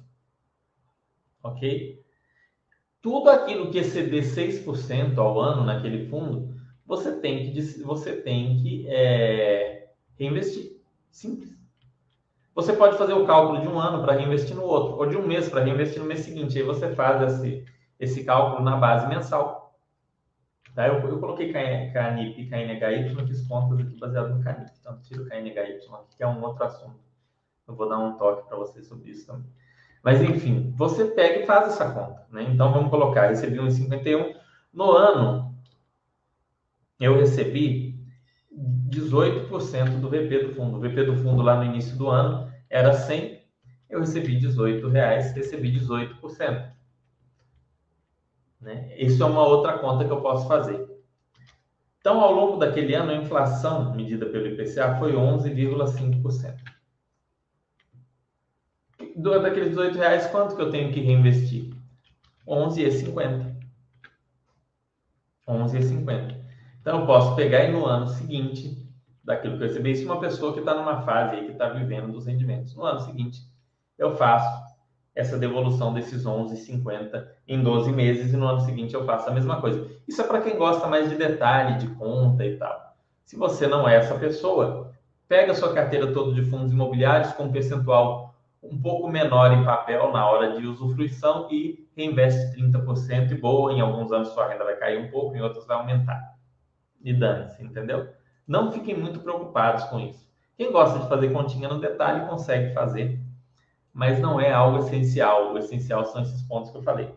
Ok? 1.42 2.00
Tudo 3.02 3.30
aquilo 3.30 3.70
que 3.70 3.78
exceder 3.78 4.22
6% 4.22 5.18
ao 5.18 5.40
ano 5.40 5.64
naquele 5.64 6.08
fundo, 6.08 6.54
você 6.86 7.12
tem 7.18 7.52
que, 7.52 7.62
você 7.82 8.16
tem 8.16 8.56
que 8.56 8.86
é, 8.88 9.90
reinvestir. 10.18 10.80
Simples. 11.10 11.50
Você 12.54 12.72
pode 12.72 12.98
fazer 12.98 13.14
o 13.14 13.26
cálculo 13.26 13.60
de 13.60 13.68
um 13.68 13.78
ano 13.78 14.02
para 14.02 14.14
reinvestir 14.14 14.54
no 14.54 14.64
outro, 14.64 14.98
ou 14.98 15.06
de 15.06 15.16
um 15.16 15.26
mês 15.26 15.48
para 15.48 15.62
reinvestir 15.62 16.00
no 16.00 16.08
mês 16.08 16.20
seguinte. 16.20 16.58
Aí 16.58 16.64
você 16.64 16.94
faz 16.94 17.22
esse, 17.32 17.64
esse 17.98 18.24
cálculo 18.24 18.62
na 18.62 18.76
base 18.76 19.06
mensal. 19.06 19.69
Tá? 20.74 20.86
Eu, 20.86 21.00
eu 21.08 21.18
coloquei 21.18 21.52
KNIP 21.52 22.42
e 22.42 22.46
KNHY, 22.48 23.26
fiz 23.26 23.46
contas 23.46 23.78
aqui 23.78 23.98
baseado 23.98 24.34
no 24.34 24.42
KNIP. 24.42 24.70
Então, 24.80 25.00
tiro 25.02 25.26
KNHY 25.26 25.58
aqui, 25.58 26.16
que 26.16 26.22
é 26.22 26.26
um 26.26 26.42
outro 26.42 26.64
assunto. 26.64 27.00
Eu 27.66 27.74
vou 27.74 27.88
dar 27.88 27.98
um 27.98 28.16
toque 28.16 28.48
para 28.48 28.56
vocês 28.56 28.86
sobre 28.86 29.10
isso 29.10 29.26
também. 29.26 29.46
Mas, 30.02 30.22
enfim, 30.22 30.72
você 30.76 31.04
pega 31.04 31.40
e 31.40 31.46
faz 31.46 31.68
essa 31.68 31.90
conta. 31.92 32.26
Né? 32.30 32.44
Então, 32.44 32.72
vamos 32.72 32.90
colocar, 32.90 33.28
recebi 33.28 33.58
1,51. 33.58 34.34
No 34.72 34.92
ano, 34.92 35.54
eu 36.98 37.16
recebi 37.16 37.98
18% 38.88 40.00
do 40.00 40.08
VP 40.08 40.46
do 40.46 40.54
fundo. 40.54 40.76
O 40.76 40.80
VP 40.80 41.04
do 41.04 41.16
fundo 41.16 41.42
lá 41.42 41.56
no 41.56 41.64
início 41.64 41.96
do 41.96 42.08
ano 42.08 42.50
era 42.68 42.92
100, 42.92 43.40
eu 43.88 44.00
recebi 44.00 44.36
18 44.36 44.88
reais, 44.88 45.32
recebi 45.32 45.72
18%. 45.72 46.70
Né? 48.60 48.94
Isso 48.96 49.22
é 49.22 49.26
uma 49.26 49.46
outra 49.46 49.78
conta 49.78 50.04
que 50.04 50.10
eu 50.10 50.20
posso 50.20 50.46
fazer. 50.46 50.86
Então, 52.00 52.20
ao 52.20 52.32
longo 52.32 52.56
daquele 52.56 52.94
ano, 52.94 53.10
a 53.10 53.16
inflação 53.16 53.94
medida 53.94 54.26
pelo 54.26 54.46
IPCA 54.46 54.96
foi 54.98 55.12
11,5%. 55.12 56.56
Daqueles 59.16 59.70
18 59.70 59.98
reais, 59.98 60.26
quanto 60.28 60.56
que 60.56 60.62
eu 60.62 60.70
tenho 60.70 60.92
que 60.92 61.00
reinvestir? 61.00 61.74
11,50. 62.46 63.54
11,50. 65.46 66.40
Então, 66.80 67.00
eu 67.00 67.06
posso 67.06 67.36
pegar 67.36 67.64
e 67.64 67.72
no 67.72 67.84
ano 67.84 68.08
seguinte, 68.08 68.88
daquilo 69.22 69.58
que 69.58 69.64
eu 69.64 69.68
recebi, 69.68 69.94
se 69.94 70.04
uma 70.04 70.20
pessoa 70.20 70.54
que 70.54 70.60
está 70.60 70.74
numa 70.74 71.02
fase 71.02 71.36
aí, 71.36 71.44
que 71.44 71.52
está 71.52 71.68
vivendo 71.68 72.12
dos 72.12 72.26
rendimentos, 72.26 72.74
no 72.74 72.84
ano 72.84 73.00
seguinte, 73.00 73.40
eu 73.98 74.16
faço 74.16 74.69
essa 75.14 75.38
devolução 75.38 75.92
desses 75.92 76.24
11,50 76.24 77.26
em 77.46 77.62
12 77.62 77.92
meses 77.92 78.32
e 78.32 78.36
no 78.36 78.46
ano 78.46 78.60
seguinte 78.60 78.94
eu 78.94 79.04
faço 79.04 79.28
a 79.28 79.32
mesma 79.32 79.60
coisa. 79.60 79.88
Isso 80.06 80.20
é 80.20 80.24
para 80.26 80.40
quem 80.40 80.56
gosta 80.56 80.86
mais 80.86 81.08
de 81.08 81.16
detalhe, 81.16 81.78
de 81.78 81.88
conta 81.94 82.44
e 82.44 82.56
tal. 82.56 82.94
Se 83.24 83.36
você 83.36 83.66
não 83.66 83.88
é 83.88 83.96
essa 83.96 84.14
pessoa, 84.14 84.92
pega 85.28 85.52
a 85.52 85.54
sua 85.54 85.72
carteira 85.72 86.12
toda 86.12 86.34
de 86.34 86.42
fundos 86.48 86.72
imobiliários 86.72 87.32
com 87.32 87.44
um 87.44 87.52
percentual 87.52 88.34
um 88.62 88.80
pouco 88.80 89.08
menor 89.08 89.52
em 89.52 89.64
papel 89.64 90.12
na 90.12 90.28
hora 90.28 90.58
de 90.58 90.66
usufruição 90.66 91.48
e 91.50 91.88
reinveste 91.96 92.54
30% 92.60 93.30
e 93.30 93.34
boa, 93.34 93.72
em 93.72 93.80
alguns 93.80 94.12
anos 94.12 94.28
sua 94.28 94.48
renda 94.48 94.64
vai 94.64 94.76
cair 94.76 94.98
um 94.98 95.10
pouco, 95.10 95.34
em 95.34 95.40
outros 95.40 95.66
vai 95.66 95.76
aumentar 95.78 96.38
e 97.02 97.12
dane-se, 97.12 97.62
entendeu? 97.62 98.08
Não 98.46 98.70
fiquem 98.70 98.96
muito 98.96 99.20
preocupados 99.20 99.84
com 99.84 99.98
isso. 100.00 100.28
Quem 100.56 100.70
gosta 100.70 100.98
de 100.98 101.08
fazer 101.08 101.32
continha 101.32 101.68
no 101.68 101.80
detalhe 101.80 102.28
consegue 102.28 102.74
fazer, 102.74 103.18
mas 103.92 104.18
não 104.20 104.40
é 104.40 104.52
algo 104.52 104.78
essencial. 104.78 105.52
O 105.52 105.58
essencial 105.58 106.04
são 106.06 106.22
esses 106.22 106.42
pontos 106.42 106.70
que 106.70 106.76
eu 106.76 106.82
falei. 106.82 107.12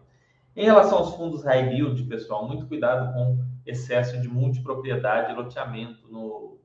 Em 0.55 0.65
relação 0.65 0.99
aos 0.99 1.15
fundos 1.15 1.43
high 1.43 1.73
yield, 1.73 2.03
pessoal, 2.03 2.47
muito 2.47 2.67
cuidado 2.67 3.13
com 3.13 3.43
excesso 3.65 4.19
de 4.21 4.27
multipropriedade 4.27 5.31
e 5.31 5.35
loteamento 5.35 6.07
no, 6.09 6.59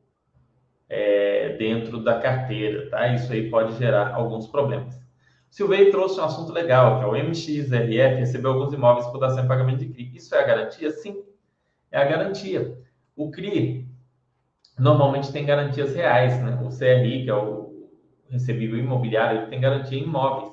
é, 0.89 1.57
dentro 1.57 2.03
da 2.03 2.21
carteira, 2.21 2.89
tá? 2.91 3.09
Isso 3.09 3.33
aí 3.33 3.49
pode 3.51 3.77
gerar 3.79 4.15
alguns 4.15 4.47
problemas. 4.47 4.99
Silvei 5.51 5.91
trouxe 5.91 6.21
um 6.21 6.25
assunto 6.25 6.53
legal, 6.53 6.99
que 6.99 7.05
é 7.05 7.09
o 7.09 7.17
MXRF 7.17 8.19
recebeu 8.19 8.53
alguns 8.53 8.73
imóveis 8.73 9.07
por 9.07 9.19
dação 9.19 9.45
em 9.45 9.49
pagamento 9.49 9.79
de 9.79 9.89
CRI. 9.89 10.13
Isso 10.15 10.35
é 10.35 10.43
a 10.43 10.47
garantia? 10.47 10.91
Sim, 10.91 11.23
é 11.91 11.99
a 11.99 12.05
garantia. 12.05 12.79
O 13.17 13.31
CRI 13.31 13.89
normalmente 14.79 15.33
tem 15.33 15.47
garantias 15.47 15.95
reais, 15.95 16.39
né? 16.43 16.61
O 16.63 16.69
CRI, 16.69 17.25
que 17.25 17.31
é 17.31 17.35
o 17.35 17.68
recebível 18.31 18.79
imobiliário, 18.79 19.41
ele 19.41 19.47
tem 19.47 19.61
garantia 19.61 19.99
em 19.99 20.03
imóveis. 20.03 20.53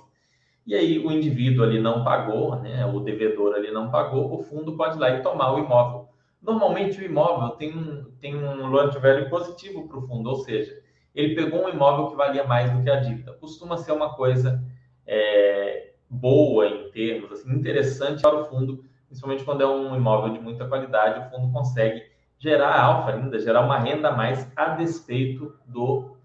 E 0.65 0.73
aí 0.73 0.97
o 0.99 1.11
indivíduo 1.11 1.63
ali 1.63 1.79
não 1.79 2.03
pagou, 2.03 2.55
né? 2.59 2.85
O 2.85 2.99
devedor 2.99 3.53
ali 3.53 3.71
não 3.71 3.91
pagou, 3.91 4.33
o 4.33 4.43
fundo 4.43 4.75
pode 4.75 4.97
ir 4.97 4.99
lá 4.99 5.11
e 5.11 5.21
tomar 5.21 5.53
o 5.53 5.59
imóvel. 5.59 6.09
Normalmente 6.41 6.99
o 6.99 7.05
imóvel 7.05 7.49
tem 7.57 7.75
um, 7.75 8.05
tem 8.19 8.35
um 8.35 8.67
loan 8.67 8.89
value 8.89 9.29
positivo 9.29 9.87
para 9.87 9.97
o 9.97 10.01
fundo, 10.07 10.29
ou 10.29 10.37
seja, 10.37 10.73
ele 11.13 11.35
pegou 11.35 11.65
um 11.65 11.69
imóvel 11.69 12.07
que 12.07 12.15
valia 12.15 12.43
mais 12.43 12.71
do 12.71 12.81
que 12.81 12.89
a 12.89 12.99
dívida. 12.99 13.33
Costuma 13.33 13.77
ser 13.77 13.91
uma 13.91 14.15
coisa 14.15 14.63
é, 15.05 15.91
boa 16.09 16.67
em 16.67 16.89
termos, 16.91 17.31
assim, 17.31 17.51
interessante 17.53 18.21
para 18.21 18.41
o 18.41 18.45
fundo, 18.45 18.83
principalmente 19.07 19.43
quando 19.43 19.61
é 19.61 19.67
um 19.67 19.95
imóvel 19.95 20.33
de 20.33 20.39
muita 20.39 20.67
qualidade, 20.67 21.19
o 21.19 21.29
fundo 21.29 21.51
consegue 21.51 22.03
gerar 22.37 22.79
alfa 22.79 23.11
ainda, 23.11 23.39
gerar 23.39 23.61
uma 23.61 23.79
renda 23.79 24.09
a 24.09 24.15
mais 24.15 24.51
a 24.55 24.69
despeito 24.69 25.57
do 25.65 26.15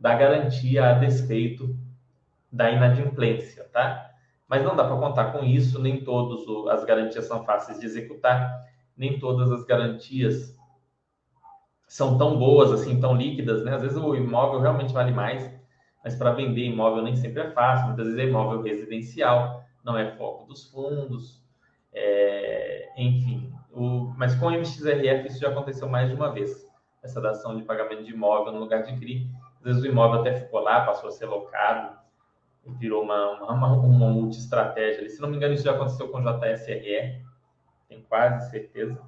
da 0.00 0.14
garantia, 0.14 0.90
a 0.90 0.92
despeito 0.94 1.76
da 2.50 2.70
inadimplência, 2.70 3.64
tá? 3.64 4.10
Mas 4.48 4.64
não 4.64 4.74
dá 4.74 4.84
para 4.84 4.96
contar 4.96 5.32
com 5.32 5.44
isso, 5.44 5.80
nem 5.80 6.02
todas 6.02 6.40
as 6.72 6.84
garantias 6.84 7.26
são 7.26 7.44
fáceis 7.44 7.78
de 7.78 7.86
executar, 7.86 8.64
nem 8.96 9.18
todas 9.18 9.52
as 9.52 9.64
garantias 9.64 10.58
são 11.86 12.16
tão 12.16 12.38
boas 12.38 12.72
assim, 12.72 13.00
tão 13.00 13.14
líquidas, 13.14 13.62
né? 13.62 13.74
Às 13.74 13.82
vezes 13.82 13.96
o 13.96 14.14
imóvel 14.16 14.60
realmente 14.60 14.92
vale 14.92 15.12
mais, 15.12 15.52
mas 16.02 16.14
para 16.16 16.32
vender 16.32 16.64
imóvel 16.64 17.02
nem 17.02 17.14
sempre 17.14 17.42
é 17.42 17.50
fácil, 17.50 17.88
muitas 17.88 18.06
vezes 18.06 18.20
é 18.20 18.24
imóvel 18.24 18.62
residencial, 18.62 19.62
não 19.84 19.98
é 19.98 20.16
foco 20.16 20.46
dos 20.46 20.70
fundos, 20.70 21.42
é, 21.92 22.88
enfim. 22.96 23.52
O, 23.72 24.12
mas 24.16 24.34
com 24.34 24.46
o 24.46 24.50
MXRF 24.50 25.28
isso 25.28 25.40
já 25.40 25.48
aconteceu 25.48 25.88
mais 25.88 26.08
de 26.08 26.14
uma 26.14 26.32
vez, 26.32 26.66
essa 27.02 27.20
dação 27.20 27.56
de 27.56 27.62
pagamento 27.62 28.04
de 28.04 28.12
imóvel 28.12 28.52
no 28.52 28.60
lugar 28.60 28.82
de 28.82 28.98
CRI. 28.98 29.30
Às 29.60 29.64
vezes 29.64 29.82
o 29.82 29.86
imóvel 29.86 30.20
até 30.20 30.34
ficou 30.34 30.60
lá, 30.60 30.84
passou 30.84 31.08
a 31.08 31.12
ser 31.12 31.26
locado, 31.26 31.98
virou 32.78 33.02
uma, 33.02 33.32
uma, 33.50 33.72
uma 33.72 34.08
multi-estratégia. 34.08 35.08
Se 35.08 35.20
não 35.20 35.28
me 35.28 35.36
engano, 35.36 35.54
isso 35.54 35.64
já 35.64 35.72
aconteceu 35.72 36.08
com 36.08 36.18
o 36.18 36.22
JSRR, 36.22 37.22
tenho 37.88 38.02
quase 38.08 38.50
certeza. 38.50 38.98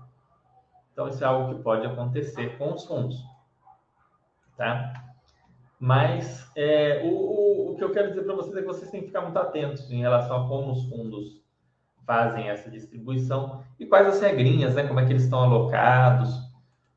Então, 0.92 1.08
isso 1.08 1.24
é 1.24 1.26
algo 1.26 1.54
que 1.54 1.62
pode 1.62 1.86
acontecer 1.86 2.58
com 2.58 2.74
os 2.74 2.84
fundos. 2.84 3.16
Tá? 4.56 4.92
Mas 5.80 6.50
é, 6.54 7.02
o, 7.04 7.08
o, 7.08 7.72
o, 7.72 7.76
que 7.76 7.82
eu 7.82 7.90
quero 7.90 8.10
dizer 8.10 8.24
para 8.24 8.34
vocês 8.34 8.54
é 8.54 8.60
que 8.60 8.66
vocês 8.66 8.90
têm 8.90 9.00
que 9.00 9.06
ficar 9.06 9.22
muito 9.22 9.38
atentos 9.38 9.90
em 9.90 10.00
relação 10.00 10.44
a 10.44 10.48
como 10.48 10.72
os 10.72 10.88
fundos 10.88 11.42
fazem 12.06 12.48
essa 12.48 12.70
distribuição 12.70 13.64
e 13.80 13.86
quais 13.86 14.06
as 14.06 14.20
regrinhas, 14.20 14.74
né? 14.74 14.86
Como 14.86 15.00
é 15.00 15.06
que 15.06 15.12
eles 15.12 15.24
estão 15.24 15.40
alocados. 15.40 16.51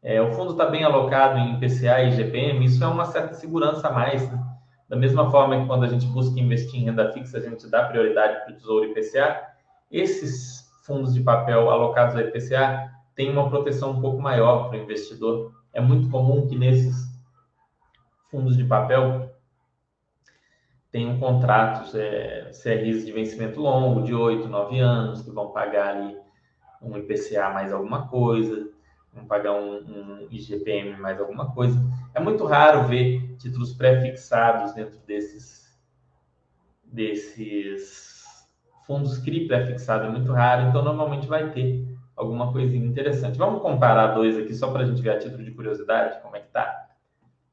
É, 0.07 0.21
o 0.21 0.31
fundo 0.33 0.51
está 0.51 0.67
bem 0.67 0.83
alocado 0.83 1.39
em 1.39 1.59
PCA 1.59 2.03
e 2.03 2.11
GPM, 2.11 2.63
isso 2.63 2.83
é 2.83 2.87
uma 2.87 3.05
certa 3.05 3.33
segurança 3.33 3.87
a 3.87 3.91
mais. 3.91 4.31
Né? 4.31 4.39
Da 4.87 4.95
mesma 4.95 5.31
forma 5.31 5.59
que 5.59 5.65
quando 5.65 5.83
a 5.83 5.87
gente 5.87 6.05
busca 6.05 6.39
investir 6.39 6.79
em 6.79 6.83
renda 6.83 7.11
fixa, 7.11 7.39
a 7.39 7.41
gente 7.41 7.67
dá 7.67 7.85
prioridade 7.85 8.45
para 8.45 8.53
o 8.53 8.55
Tesouro 8.55 8.85
IPCA, 8.85 9.41
esses 9.91 10.71
fundos 10.85 11.11
de 11.11 11.21
papel 11.21 11.71
alocados 11.71 12.15
ao 12.15 12.21
IPCA 12.21 12.91
têm 13.15 13.31
uma 13.31 13.49
proteção 13.49 13.93
um 13.93 14.01
pouco 14.01 14.21
maior 14.21 14.69
para 14.69 14.77
o 14.77 14.83
investidor. 14.83 15.51
É 15.73 15.81
muito 15.81 16.07
comum 16.11 16.45
que 16.45 16.55
nesses 16.55 17.09
fundos 18.29 18.55
de 18.55 18.63
papel 18.63 19.33
tenham 20.91 21.17
contratos, 21.17 21.95
é, 21.95 22.51
CRIs 22.61 23.07
de 23.07 23.11
vencimento 23.11 23.59
longo, 23.59 24.03
de 24.03 24.13
8, 24.13 24.47
9 24.47 24.79
anos, 24.79 25.23
que 25.23 25.31
vão 25.31 25.47
pagar 25.51 25.95
ali 25.95 26.15
um 26.79 26.95
IPCA 26.95 27.49
mais 27.49 27.73
alguma 27.73 28.07
coisa, 28.07 28.74
vão 29.15 29.25
pagar 29.25 29.53
um, 29.53 29.77
um 29.77 30.27
IGPM 30.29 30.97
mais 30.97 31.19
alguma 31.19 31.51
coisa. 31.53 31.79
É 32.13 32.19
muito 32.19 32.45
raro 32.45 32.87
ver 32.87 33.35
títulos 33.37 33.73
pré-fixados 33.73 34.73
dentro 34.73 34.99
desses, 35.07 35.79
desses 36.83 38.23
fundos 38.85 39.17
CRI 39.17 39.47
pré-fixado, 39.47 40.05
é 40.05 40.09
muito 40.09 40.31
raro, 40.31 40.69
então 40.69 40.83
normalmente 40.83 41.25
vai 41.25 41.49
ter 41.51 41.87
alguma 42.15 42.51
coisinha 42.51 42.85
interessante. 42.85 43.37
Vamos 43.37 43.61
comparar 43.61 44.13
dois 44.13 44.37
aqui 44.37 44.53
só 44.53 44.71
para 44.71 44.83
a 44.83 44.85
gente 44.85 45.01
ver 45.01 45.11
a 45.11 45.19
título 45.19 45.43
de 45.43 45.51
curiosidade 45.51 46.21
como 46.21 46.35
é 46.35 46.41
que 46.41 46.51
tá. 46.51 46.89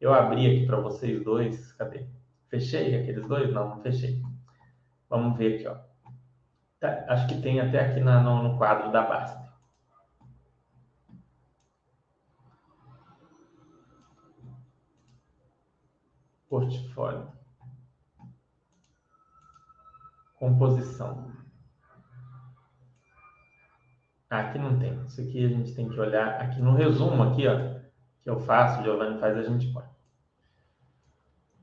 Eu 0.00 0.12
abri 0.12 0.46
aqui 0.46 0.66
para 0.66 0.80
vocês 0.80 1.22
dois. 1.22 1.72
Cadê? 1.74 2.04
Fechei 2.48 3.00
aqueles 3.00 3.26
dois? 3.26 3.52
Não, 3.52 3.68
não 3.68 3.80
fechei. 3.80 4.20
Vamos 5.08 5.38
ver 5.38 5.54
aqui, 5.54 5.68
ó. 5.68 5.76
Tá, 6.80 7.04
acho 7.08 7.28
que 7.28 7.40
tem 7.40 7.60
até 7.60 7.80
aqui 7.80 8.00
na, 8.00 8.20
no, 8.20 8.42
no 8.42 8.58
quadro 8.58 8.90
da 8.90 9.02
Basta. 9.02 9.41
Portfólio. 16.52 17.32
Composição. 20.34 21.32
Aqui 24.28 24.58
não 24.58 24.78
tem. 24.78 25.02
Isso 25.06 25.22
aqui 25.22 25.46
a 25.46 25.48
gente 25.48 25.74
tem 25.74 25.88
que 25.88 25.98
olhar 25.98 26.42
aqui 26.42 26.60
no 26.60 26.74
resumo 26.74 27.22
aqui, 27.22 27.48
ó, 27.48 27.80
que 28.22 28.28
eu 28.28 28.38
faço, 28.38 28.80
o 28.80 28.84
Giovanni 28.84 29.18
faz, 29.18 29.34
a 29.38 29.44
gente 29.44 29.72
pode. 29.72 29.88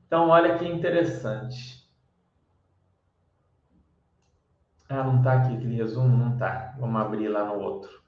Então, 0.08 0.28
olha 0.28 0.58
que 0.58 0.66
interessante. 0.66 1.88
Ah, 4.88 5.04
não 5.04 5.18
está 5.18 5.34
aqui 5.34 5.54
aquele 5.54 5.76
resumo? 5.76 6.16
Não 6.16 6.32
está. 6.32 6.74
Vamos 6.80 7.00
abrir 7.00 7.28
lá 7.28 7.44
no 7.44 7.60
outro. 7.60 8.02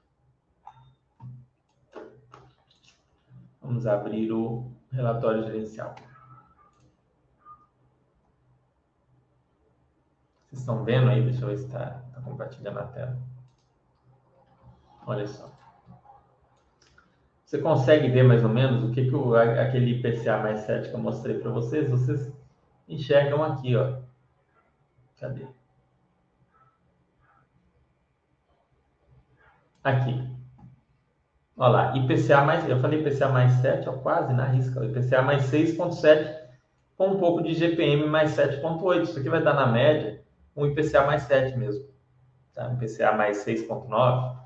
Vamos 3.61 3.87
abrir 3.87 4.33
o 4.33 4.69
relatório 4.91 5.45
gerencial. 5.45 5.95
Vocês 10.53 10.61
estão 10.61 10.83
vendo 10.83 11.09
aí? 11.09 11.23
Deixa 11.23 11.43
eu 11.43 11.47
ver 11.47 11.57
se 11.57 11.65
está 11.65 11.99
tá 12.13 12.21
compartilhando 12.21 12.77
a 12.77 12.83
tela. 12.83 13.17
Olha 15.07 15.25
só. 15.25 15.51
Você 17.43 17.57
consegue 17.57 18.07
ver 18.07 18.23
mais 18.23 18.43
ou 18.43 18.49
menos 18.49 18.83
o 18.83 18.91
que, 18.91 19.09
que 19.09 19.15
o, 19.15 19.35
aquele 19.35 19.95
IPCA 19.97 20.37
mais 20.37 20.61
7 20.61 20.89
que 20.89 20.93
eu 20.93 20.99
mostrei 20.99 21.39
para 21.39 21.49
vocês? 21.49 21.89
Vocês 21.89 22.31
enxergam 22.87 23.43
aqui, 23.43 23.75
ó. 23.75 23.97
Cadê? 25.19 25.47
Aqui. 29.83 30.29
Olha 31.57 31.69
lá, 31.69 31.97
IPCA 31.97 32.41
mais, 32.43 32.69
eu 32.69 32.79
falei 32.79 33.01
IPCA 33.01 33.29
mais 33.29 33.53
7, 33.53 33.89
ó, 33.89 33.93
quase 33.93 34.33
na 34.33 34.45
risca. 34.45 34.85
IPCA 34.85 35.23
mais 35.23 35.51
6,7 35.51 36.43
com 36.95 37.07
um 37.07 37.19
pouco 37.19 37.41
de 37.41 37.55
GPM 37.55 38.05
mais 38.05 38.35
7,8. 38.35 39.01
Isso 39.01 39.19
aqui 39.19 39.29
vai 39.29 39.41
dar 39.43 39.55
na 39.55 39.65
média 39.65 40.22
um 40.55 40.65
IPCA 40.65 41.05
mais 41.05 41.23
7 41.23 41.57
mesmo. 41.57 41.85
Tá? 42.53 42.69
Um 42.69 42.75
IPCA 42.75 43.13
mais 43.13 43.45
6,9 43.45 44.43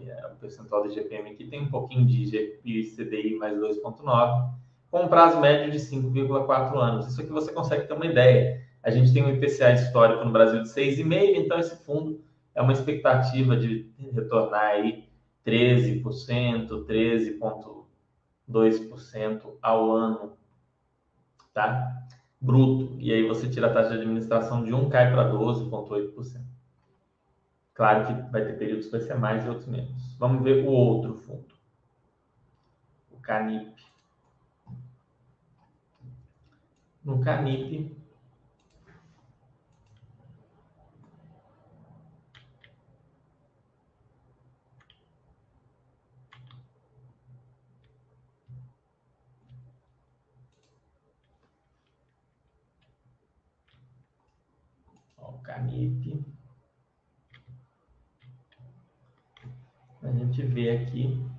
que 0.00 0.10
é 0.10 0.26
o 0.26 0.34
percentual 0.36 0.82
do 0.82 0.90
GPM 0.90 1.30
aqui, 1.30 1.46
tem 1.46 1.60
um 1.60 1.70
pouquinho 1.70 2.04
de 2.06 2.50
CDI 2.96 3.36
mais 3.36 3.56
2,9, 3.58 4.50
com 4.90 5.02
um 5.02 5.08
prazo 5.08 5.38
médio 5.40 5.70
de 5.70 5.78
5,4 5.78 6.78
anos. 6.78 7.08
Isso 7.08 7.20
aqui 7.20 7.30
você 7.30 7.52
consegue 7.52 7.86
ter 7.86 7.92
uma 7.92 8.06
ideia. 8.06 8.66
A 8.82 8.90
gente 8.90 9.12
tem 9.12 9.22
um 9.22 9.28
IPCA 9.28 9.72
histórico 9.72 10.24
no 10.24 10.32
Brasil 10.32 10.62
de 10.62 10.70
6,5, 10.70 11.36
então 11.36 11.58
esse 11.58 11.76
fundo 11.84 12.24
é 12.54 12.62
uma 12.62 12.72
expectativa 12.72 13.54
de 13.56 13.90
retornar 14.12 14.62
aí 14.62 15.06
13%, 15.46 16.02
13,2% 16.86 19.52
ao 19.60 19.92
ano, 19.92 20.32
tá? 21.52 21.99
Bruto. 22.40 22.96
E 22.98 23.12
aí 23.12 23.26
você 23.28 23.48
tira 23.48 23.66
a 23.66 23.72
taxa 23.72 23.90
de 23.90 24.00
administração 24.00 24.64
de 24.64 24.72
1, 24.72 24.88
cai 24.88 25.10
para 25.10 25.30
12,8%. 25.30 26.40
Claro 27.74 28.06
que 28.06 28.30
vai 28.30 28.44
ter 28.44 28.58
períodos 28.58 28.86
que 28.86 28.92
vai 28.92 29.00
ser 29.00 29.14
mais 29.14 29.44
e 29.44 29.48
outros 29.48 29.66
menos. 29.66 30.16
Vamos 30.18 30.42
ver 30.42 30.64
o 30.66 30.70
outro 30.70 31.14
fundo. 31.14 31.54
O 33.10 33.18
Canip. 33.20 33.74
No 37.02 37.18
Canip, 37.20 37.96
o 55.39 55.39
Canip. 55.50 56.24
a 60.02 60.12
gente 60.12 60.42
vê 60.42 60.70
aqui 60.70 61.30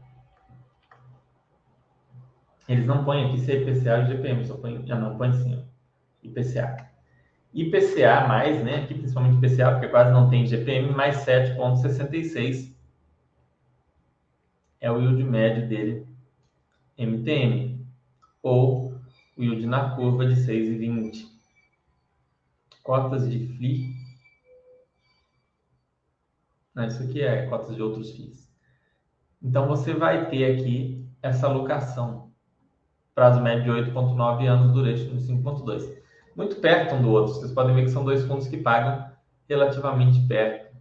Eles 2.72 2.86
não 2.86 3.04
põem 3.04 3.26
aqui 3.26 3.40
se 3.40 3.52
é 3.52 3.62
IPCA 3.62 4.00
ou 4.00 4.06
GPM, 4.06 4.46
só 4.46 4.56
põem, 4.56 4.80
não 4.86 5.18
põe 5.18 5.34
sim, 5.34 5.66
IPCA. 6.24 6.90
IPCA 7.54 8.28
mais, 8.28 8.64
né, 8.64 8.84
aqui 8.84 8.94
principalmente 8.94 9.46
IPCA, 9.46 9.72
porque 9.72 9.90
quase 9.90 10.14
não 10.14 10.30
tem 10.30 10.46
GPM, 10.46 10.94
mais 10.94 11.18
7,66 11.26 12.74
é 14.80 14.90
o 14.90 15.02
yield 15.02 15.22
médio 15.24 15.68
dele, 15.68 16.08
MTM, 16.98 17.86
ou 18.42 18.96
o 19.36 19.44
yield 19.44 19.66
na 19.66 19.94
curva 19.96 20.26
de 20.26 20.36
6,20. 20.36 21.30
Cotas 22.84 23.30
de 23.30 23.48
FLI, 23.48 23.91
não, 26.74 26.86
isso 26.86 27.04
aqui 27.04 27.22
é 27.22 27.48
cotas 27.48 27.76
de 27.76 27.82
outros 27.82 28.12
FIIs. 28.12 28.50
Então, 29.42 29.68
você 29.68 29.94
vai 29.94 30.30
ter 30.30 30.60
aqui 30.60 31.08
essa 31.22 31.48
alocação, 31.48 32.32
prazo 33.14 33.42
médio 33.42 33.84
de 33.84 33.92
8,9 33.92 34.48
anos, 34.48 34.74
duration 34.74 35.18
de 35.18 35.24
5,2 35.24 36.02
muito 36.36 36.58
perto 36.58 36.96
um 36.96 37.02
do 37.02 37.12
outro. 37.12 37.34
Vocês 37.34 37.52
podem 37.52 37.76
ver 37.76 37.84
que 37.84 37.92
são 37.92 38.04
dois 38.04 38.26
fundos 38.26 38.48
que 38.48 38.58
pagam 38.58 39.10
relativamente 39.48 40.20
perto. 40.28 40.72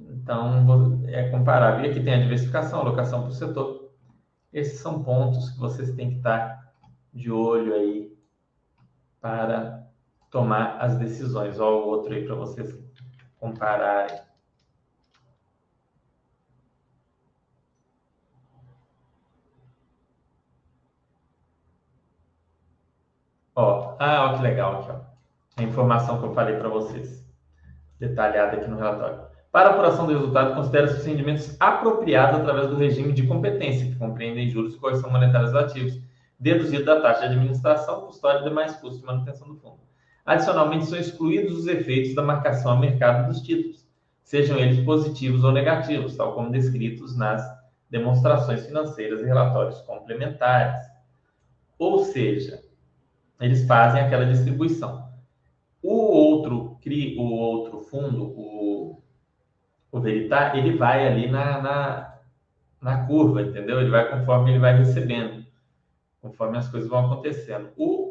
Então, 0.00 1.02
é 1.06 1.28
comparável. 1.28 1.84
E 1.84 1.90
aqui 1.90 2.02
tem 2.02 2.14
a 2.14 2.22
diversificação, 2.22 2.80
alocação 2.80 3.22
para 3.22 3.30
o 3.30 3.34
setor. 3.34 3.92
Esses 4.52 4.80
são 4.80 5.02
pontos 5.02 5.50
que 5.50 5.58
vocês 5.58 5.94
têm 5.94 6.10
que 6.10 6.16
estar 6.16 6.72
de 7.12 7.30
olho 7.30 7.74
aí 7.74 8.16
para 9.20 9.83
tomar 10.34 10.78
as 10.80 10.98
decisões. 10.98 11.60
Olha 11.60 11.76
o 11.76 11.86
outro 11.86 12.12
aí 12.12 12.26
para 12.26 12.34
vocês 12.34 12.76
compararem. 13.38 14.18
Ó, 23.54 23.94
ah, 24.00 24.32
ó, 24.32 24.36
que 24.36 24.42
legal 24.42 24.80
aqui, 24.80 24.90
ó. 24.90 25.00
A 25.56 25.62
informação 25.62 26.18
que 26.18 26.26
eu 26.26 26.34
falei 26.34 26.56
para 26.56 26.68
vocês, 26.68 27.24
detalhada 28.00 28.56
aqui 28.56 28.68
no 28.68 28.76
relatório. 28.76 29.28
Para 29.52 29.70
apuração 29.70 30.04
do 30.04 30.12
resultado, 30.12 30.56
considera-se 30.56 30.98
os 30.98 31.06
rendimentos 31.06 31.56
apropriados 31.60 32.40
através 32.40 32.66
do 32.66 32.76
regime 32.76 33.12
de 33.12 33.24
competência, 33.24 33.86
que 33.86 33.94
compreendem 33.94 34.50
juros 34.50 34.74
e 34.74 34.78
correção 34.80 35.10
monetária 35.10 35.46
dos 35.46 35.54
ativos, 35.54 35.96
deduzido 36.40 36.84
da 36.84 37.00
taxa 37.00 37.20
de 37.20 37.36
administração, 37.36 38.06
custódia 38.06 38.40
e 38.40 38.48
demais 38.48 38.74
custos 38.74 38.98
de 38.98 39.06
manutenção 39.06 39.46
do 39.46 39.54
fundo. 39.54 39.83
Adicionalmente, 40.24 40.86
são 40.86 40.98
excluídos 40.98 41.58
os 41.58 41.66
efeitos 41.66 42.14
da 42.14 42.22
marcação 42.22 42.72
a 42.72 42.80
mercado 42.80 43.28
dos 43.28 43.42
títulos, 43.42 43.86
sejam 44.22 44.58
eles 44.58 44.82
positivos 44.84 45.44
ou 45.44 45.52
negativos, 45.52 46.16
tal 46.16 46.34
como 46.34 46.50
descritos 46.50 47.16
nas 47.16 47.42
demonstrações 47.90 48.66
financeiras 48.66 49.20
e 49.20 49.24
relatórios 49.24 49.80
complementares. 49.82 50.80
Ou 51.78 52.04
seja, 52.04 52.62
eles 53.40 53.66
fazem 53.66 54.00
aquela 54.00 54.24
distribuição. 54.24 55.12
O 55.82 55.92
outro 55.92 56.78
CRI, 56.82 57.16
o 57.18 57.30
outro 57.30 57.80
fundo, 57.80 58.24
o, 58.24 59.02
o 59.92 60.00
Veritar, 60.00 60.56
ele 60.56 60.76
vai 60.76 61.06
ali 61.06 61.30
na, 61.30 61.60
na, 61.60 62.18
na 62.80 63.06
curva, 63.06 63.42
entendeu? 63.42 63.80
Ele 63.80 63.90
vai 63.90 64.10
conforme 64.10 64.50
ele 64.50 64.58
vai 64.58 64.76
recebendo, 64.76 65.44
conforme 66.22 66.56
as 66.56 66.68
coisas 66.68 66.88
vão 66.88 67.04
acontecendo. 67.04 67.68
O 67.76 68.03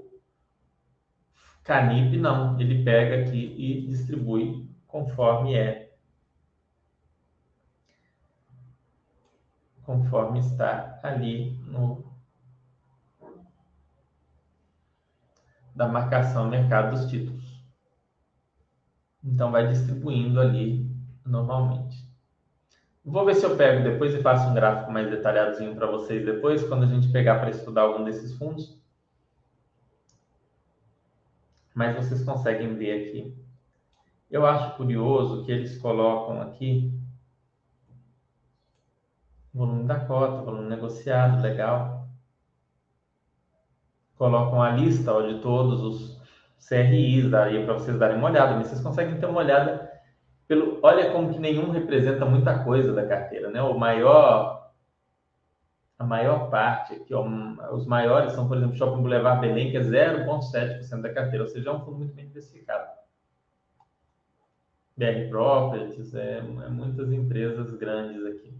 Canip 1.63 2.17
não, 2.17 2.59
ele 2.59 2.83
pega 2.83 3.23
aqui 3.23 3.55
e 3.57 3.87
distribui 3.87 4.69
conforme 4.87 5.55
é. 5.55 5.93
Conforme 9.83 10.39
está 10.39 10.99
ali 11.03 11.57
no 11.65 12.13
da 15.75 15.87
marcação 15.87 16.47
mercado 16.47 16.91
dos 16.91 17.09
títulos. 17.09 17.43
Então, 19.23 19.51
vai 19.51 19.67
distribuindo 19.67 20.39
ali 20.39 20.87
normalmente. 21.25 22.03
Vou 23.03 23.25
ver 23.25 23.35
se 23.35 23.45
eu 23.45 23.57
pego 23.57 23.83
depois 23.83 24.13
e 24.13 24.21
faço 24.21 24.47
um 24.49 24.53
gráfico 24.53 24.91
mais 24.91 25.09
detalhadozinho 25.09 25.75
para 25.75 25.87
vocês 25.87 26.25
depois, 26.25 26.63
quando 26.67 26.83
a 26.83 26.87
gente 26.87 27.11
pegar 27.11 27.39
para 27.39 27.49
estudar 27.49 27.81
algum 27.81 28.03
desses 28.03 28.37
fundos. 28.37 28.82
Mas 31.73 31.95
vocês 31.95 32.23
conseguem 32.23 32.75
ver 32.75 33.07
aqui. 33.07 33.35
Eu 34.29 34.45
acho 34.45 34.77
curioso 34.77 35.43
que 35.45 35.51
eles 35.51 35.77
colocam 35.77 36.41
aqui 36.41 36.91
volume 39.53 39.83
da 39.83 39.99
cota, 39.99 40.41
volume 40.41 40.67
negociado, 40.69 41.41
legal 41.41 42.03
colocam 44.23 44.61
a 44.61 44.71
lista 44.71 45.11
ó, 45.11 45.21
de 45.21 45.39
todos 45.39 45.81
os 45.81 46.21
CRIs, 46.65 47.29
daria 47.29 47.65
para 47.65 47.73
vocês 47.73 47.97
darem 47.97 48.17
uma 48.17 48.29
olhada, 48.29 48.55
mas 48.55 48.67
vocês 48.67 48.81
conseguem 48.81 49.19
ter 49.19 49.25
uma 49.25 49.39
olhada 49.39 49.91
pelo. 50.47 50.79
Olha 50.81 51.11
como 51.11 51.33
que 51.33 51.39
nenhum 51.39 51.71
representa 51.71 52.25
muita 52.25 52.63
coisa 52.63 52.93
da 52.93 53.05
carteira, 53.05 53.49
né? 53.49 53.61
O 53.61 53.77
maior. 53.77 54.62
A 56.03 56.05
maior 56.05 56.49
parte 56.49 56.95
aqui, 56.95 57.13
ó, 57.13 57.25
os 57.73 57.87
maiores 57.87 58.33
são, 58.33 58.45
por 58.45 58.57
exemplo, 58.57 58.75
Shopping 58.75 59.01
Boulevard 59.01 59.39
Belém, 59.39 59.71
que 59.71 59.77
é 59.77 59.79
0,7% 59.79 61.01
da 61.01 61.13
carteira, 61.13 61.45
ou 61.45 61.49
seja, 61.49 61.69
é 61.69 61.73
um 61.73 61.79
fundo 61.79 61.99
muito 61.99 62.13
bem 62.13 62.27
diversificado. 62.27 62.89
BR 64.97 65.29
Properties, 65.29 66.13
é, 66.13 66.39
é 66.39 66.67
muitas 66.67 67.09
empresas 67.09 67.73
grandes 67.77 68.25
aqui. 68.25 68.53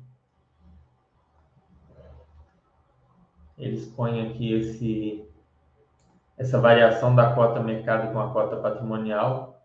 Eles 3.57 3.87
põem 3.87 4.25
aqui 4.25 4.53
esse 4.53 5.29
essa 6.37 6.61
variação 6.61 7.13
da 7.13 7.35
cota 7.35 7.59
mercado 7.59 8.13
com 8.13 8.21
a 8.21 8.31
cota 8.31 8.55
patrimonial, 8.55 9.61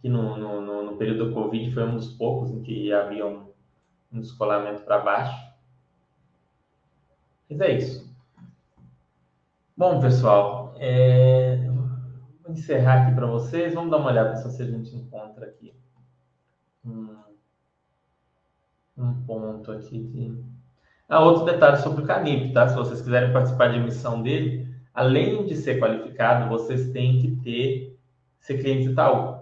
que 0.00 0.08
no, 0.08 0.36
no, 0.36 0.84
no 0.84 0.96
período 0.96 1.26
do 1.26 1.34
Covid 1.34 1.74
foi 1.74 1.82
um 1.82 1.96
dos 1.96 2.12
poucos 2.12 2.52
em 2.52 2.62
que 2.62 2.92
havia 2.92 3.26
um, 3.26 3.50
um 4.12 4.20
descolamento 4.20 4.82
para 4.82 5.00
baixo. 5.00 5.49
Mas 7.50 7.60
é 7.60 7.76
isso. 7.76 8.08
Bom, 9.76 10.00
pessoal, 10.00 10.72
é... 10.78 11.56
vou 12.42 12.52
encerrar 12.52 13.02
aqui 13.02 13.14
para 13.14 13.26
vocês. 13.26 13.74
Vamos 13.74 13.90
dar 13.90 13.96
uma 13.96 14.10
olhada 14.10 14.36
se 14.36 14.62
a 14.62 14.66
gente 14.66 14.94
encontra 14.94 15.46
aqui 15.46 15.74
um, 16.84 17.16
um 18.96 19.14
ponto 19.22 19.72
aqui 19.72 19.98
de... 19.98 20.40
Ah, 21.08 21.24
outro 21.24 21.44
detalhe 21.44 21.78
sobre 21.78 22.04
o 22.04 22.06
Canip, 22.06 22.52
tá? 22.52 22.68
Se 22.68 22.76
vocês 22.76 23.02
quiserem 23.02 23.32
participar 23.32 23.68
de 23.68 23.78
emissão 23.78 24.22
dele, 24.22 24.72
além 24.94 25.44
de 25.44 25.56
ser 25.56 25.80
qualificado, 25.80 26.48
vocês 26.48 26.92
têm 26.92 27.20
que 27.20 27.36
ter 27.42 27.98
ser 28.38 28.58
cliente 28.58 28.90
Itaú. 28.90 29.40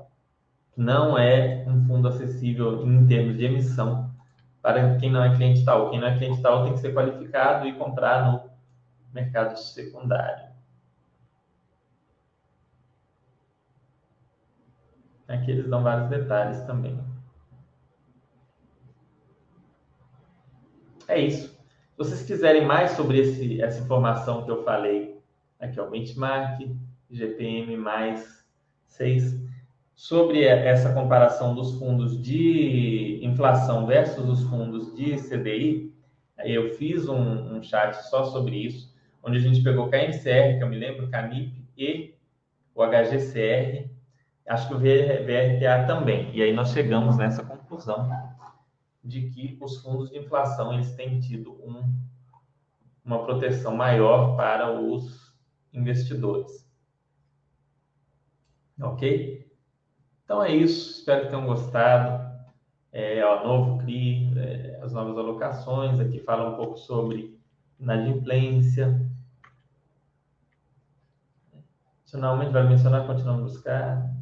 Não 0.75 1.19
é 1.19 1.65
um 1.67 1.87
fundo 1.87 2.09
acessível 2.09 2.87
em 2.87 3.07
termos 3.07 3.37
de 3.37 3.45
emissão 3.45 4.08
para 4.69 4.99
quem 4.99 5.11
não 5.11 5.25
é 5.25 5.35
cliente 5.35 5.63
Itaú. 5.63 5.89
Quem 5.89 5.99
não 5.99 6.09
é 6.09 6.19
cliente 6.19 6.41
Itaú 6.41 6.65
tem 6.65 6.75
que 6.75 6.81
ser 6.81 6.93
qualificado 6.93 7.67
e 7.67 7.73
comprar 7.73 8.31
no 8.31 8.51
mercado 9.15 9.57
secundário. 9.57 10.47
Aqui 15.27 15.53
eles 15.53 15.71
dão 15.71 15.83
vários 15.83 16.11
detalhes 16.11 16.61
também. 16.67 17.03
É 21.07 21.19
isso. 21.19 21.49
Se 21.49 21.97
vocês 21.97 22.23
quiserem 22.27 22.67
mais 22.67 22.91
sobre 22.91 23.21
esse, 23.21 23.63
essa 23.63 23.81
informação 23.83 24.45
que 24.45 24.51
eu 24.51 24.63
falei 24.65 25.19
Aqui, 25.59 25.81
ó, 25.81 25.89
benchmark, 25.89 26.61
GPM 27.11 27.77
mais 27.79 28.47
6. 28.87 29.48
Sobre 29.99 30.45
essa 30.45 30.95
comparação 30.95 31.57
dos 31.57 31.77
fundos 31.77 32.23
de 32.23 33.19
inflação 33.21 33.85
versus 33.85 34.29
os 34.29 34.45
fundos 34.45 34.95
de 34.95 35.17
CDI, 35.17 35.93
eu 36.45 36.73
fiz 36.77 37.09
um, 37.09 37.57
um 37.57 37.61
chat 37.61 37.95
só 38.09 38.23
sobre 38.23 38.59
isso, 38.59 38.97
onde 39.25 39.39
a 39.39 39.41
gente 39.41 39.61
pegou 39.61 39.91
KNCR, 39.91 40.57
que 40.57 40.63
eu 40.63 40.69
me 40.69 40.79
lembro, 40.79 41.11
CANIP 41.11 41.69
e 41.77 42.15
o 42.77 42.85
HGCR, 42.85 43.91
acho 44.47 44.69
que 44.69 44.75
o 44.75 44.79
VRTA 44.79 45.85
também. 45.89 46.31
E 46.33 46.43
aí 46.45 46.53
nós 46.53 46.71
chegamos 46.71 47.17
nessa 47.17 47.43
conclusão 47.43 48.09
de 49.03 49.29
que 49.31 49.59
os 49.61 49.83
fundos 49.83 50.11
de 50.11 50.19
inflação 50.19 50.73
eles 50.75 50.95
têm 50.95 51.19
tido 51.19 51.55
um, 51.55 51.93
uma 53.05 53.25
proteção 53.25 53.75
maior 53.75 54.37
para 54.37 54.81
os 54.81 55.35
investidores. 55.73 56.65
Ok? 58.81 59.48
Então 60.29 60.45
é 60.45 60.55
isso. 60.55 60.99
Espero 60.99 61.23
que 61.23 61.31
tenham 61.31 61.47
gostado. 61.47 62.29
É, 62.93 63.25
ó, 63.25 63.43
novo 63.47 63.79
CRI, 63.79 64.31
é, 64.39 64.79
as 64.83 64.93
novas 64.93 65.17
alocações. 65.17 65.99
Aqui 65.99 66.21
fala 66.21 66.51
um 66.51 66.55
pouco 66.55 66.77
sobre 66.77 67.41
inadimplência. 67.81 69.11
Adicionalmente, 72.03 72.53
vai 72.53 72.69
mencionar, 72.69 73.07
continuando 73.07 73.41
a 73.41 73.45
buscar. 73.47 74.15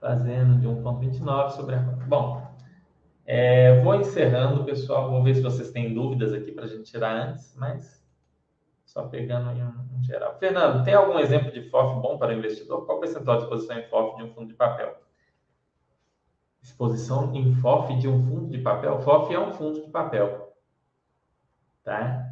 Fazendo 0.00 0.58
de 0.58 0.66
1,29 0.66 1.50
sobre 1.50 1.76
a. 1.76 1.78
Bom, 2.08 2.52
é, 3.24 3.80
vou 3.80 3.94
encerrando, 3.94 4.64
pessoal. 4.64 5.08
Vou 5.08 5.22
ver 5.22 5.36
se 5.36 5.40
vocês 5.40 5.70
têm 5.70 5.94
dúvidas 5.94 6.32
aqui 6.32 6.50
para 6.50 6.64
a 6.64 6.68
gente 6.68 6.90
tirar 6.90 7.14
antes, 7.14 7.54
mas 7.56 8.01
só 8.92 9.04
pegando 9.04 9.50
em 9.52 9.62
um, 9.62 10.02
geral. 10.02 10.36
Fernando, 10.38 10.84
tem 10.84 10.92
algum 10.92 11.18
exemplo 11.18 11.50
de 11.50 11.62
FOF 11.70 12.00
bom 12.00 12.18
para 12.18 12.34
investidor? 12.34 12.84
Qual 12.84 12.98
o 12.98 13.00
percentual 13.00 13.38
de 13.38 13.44
exposição 13.44 13.78
em 13.78 13.88
FOF 13.88 14.16
de 14.16 14.22
um 14.22 14.34
fundo 14.34 14.48
de 14.48 14.54
papel? 14.54 14.96
Exposição 16.62 17.34
em 17.34 17.54
FOF 17.54 17.96
de 17.96 18.06
um 18.06 18.22
fundo 18.26 18.50
de 18.50 18.58
papel? 18.58 19.00
FOF 19.00 19.32
é 19.32 19.40
um 19.40 19.54
fundo 19.54 19.82
de 19.82 19.90
papel. 19.90 20.52
Tá? 21.82 22.22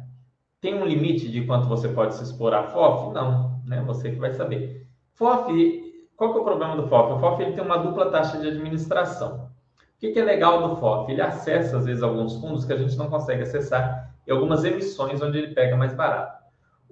Tem 0.61 0.75
um 0.75 0.85
limite 0.85 1.31
de 1.31 1.45
quanto 1.45 1.67
você 1.67 1.89
pode 1.89 2.13
se 2.13 2.23
expor 2.23 2.53
a 2.53 2.67
FOF? 2.67 3.11
Não, 3.11 3.59
né? 3.65 3.81
Você 3.81 4.11
que 4.11 4.19
vai 4.19 4.31
saber. 4.31 4.87
FOF 5.15 5.51
qual 6.15 6.33
que 6.33 6.37
é 6.37 6.41
o 6.41 6.45
problema 6.45 6.75
do 6.75 6.87
FOF? 6.87 7.13
O 7.13 7.19
FOF 7.19 7.41
ele 7.41 7.53
tem 7.53 7.63
uma 7.63 7.77
dupla 7.77 8.11
taxa 8.11 8.37
de 8.37 8.47
administração. 8.47 9.49
O 9.95 9.99
que, 9.99 10.11
que 10.11 10.19
é 10.19 10.23
legal 10.23 10.69
do 10.69 10.75
FOF? 10.75 11.11
Ele 11.11 11.21
acessa, 11.21 11.77
às 11.77 11.85
vezes, 11.85 12.03
alguns 12.03 12.35
fundos 12.35 12.63
que 12.63 12.73
a 12.73 12.77
gente 12.77 12.95
não 12.95 13.09
consegue 13.09 13.41
acessar 13.41 14.13
e 14.27 14.31
algumas 14.31 14.63
emissões 14.63 15.19
onde 15.23 15.39
ele 15.39 15.55
pega 15.55 15.75
mais 15.75 15.95
barato. 15.95 16.40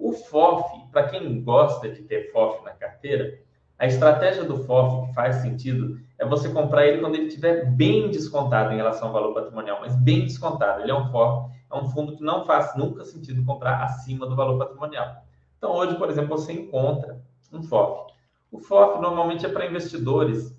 O 0.00 0.12
FOF, 0.12 0.90
para 0.90 1.08
quem 1.08 1.42
gosta 1.42 1.88
de 1.88 2.02
ter 2.02 2.32
FOF 2.32 2.64
na 2.64 2.72
carteira, 2.72 3.38
a 3.78 3.86
estratégia 3.86 4.44
do 4.44 4.64
FOF 4.64 5.06
que 5.06 5.14
faz 5.14 5.36
sentido 5.36 5.98
é 6.18 6.26
você 6.26 6.48
comprar 6.48 6.86
ele 6.86 7.00
quando 7.00 7.14
ele 7.14 7.26
estiver 7.26 7.66
bem 7.66 8.10
descontado 8.10 8.72
em 8.72 8.76
relação 8.76 9.08
ao 9.08 9.14
valor 9.14 9.34
patrimonial, 9.34 9.78
mas 9.80 9.94
bem 9.96 10.24
descontado. 10.24 10.82
Ele 10.82 10.90
é 10.90 10.94
um 10.94 11.10
FOF, 11.10 11.50
é 11.70 11.74
um 11.76 11.88
fundo 11.88 12.16
que 12.16 12.22
não 12.22 12.44
faz 12.44 12.74
nunca 12.76 13.04
sentido 13.04 13.44
comprar 13.44 13.82
acima 13.84 14.26
do 14.26 14.34
valor 14.34 14.58
patrimonial. 14.58 15.24
Então, 15.56 15.72
hoje, 15.72 15.96
por 15.96 16.10
exemplo, 16.10 16.36
você 16.36 16.52
encontra 16.52 17.20
um 17.52 17.62
FOF 17.62 18.10
o 18.50 18.58
FOF 18.58 19.00
normalmente 19.00 19.46
é 19.46 19.48
para 19.48 19.66
investidores 19.66 20.56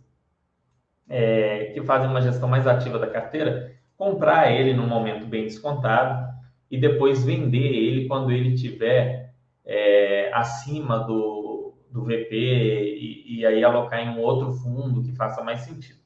é, 1.09 1.71
que 1.73 1.81
fazem 1.81 2.09
uma 2.09 2.21
gestão 2.21 2.47
mais 2.47 2.65
ativa 2.65 2.97
da 2.97 3.07
carteira, 3.07 3.75
comprar 3.97 4.51
ele 4.51 4.73
num 4.73 4.87
momento 4.87 5.25
bem 5.25 5.43
descontado 5.43 6.31
e 6.69 6.79
depois 6.79 7.23
vender 7.23 7.67
ele 7.67 8.07
quando 8.07 8.31
ele 8.31 8.55
tiver 8.55 9.20
acima 10.31 10.99
do, 10.99 11.73
do 11.89 12.03
VP 12.03 12.31
e, 12.31 13.39
e, 13.39 13.45
aí 13.45 13.63
alocar 13.63 13.99
em 13.99 14.09
um 14.09 14.19
outro 14.19 14.53
fundo 14.53 15.03
que 15.03 15.15
faça 15.15 15.43
mais 15.43 15.61
sentido. 15.61 15.99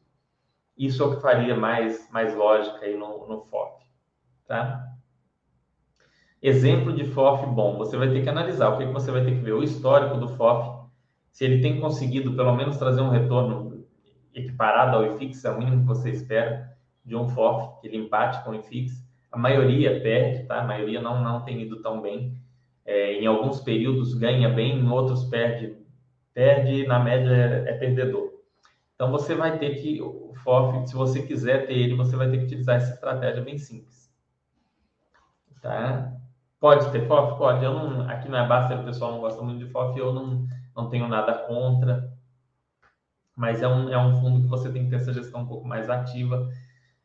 Isso 0.77 1.01
é 1.01 1.05
o 1.05 1.15
que 1.15 1.21
faria 1.21 1.55
mais, 1.55 2.09
mais 2.11 2.35
lógica 2.35 2.85
aí 2.85 2.97
no, 2.97 3.27
no 3.27 3.41
FOF. 3.41 3.85
Tá? 4.47 4.85
Exemplo 6.41 6.93
de 6.93 7.05
FOF 7.05 7.45
bom, 7.47 7.77
você 7.77 7.97
vai 7.97 8.09
ter 8.09 8.21
que 8.21 8.29
analisar. 8.29 8.69
O 8.69 8.77
que, 8.77 8.85
que 8.85 8.93
você 8.93 9.11
vai 9.11 9.23
ter 9.23 9.31
que 9.31 9.41
ver? 9.41 9.53
O 9.53 9.63
histórico 9.63 10.17
do 10.17 10.27
FOF 10.29 10.85
se 11.35 11.43
ele 11.43 11.61
tem 11.61 11.81
conseguido 11.81 12.33
pelo 12.33 12.55
menos 12.55 12.77
trazer 12.77 13.01
um 13.01 13.09
retorno 13.09 13.85
equiparado 14.33 14.95
ao 14.95 15.05
IFIX, 15.05 15.43
é 15.43 15.51
o 15.51 15.57
mínimo 15.59 15.81
que 15.81 15.87
você 15.87 16.09
espera 16.09 16.73
de 17.03 17.13
um 17.13 17.27
FOF, 17.27 17.81
que 17.81 17.87
ele 17.89 17.97
empate 17.97 18.41
com 18.45 18.51
o 18.51 18.55
IFIX. 18.55 19.05
A 19.33 19.37
maioria 19.37 19.99
perde, 19.99 20.47
tá? 20.47 20.61
A 20.61 20.63
maioria 20.63 21.01
não, 21.01 21.21
não 21.21 21.41
tem 21.41 21.61
ido 21.61 21.81
tão 21.81 21.99
bem. 21.99 22.41
É, 22.85 23.13
em 23.13 23.25
alguns 23.25 23.59
períodos 23.61 24.13
ganha 24.13 24.49
bem, 24.49 24.79
em 24.79 24.89
outros 24.89 25.25
perde. 25.25 25.75
Perde, 26.33 26.85
na 26.85 26.99
média, 26.99 27.29
é, 27.29 27.71
é 27.71 27.73
perdedor. 27.73 28.31
Então, 28.93 29.11
você 29.11 29.35
vai 29.35 29.57
ter 29.57 29.81
que, 29.81 30.01
o 30.01 30.33
FOF, 30.43 30.87
se 30.87 30.95
você 30.95 31.21
quiser 31.21 31.65
ter 31.65 31.73
ele, 31.73 31.95
você 31.95 32.15
vai 32.15 32.29
ter 32.29 32.37
que 32.37 32.45
utilizar 32.45 32.77
essa 32.77 32.93
estratégia 32.93 33.41
bem 33.41 33.57
simples. 33.57 34.09
Tá? 35.61 36.13
Pode 36.59 36.91
ter 36.91 37.07
FOF? 37.07 37.37
Pode. 37.37 37.63
Eu 37.63 37.73
não, 37.73 38.09
aqui 38.09 38.29
na 38.29 38.45
Basta 38.45 38.75
o 38.75 38.85
pessoal 38.85 39.11
não 39.13 39.19
gosta 39.19 39.41
muito 39.41 39.65
de 39.65 39.71
FOF, 39.71 39.97
eu 39.97 40.13
não 40.13 40.47
não 40.75 40.89
tenho 40.89 41.07
nada 41.07 41.33
contra, 41.33 42.11
mas 43.35 43.61
é 43.61 43.67
um, 43.67 43.89
é 43.89 43.97
um 43.97 44.19
fundo 44.19 44.41
que 44.41 44.47
você 44.47 44.71
tem 44.71 44.83
que 44.83 44.89
ter 44.89 44.97
essa 44.97 45.13
gestão 45.13 45.41
um 45.41 45.47
pouco 45.47 45.67
mais 45.67 45.89
ativa. 45.89 46.49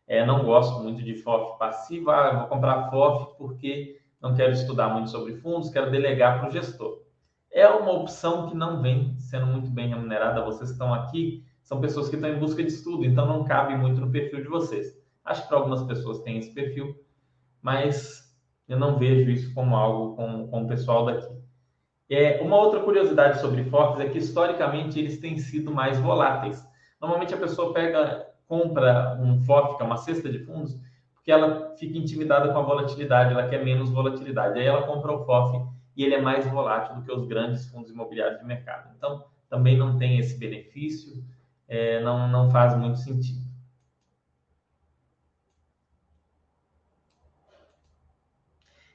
É, 0.07 0.27
não 0.27 0.45
gosto 0.45 0.83
muito 0.83 1.03
de 1.05 1.15
FOF 1.15 1.57
passiva, 1.57 2.13
ah, 2.13 2.39
vou 2.41 2.49
comprar 2.49 2.91
FOF 2.91 3.37
porque 3.39 4.00
não 4.21 4.35
quero 4.35 4.53
estudar 4.53 4.89
muito 4.89 5.11
sobre 5.11 5.35
fundos, 5.37 5.71
quero 5.71 5.91
delegar 5.91 6.41
para 6.41 6.49
o 6.49 6.53
gestor. 6.53 7.01
É 7.51 7.67
uma 7.67 7.93
opção 7.93 8.49
que 8.49 8.55
não 8.55 8.81
vem 8.81 9.19
sendo 9.19 9.47
muito 9.47 9.71
bem 9.71 9.89
remunerada. 9.89 10.45
Vocês 10.45 10.71
estão 10.71 10.93
aqui, 10.93 11.45
são 11.63 11.81
pessoas 11.81 12.09
que 12.09 12.17
estão 12.17 12.31
em 12.31 12.39
busca 12.39 12.63
de 12.63 12.69
estudo, 12.69 13.05
então 13.05 13.27
não 13.27 13.45
cabe 13.45 13.77
muito 13.77 14.01
no 14.01 14.11
perfil 14.11 14.43
de 14.43 14.49
vocês. 14.49 14.99
Acho 15.25 15.43
que 15.43 15.49
para 15.49 15.59
algumas 15.59 15.83
pessoas 15.85 16.21
tem 16.21 16.39
esse 16.39 16.53
perfil, 16.53 16.95
mas 17.63 18.31
eu 18.69 18.79
não 18.79 18.99
vejo 18.99 19.31
isso 19.31 19.53
como 19.55 19.75
algo 19.75 20.17
com, 20.17 20.49
com 20.49 20.63
o 20.65 20.69
pessoal 20.69 21.05
daqui. 21.05 21.41
É, 22.09 22.41
uma 22.43 22.57
outra 22.57 22.81
curiosidade 22.81 23.41
sobre 23.41 23.65
FOFs 23.65 24.01
é 24.01 24.09
que 24.09 24.19
historicamente 24.19 24.99
eles 24.99 25.19
têm 25.19 25.39
sido 25.39 25.73
mais 25.73 25.99
voláteis. 25.99 26.65
Normalmente 27.01 27.35
a 27.35 27.39
pessoa 27.39 27.73
pega, 27.73 28.27
compra 28.47 29.17
um 29.21 29.39
FOF, 29.45 29.77
que 29.77 29.83
é 29.83 29.87
uma 29.87 29.97
cesta 29.97 30.29
de 30.29 30.41
fundos, 30.41 30.81
porque 31.21 31.31
ela 31.31 31.77
fica 31.77 31.99
intimidada 31.99 32.51
com 32.51 32.59
a 32.59 32.63
volatilidade, 32.63 33.35
ela 33.35 33.47
quer 33.47 33.63
menos 33.63 33.91
volatilidade. 33.91 34.59
Aí 34.59 34.67
ela 34.67 34.87
compra 34.87 35.13
o 35.13 35.25
FOF 35.27 35.69
e 35.95 36.03
ele 36.03 36.15
é 36.15 36.21
mais 36.21 36.47
volátil 36.47 36.97
do 36.97 37.03
que 37.03 37.13
os 37.13 37.27
grandes 37.27 37.67
fundos 37.67 37.91
imobiliários 37.91 38.41
de 38.41 38.47
mercado. 38.47 38.91
Então, 38.97 39.25
também 39.49 39.77
não 39.77 39.99
tem 39.99 40.19
esse 40.19 40.39
benefício, 40.39 41.23
é, 41.69 42.01
não, 42.01 42.27
não 42.27 42.51
faz 42.51 42.75
muito 42.75 42.99
sentido. 42.99 43.39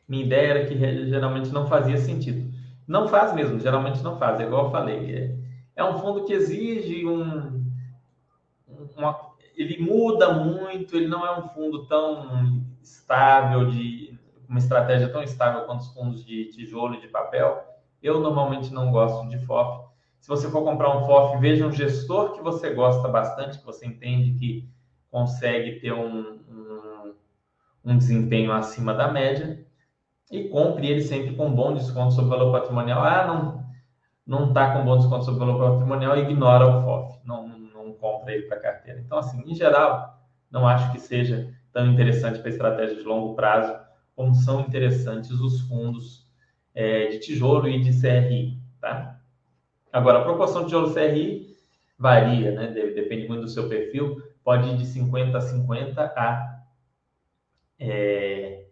Minha 0.07 0.25
ideia 0.25 0.49
era 0.49 0.65
que 0.65 0.75
geralmente 1.07 1.49
não 1.49 1.67
fazia 1.67 1.97
sentido. 1.97 2.53
Não 2.87 3.07
faz 3.07 3.33
mesmo, 3.33 3.59
geralmente 3.59 4.01
não 4.03 4.17
faz, 4.17 4.39
é 4.39 4.43
igual 4.43 4.65
eu 4.65 4.71
falei. 4.71 5.15
É, 5.15 5.35
é 5.75 5.83
um 5.83 5.99
fundo 5.99 6.25
que 6.25 6.33
exige 6.33 7.05
um. 7.05 7.63
Uma, 8.95 9.24
ele 9.55 9.81
muda 9.81 10.33
muito, 10.33 10.95
ele 10.95 11.07
não 11.07 11.25
é 11.25 11.37
um 11.37 11.49
fundo 11.49 11.85
tão 11.85 12.63
estável, 12.81 13.69
de 13.69 14.17
uma 14.47 14.59
estratégia 14.59 15.09
tão 15.09 15.23
estável 15.23 15.65
quanto 15.65 15.81
os 15.81 15.93
fundos 15.93 16.25
de 16.25 16.45
tijolo 16.45 16.95
e 16.95 17.01
de 17.01 17.07
papel. 17.07 17.63
Eu 18.01 18.19
normalmente 18.19 18.73
não 18.73 18.91
gosto 18.91 19.27
de 19.29 19.37
FOF. 19.39 19.85
Se 20.19 20.27
você 20.27 20.49
for 20.49 20.63
comprar 20.63 20.95
um 20.95 21.05
FOF, 21.05 21.37
veja 21.39 21.65
um 21.65 21.71
gestor 21.71 22.33
que 22.33 22.41
você 22.41 22.71
gosta 22.71 23.07
bastante, 23.07 23.59
que 23.59 23.65
você 23.65 23.85
entende 23.85 24.33
que 24.33 24.69
consegue 25.09 25.79
ter 25.79 25.93
um, 25.93 26.39
um, 26.49 27.13
um 27.83 27.97
desempenho 27.97 28.51
acima 28.51 28.93
da 28.93 29.11
média 29.11 29.65
e 30.31 30.49
compre 30.49 30.87
ele 30.87 31.01
sempre 31.01 31.35
com 31.35 31.53
bom 31.53 31.73
desconto 31.73 32.13
sobre 32.13 32.33
o 32.33 32.37
valor 32.37 32.51
patrimonial. 32.51 33.03
Ah, 33.03 33.27
não 33.27 33.65
não 34.25 34.47
está 34.47 34.73
com 34.73 34.83
bom 34.83 34.97
desconto 34.97 35.23
sobre 35.23 35.43
o 35.43 35.45
valor 35.45 35.73
patrimonial, 35.73 36.17
ignora 36.17 36.65
o 36.67 36.81
FOF, 36.81 37.19
não, 37.23 37.44
compra 38.05 38.33
ele 38.33 38.43
para 38.43 38.59
carteira. 38.59 38.99
Então, 38.99 39.17
assim, 39.17 39.41
em 39.47 39.55
geral, 39.55 40.21
não 40.51 40.67
acho 40.67 40.91
que 40.91 40.99
seja 40.99 41.51
tão 41.73 41.87
interessante 41.87 42.39
para 42.39 42.49
estratégia 42.49 42.95
de 42.95 43.01
longo 43.01 43.33
prazo 43.33 43.75
como 44.15 44.35
são 44.35 44.61
interessantes 44.61 45.31
os 45.31 45.61
fundos 45.61 46.29
é, 46.75 47.07
de 47.07 47.19
tijolo 47.19 47.67
e 47.67 47.81
de 47.81 47.99
CRI, 47.99 48.59
tá? 48.79 49.19
Agora, 49.91 50.19
a 50.19 50.23
proporção 50.23 50.61
de 50.61 50.67
tijolo 50.67 50.93
CRI 50.93 51.47
varia, 51.97 52.51
né? 52.51 52.67
Depende 52.67 53.27
muito 53.27 53.41
do 53.41 53.49
seu 53.49 53.67
perfil, 53.67 54.21
pode 54.43 54.69
ir 54.69 54.77
de 54.77 54.85
50 54.85 55.37
a 55.37 55.41
50 55.41 56.03
a 56.15 56.61
é, 57.79 58.65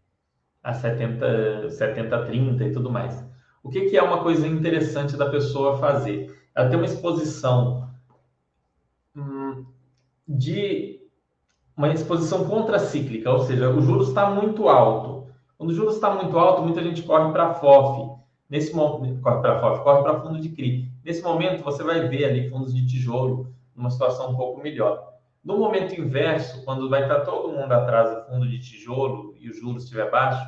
a 0.62 0.74
70, 0.74 1.72
70, 1.72 2.26
30 2.26 2.64
e 2.64 2.72
tudo 2.72 2.92
mais. 2.92 3.26
O 3.64 3.70
que, 3.70 3.90
que 3.90 3.98
é 3.98 4.04
uma 4.04 4.22
coisa 4.22 4.48
interessante 4.48 5.18
da 5.18 5.30
pessoa 5.30 5.78
fazer? 5.80 6.34
Ela 6.56 6.70
tem 6.70 6.78
uma 6.78 6.86
exposição 6.86 7.83
de 10.28 11.02
uma 11.76 11.92
exposição 11.92 12.46
contracíclica, 12.46 13.32
ou 13.32 13.40
seja, 13.40 13.70
o 13.70 13.82
juros 13.82 14.10
está 14.10 14.30
muito 14.30 14.70
alto. 14.70 15.28
Quando 15.58 15.72
o 15.72 15.74
juros 15.74 15.96
está 15.96 16.14
muito 16.14 16.38
alto, 16.38 16.62
muita 16.62 16.84
gente 16.84 17.02
corre 17.04 17.32
para 17.32 17.56
FOF. 17.56 18.14
Nesse 18.50 18.76
momento, 18.76 19.22
corre 19.22 19.42
para 19.42 19.60
FOF, 19.60 19.84
corre 19.84 20.04
para 20.04 20.22
fundo 20.22 20.40
de 20.40 20.50
CRI. 20.50 20.92
Nesse 21.04 21.24
momento, 21.24 21.64
você 21.64 21.84
vai 21.84 22.08
ver 22.08 22.26
ali 22.26 22.50
fundos 22.50 22.74
de 22.74 22.86
tijolo 22.86 23.52
numa 23.76 23.90
situação 23.90 24.32
um 24.32 24.36
pouco 24.36 24.62
melhor. 24.62 25.14
No 25.44 25.58
momento 25.58 26.00
inverso, 26.00 26.64
quando 26.64 26.90
vai 26.90 27.04
estar 27.04 27.22
todo 27.22 27.52
mundo 27.52 27.72
atrás 27.72 28.10
do 28.10 28.26
fundo 28.26 28.48
de 28.48 28.60
tijolo 28.60 29.36
e 29.40 29.50
o 29.50 29.54
juros 29.54 29.84
estiver 29.84 30.10
baixo, 30.10 30.46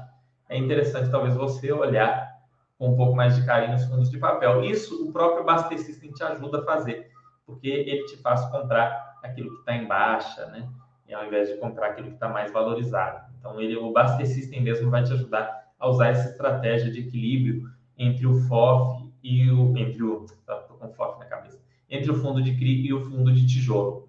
é 0.48 0.58
interessante 0.58 1.10
talvez 1.10 1.36
você 1.36 1.72
olhar 1.72 2.34
com 2.78 2.90
um 2.90 2.96
pouco 2.96 3.16
mais 3.16 3.36
de 3.36 3.46
carinho 3.46 3.76
os 3.76 3.86
fundos 3.86 4.10
de 4.10 4.18
papel. 4.18 4.64
Isso 4.64 5.08
o 5.08 5.12
próprio 5.12 5.44
Baster 5.44 5.80
System 5.80 6.12
te 6.12 6.24
ajuda 6.24 6.60
a 6.60 6.66
fazer, 6.66 7.10
porque 7.46 7.68
ele 7.68 8.06
te 8.06 8.18
faz 8.18 8.46
comprar 8.46 9.15
aquilo 9.26 9.52
que 9.52 9.60
está 9.60 9.76
em 9.76 9.88
baixa, 9.88 10.46
né? 10.48 10.68
E 11.08 11.14
ao 11.14 11.26
invés 11.26 11.50
de 11.50 11.58
comprar 11.58 11.88
aquilo 11.88 12.08
que 12.08 12.16
está 12.16 12.30
mais 12.30 12.52
valorizado. 12.52 13.32
Então, 13.40 13.60
ele, 13.62 13.76
o 13.76 13.92
Baster 13.92 14.26
System 14.26 14.62
mesmo 14.62 14.90
vai 14.90 15.04
te 15.04 15.14
ajudar 15.14 15.66
a 15.78 15.90
usar 15.90 16.08
essa 16.08 16.30
estratégia 16.30 16.92
de 16.92 17.02
equilíbrio 17.02 17.70
entre 17.98 18.26
o 18.26 18.34
FOF 18.48 19.12
e 19.22 19.52
o. 19.52 19.78
Entre 19.78 20.02
o. 20.02 20.26
Tá, 20.46 20.56
tô 20.62 20.74
com 20.76 20.92
FOF 20.94 21.20
na 21.20 21.26
cabeça. 21.26 21.64
Entre 21.90 22.10
o 22.10 22.16
fundo 22.16 22.42
de 22.42 22.56
CRI 22.56 22.88
e 22.88 22.94
o 22.94 23.02
fundo 23.02 23.32
de 23.32 23.46
tijolo 23.46 24.06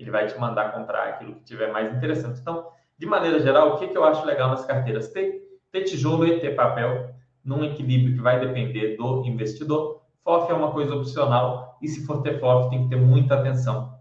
ele 0.00 0.10
vai 0.10 0.26
te 0.26 0.38
mandar 0.38 0.72
comprar 0.72 1.08
aquilo 1.08 1.34
que 1.34 1.44
tiver 1.44 1.70
mais 1.70 1.94
interessante. 1.94 2.40
Então, 2.40 2.68
de 2.98 3.04
maneira 3.04 3.38
geral, 3.38 3.74
o 3.74 3.78
que, 3.78 3.88
que 3.88 3.96
eu 3.96 4.04
acho 4.04 4.24
legal 4.24 4.48
nas 4.48 4.64
carteiras? 4.64 5.12
Ter, 5.12 5.42
ter 5.70 5.84
tijolo 5.84 6.26
e 6.26 6.40
ter 6.40 6.56
papel, 6.56 7.14
num 7.44 7.62
equilíbrio 7.62 8.14
que 8.14 8.22
vai 8.22 8.40
depender 8.40 8.96
do 8.96 9.24
investidor. 9.26 10.00
FOF 10.24 10.50
é 10.50 10.54
uma 10.54 10.72
coisa 10.72 10.94
opcional 10.94 11.78
e 11.82 11.88
se 11.88 12.06
for 12.06 12.22
ter 12.22 12.40
FOF, 12.40 12.70
tem 12.70 12.84
que 12.84 12.88
ter 12.88 12.96
muita 12.96 13.34
atenção. 13.34 13.99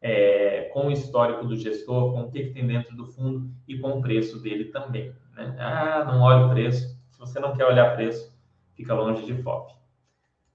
É, 0.00 0.70
com 0.72 0.86
o 0.86 0.90
histórico 0.90 1.46
do 1.46 1.56
gestor, 1.56 2.12
com 2.12 2.22
o 2.22 2.30
que, 2.30 2.44
que, 2.44 2.54
tem 2.54 2.66
dentro 2.66 2.96
do 2.96 3.06
fundo 3.06 3.50
e 3.68 3.78
com 3.78 3.98
o 3.98 4.00
preço 4.00 4.40
dele 4.40 4.66
também. 4.66 5.12
Né? 5.34 5.54
Ah, 5.58 6.04
não 6.04 6.22
olha 6.22 6.46
o 6.46 6.50
preço. 6.50 6.98
Se 7.10 7.18
você 7.18 7.38
não 7.38 7.54
quer 7.54 7.66
olhar 7.66 7.94
preço, 7.94 8.34
fica 8.74 8.94
longe 8.94 9.24
de 9.26 9.34
FOF. 9.42 9.74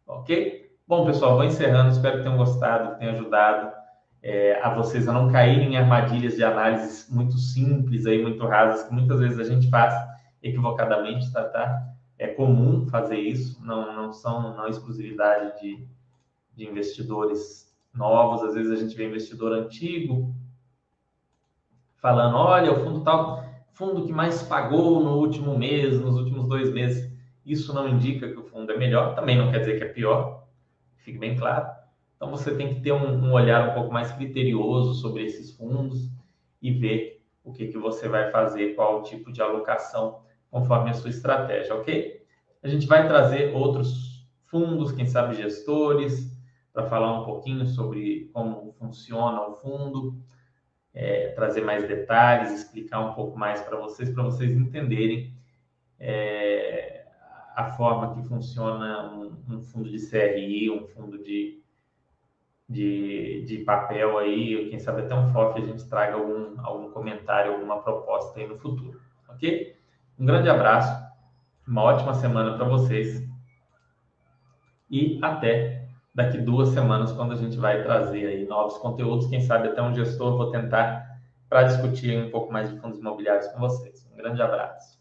Ok? 0.08 0.72
Bom, 0.88 1.06
pessoal, 1.06 1.36
vou 1.36 1.43
encerrando. 1.43 1.91
Espero 1.91 2.18
que 2.18 2.24
tenham 2.24 2.38
gostado, 2.38 2.93
que 2.93 3.00
tenha 3.00 3.12
ajudado 3.12 3.72
é, 4.26 4.60
a 4.64 4.74
vocês 4.74 5.08
a 5.08 5.14
não 5.14 5.32
caírem 5.32 5.74
em 5.74 5.78
armadilhas 5.78 6.36
de 6.36 6.43
análises 6.43 7.08
muito 7.12 7.38
simples, 7.38 8.08
aí, 8.08 8.22
muito 8.22 8.43
rasas, 8.48 8.88
que 8.88 8.93
muitas 8.93 9.20
vezes 9.20 9.38
a 9.39 9.43
gente 9.43 9.70
faz 9.70 9.93
equivocadamente, 10.41 11.32
tá? 11.32 11.43
tá? 11.43 11.88
É 12.18 12.28
comum 12.28 12.88
fazer 12.88 13.20
isso, 13.20 13.64
não, 13.64 13.96
não 13.96 14.14
são 14.14 14.56
não 14.56 14.66
é 14.66 14.70
exclusividade 14.72 15.62
de, 15.62 15.88
de 16.56 16.68
investidores 16.68 17.75
novos. 17.96 18.43
Às 18.43 18.54
vezes 18.54 18.72
a 18.72 18.76
gente 18.76 18.96
vê 18.96 19.06
investidor 19.06 19.52
antigo 19.54 20.36
falando: 21.98 22.36
olha, 22.36 22.72
o 22.72 22.84
fundo 22.84 23.04
tal, 23.04 23.43
fundo 23.74 24.06
que 24.06 24.14
mais 24.14 24.43
pagou 24.43 25.04
no 25.04 25.18
último 25.18 25.58
mês, 25.58 26.00
nos 26.00 26.16
últimos 26.16 26.48
dois 26.48 26.72
meses. 26.72 27.14
Isso 27.46 27.74
não 27.74 27.88
indica 27.88 28.28
que 28.28 28.39
o 28.39 28.43
fundo 28.43 28.72
é 28.72 28.78
melhor, 28.78 29.14
também 29.16 29.38
não 29.38 29.52
quer 29.52 29.60
dizer 29.60 29.78
que 29.78 29.84
é 29.84 29.88
pior, 29.88 30.48
fique 30.98 31.18
bem 31.18 31.36
claro. 31.36 31.68
Então 32.16 32.30
você 32.30 32.56
tem 32.56 32.74
que 32.74 32.82
ter 32.82 32.91
um, 32.91 33.26
um 33.26 33.34
olhar 33.34 33.70
um 33.70 33.74
pouco 33.74 33.93
mais 33.93 34.12
criterioso 34.12 34.96
sobre 34.96 35.26
esses 35.26 35.52
fundos 35.52 36.10
e 36.62 36.72
ver 36.72 37.24
o 37.43 37.52
que, 37.52 37.68
que 37.68 37.78
você 37.78 38.08
vai 38.08 38.32
fazer, 38.32 38.74
qual 38.74 39.00
o 39.00 39.04
tipo 39.04 39.32
de 39.32 39.41
alocação 39.41 40.22
conforme 40.50 40.89
a 40.89 40.93
sua 40.93 41.10
estratégia, 41.10 41.76
ok? 41.76 42.24
A 42.64 42.68
gente 42.68 42.88
vai 42.88 43.08
trazer 43.08 43.54
outros 43.54 44.26
fundos, 44.46 44.91
quem 44.91 45.06
sabe 45.06 45.36
gestores, 45.36 46.35
para 46.76 46.90
falar 46.90 47.22
um 47.22 47.24
pouquinho 47.24 47.66
sobre 47.66 48.30
como 48.34 48.74
funciona 48.74 49.48
o 49.48 49.54
fundo, 49.54 50.22
é, 50.94 51.30
trazer 51.30 51.62
mais 51.62 51.88
detalhes, 51.88 52.52
explicar 52.52 53.00
um 53.00 53.14
pouco 53.14 53.40
mais 53.40 53.62
para 53.62 53.78
vocês, 53.78 54.10
para 54.10 54.24
vocês 54.24 54.52
entenderem 54.52 55.34
é, 55.98 57.06
a 57.56 57.72
forma 57.72 58.14
que 58.14 58.28
funciona 58.28 59.10
um, 59.10 59.56
um, 59.56 59.62
fundo 59.62 59.90
de 59.90 60.06
CRI, 60.06 60.70
um 60.70 60.86
fundo 60.88 61.18
de, 61.24 61.64
de, 62.68 63.46
de 63.48 63.58
papel 63.60 64.18
aí, 64.18 64.70
quem 64.70 64.78
sabe 64.78 65.04
até 65.04 65.16
um 65.16 65.32
FOF 65.32 65.58
a 65.58 65.66
gente 65.66 65.88
traga 65.88 66.16
algum, 66.16 66.60
algum 66.60 66.92
comentário, 66.92 67.54
alguma 67.54 67.82
proposta 67.82 68.38
aí 68.38 68.48
no 68.48 68.58
futuro, 68.58 69.00
ok? 69.30 69.78
Um 70.20 70.26
grande 70.26 70.50
abraço, 70.50 70.94
uma 71.66 71.84
ótima 71.84 72.14
semana 72.14 72.58
para 72.58 72.68
vocês 72.68 73.26
e 74.90 75.20
até 75.22 75.75
daqui 76.16 76.38
duas 76.38 76.70
semanas, 76.70 77.11
quando 77.11 77.34
a 77.34 77.36
gente 77.36 77.57
vai 77.57 77.84
trazer 77.84 78.26
aí 78.26 78.45
novos 78.47 78.78
conteúdos, 78.78 79.28
quem 79.28 79.41
sabe 79.41 79.68
até 79.68 79.82
um 79.82 79.93
gestor, 79.93 80.38
vou 80.38 80.49
tentar 80.49 81.05
para 81.49 81.63
discutir 81.63 82.18
um 82.18 82.32
pouco 82.32 82.51
mais 82.51 82.70
de 82.70 82.80
fundos 82.80 82.97
imobiliários 82.97 83.47
com 83.49 83.59
vocês. 83.59 84.09
Um 84.11 84.16
grande 84.16 84.41
abraço. 84.41 84.95